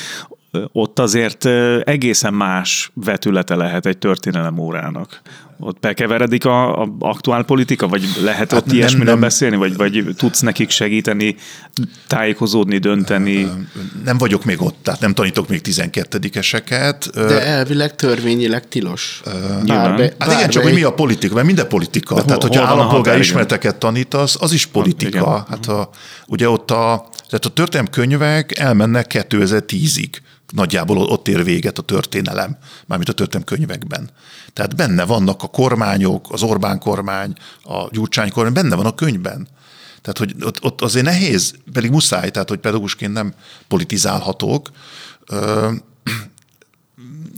[0.71, 1.45] Ott azért
[1.84, 5.21] egészen más vetülete lehet egy történelem órának.
[5.61, 10.39] Ott bekeveredik a, a aktuál politika, vagy lehet hát ott ilyesmiről beszélni, vagy, vagy tudsz
[10.39, 11.35] nekik segíteni,
[12.07, 13.47] tájékozódni, dönteni?
[14.03, 17.09] Nem vagyok még ott, tehát nem tanítok még 12-eseket.
[17.13, 19.21] De elvileg törvényileg tilos.
[19.65, 22.15] Bárbe, hát igen, csak hogy mi a politika, mert minden politika.
[22.15, 25.26] De tehát, hogyha állampolgár ismereteket tanítasz, az is politika.
[25.26, 25.89] Ha, hát a,
[26.27, 30.09] ugye ott a, tehát a történelmi könyvek elmennek 2010-ig
[30.49, 34.09] nagyjából ott ér véget a történelem, mármint a történelem könyvekben.
[34.53, 39.47] Tehát benne vannak a kormányok, az Orbán kormány, a Gyurcsány kormány, benne van a könyvben.
[40.01, 43.34] Tehát, hogy ott, ott azért nehéz, pedig muszáj, tehát, hogy pedagógusként nem
[43.67, 44.69] politizálhatok,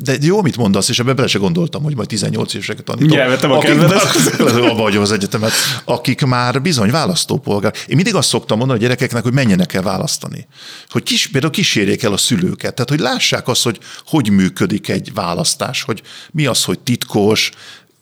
[0.04, 3.20] de jó, amit mondasz, és ebbe bele se gondoltam, hogy majd 18 éveseket tanítom.
[3.20, 4.02] Elvettem a kedvedet.
[4.40, 5.52] Abba hagyom az egyetemet,
[5.86, 7.74] akik már bizony választópolgár.
[7.88, 10.48] Én mindig azt szoktam mondani a gyerekeknek, hogy menjenek el választani.
[10.90, 12.74] Hogy kis, például kísérjék el a szülőket.
[12.74, 16.02] Tehát, hogy lássák azt, hogy hogy működik egy választás, hogy
[16.32, 17.52] mi az, hogy titkos,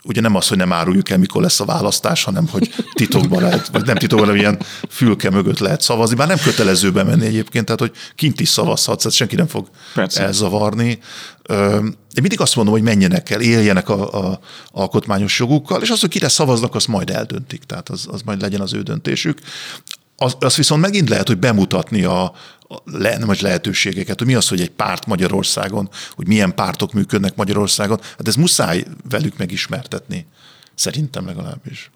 [0.10, 3.68] ugye nem az, hogy nem áruljuk el, mikor lesz a választás, hanem hogy titokban lehet,
[3.68, 4.60] vagy nem titokban, hanem ilyen
[4.90, 6.16] fülke mögött lehet szavazni.
[6.16, 10.24] Bár nem kötelező bemenni egyébként, tehát hogy kint is szavazhatsz, tehát senki nem fog Persze.
[10.24, 11.00] elzavarni.
[12.14, 14.40] Én mindig azt mondom, hogy menjenek el, éljenek a, a
[14.72, 18.62] alkotmányos jogukkal, és az, hogy kire szavaznak, azt majd eldöntik, tehát az, az majd legyen
[18.62, 19.40] az ő döntésük.
[20.22, 22.34] Az, az viszont megint lehet, hogy bemutatni a,
[22.86, 28.00] le, nem lehetőségeket, hogy mi az, hogy egy párt Magyarországon, hogy milyen pártok működnek Magyarországon,
[28.18, 30.26] hát ez muszáj velük megismertetni.
[30.76, 31.92] Szerintem legalábbis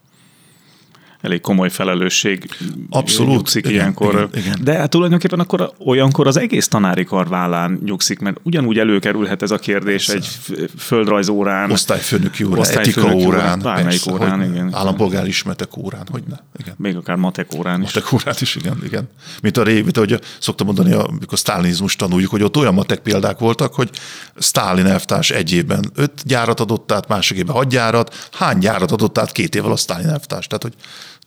[1.23, 2.49] elég komoly felelősség
[2.89, 3.35] Abszolút.
[3.35, 4.13] nyugszik igen, ilyenkor.
[4.13, 4.59] Igen, igen.
[4.63, 9.51] De hát tulajdonképpen akkor olyankor az egész tanári kar vállán nyugszik, mert ugyanúgy előkerülhet ez
[9.51, 10.53] a kérdés Persze.
[10.53, 11.71] egy földrajzórán.
[11.71, 13.59] Osztályfőnöki órán, etika órán.
[13.59, 14.73] Bármelyik órán, hogy igen.
[14.73, 16.35] Állampolgári ismertek órán, hogy ne.
[16.59, 16.73] Igen.
[16.77, 17.93] Még akár matek órán is.
[17.93, 19.09] Matek órán is, igen, igen.
[19.41, 23.39] Mint a régi, mint ahogy szoktam mondani, amikor sztálinizmus tanuljuk, hogy ott olyan matek példák
[23.39, 23.89] voltak, hogy
[24.37, 29.17] Stálin elvtárs egy évben öt gyárat adott át, másik évben hat gyárat, hány gyárat adott
[29.17, 30.47] át két évvel a Stálin elvtárs.
[30.47, 30.73] Tehát, hogy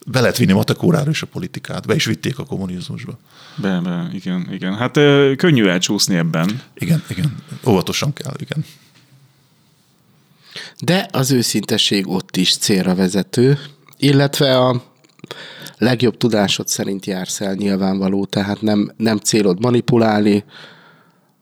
[0.06, 3.18] be lehet vinni matekórára is a politikát, be is vitték a kommunizmusba.
[3.56, 4.77] Be, be, igen, igen.
[4.77, 4.93] Hát
[5.36, 6.62] könnyű elcsúszni ebben.
[6.74, 7.36] Igen, igen.
[7.66, 8.64] Óvatosan kell, igen.
[10.81, 13.59] De az őszinteség ott is célra vezető,
[13.97, 14.82] illetve a
[15.78, 20.44] legjobb tudásod szerint jársz el nyilvánvaló, tehát nem, nem célod manipulálni,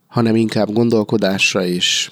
[0.06, 2.10] hanem inkább gondolkodásra és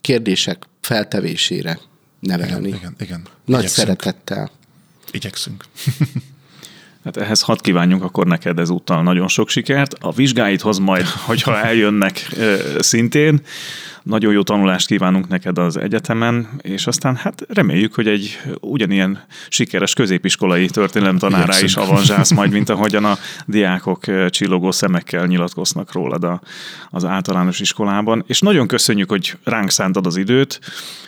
[0.00, 1.78] kérdések feltevésére
[2.20, 2.68] nevelni.
[2.68, 2.94] Igen, igen.
[2.98, 3.22] igen.
[3.44, 3.86] Nagy Igyekszünk.
[3.86, 4.50] szeretettel.
[5.14, 5.64] Igyekszünk.
[7.04, 9.94] Hát ehhez hadd kívánjunk akkor neked ezúttal nagyon sok sikert.
[10.00, 12.28] A vizsgáidhoz majd, hogyha eljönnek
[12.78, 13.40] szintén,
[14.04, 19.94] nagyon jó tanulást kívánunk neked az egyetemen, és aztán hát reméljük, hogy egy ugyanilyen sikeres
[19.94, 23.16] középiskolai történelem tanárá is avanzsász majd, mint ahogyan a
[23.46, 26.40] diákok csillogó szemekkel nyilatkoznak rólad a,
[26.90, 28.24] az általános iskolában.
[28.26, 30.60] És nagyon köszönjük, hogy ránk szántad az időt,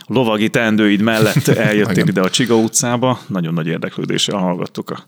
[0.06, 3.20] lovagi teendőid mellett eljöttél ide a Csiga utcába.
[3.26, 5.06] Nagyon nagy érdeklődéssel hallgattuk a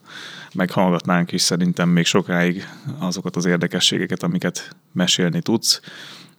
[0.55, 5.81] meghallgatnánk is szerintem még sokáig azokat az érdekességeket, amiket mesélni tudsz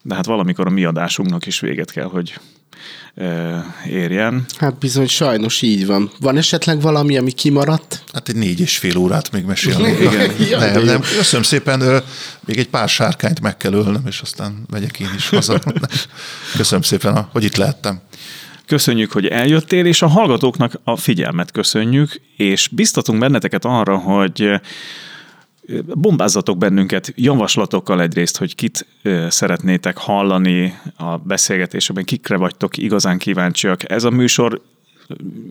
[0.01, 2.39] de hát valamikor a mi adásunknak is véget kell, hogy
[3.85, 4.45] érjen.
[4.57, 6.11] Hát bizony, sajnos így van.
[6.19, 8.03] Van esetleg valami, ami kimaradt?
[8.13, 9.91] Hát egy négy és fél órát még mesélni.
[9.91, 10.31] Igen.
[10.49, 11.01] ja, nem, nem.
[11.01, 12.03] Köszönöm szépen.
[12.45, 15.61] Még egy pár sárkányt meg kell ölnöm, és aztán megyek én is haza.
[16.57, 18.01] Köszönöm szépen, hogy itt lehettem.
[18.65, 24.59] Köszönjük, hogy eljöttél, és a hallgatóknak a figyelmet köszönjük, és biztatunk benneteket arra, hogy
[25.85, 28.85] bombázzatok bennünket javaslatokkal egyrészt, hogy kit
[29.27, 33.91] szeretnétek hallani a beszélgetésekben, kikre vagytok igazán kíváncsiak.
[33.91, 34.61] Ez a műsor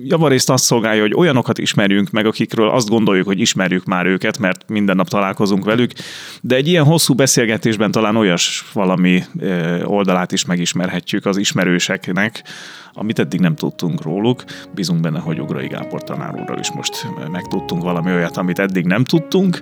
[0.05, 4.69] javarészt azt szolgálja, hogy olyanokat ismerjünk meg, akikről azt gondoljuk, hogy ismerjük már őket, mert
[4.69, 5.93] minden nap találkozunk velük,
[6.41, 9.23] de egy ilyen hosszú beszélgetésben talán olyas valami
[9.85, 12.43] oldalát is megismerhetjük az ismerőseknek,
[12.93, 14.45] amit eddig nem tudtunk róluk.
[14.75, 19.05] Bízunk benne, hogy Ugrai Gábor tanár úrral is most megtudtunk valami olyat, amit eddig nem
[19.05, 19.61] tudtunk.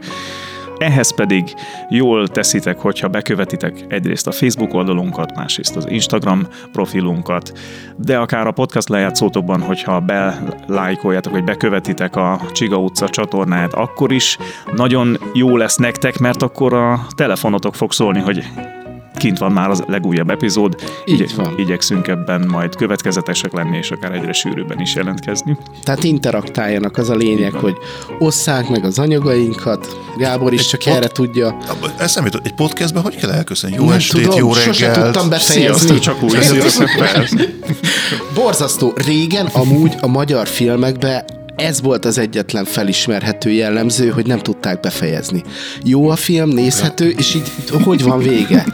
[0.78, 1.54] Ehhez pedig
[1.88, 7.58] jól teszitek, hogyha bekövetitek egyrészt a Facebook oldalunkat, másrészt az Instagram profilunkat,
[7.96, 14.38] de akár a podcast lejátszótokban, hogyha belájkoljátok, vagy bekövetitek a Csiga utca csatornáját, akkor is
[14.74, 18.44] nagyon jó lesz nektek, mert akkor a telefonotok fog szólni, hogy
[19.16, 20.74] kint van már az legújabb epizód.
[21.04, 21.54] Így Igye- van.
[21.56, 25.56] Igyekszünk ebben majd következetesek lenni, és akár egyre sűrűbben is jelentkezni.
[25.82, 27.76] Tehát interaktáljanak, az a lényeg, hogy
[28.18, 29.96] osszák meg az anyagainkat.
[30.18, 31.56] Gábor is Egy csak pod- erre tudja.
[31.98, 33.74] Eszembe jutott, egy podcastben hogy kell elköszönni?
[33.74, 35.04] Jó Nem estét, tudom, jó sose reggelt.
[35.04, 35.78] tudtam befejezni.
[35.78, 36.40] Sziasztok, csak úgy.
[36.40, 36.88] Sziasztok.
[38.34, 38.92] Borzasztó.
[39.06, 41.24] Régen amúgy a magyar filmekben
[41.56, 45.42] ez volt az egyetlen felismerhető jellemző, hogy nem tudták befejezni.
[45.84, 47.52] Jó a film, nézhető, és így
[47.84, 48.66] hogy van vége?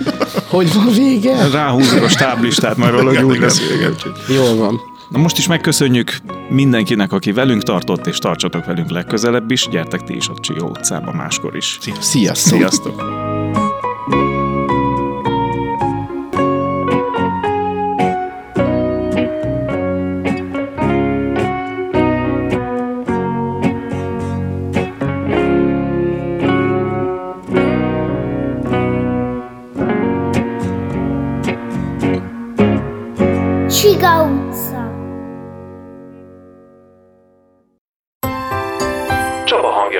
[0.48, 1.48] Hogy van vége?
[1.52, 3.60] Ráhúzok a stáblistát, majd valahogy úgy lesz.
[3.76, 3.94] igen.
[4.28, 4.80] Jól van.
[5.08, 6.16] Na most is megköszönjük
[6.48, 9.68] mindenkinek, aki velünk tartott, és tartsatok velünk legközelebb is.
[9.70, 11.78] Gyertek ti is a Csió utcába máskor is.
[12.00, 12.58] Sziasztok!
[12.58, 13.31] Sziasztok!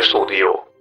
[0.03, 0.72] Csaba Hangja Stúdió.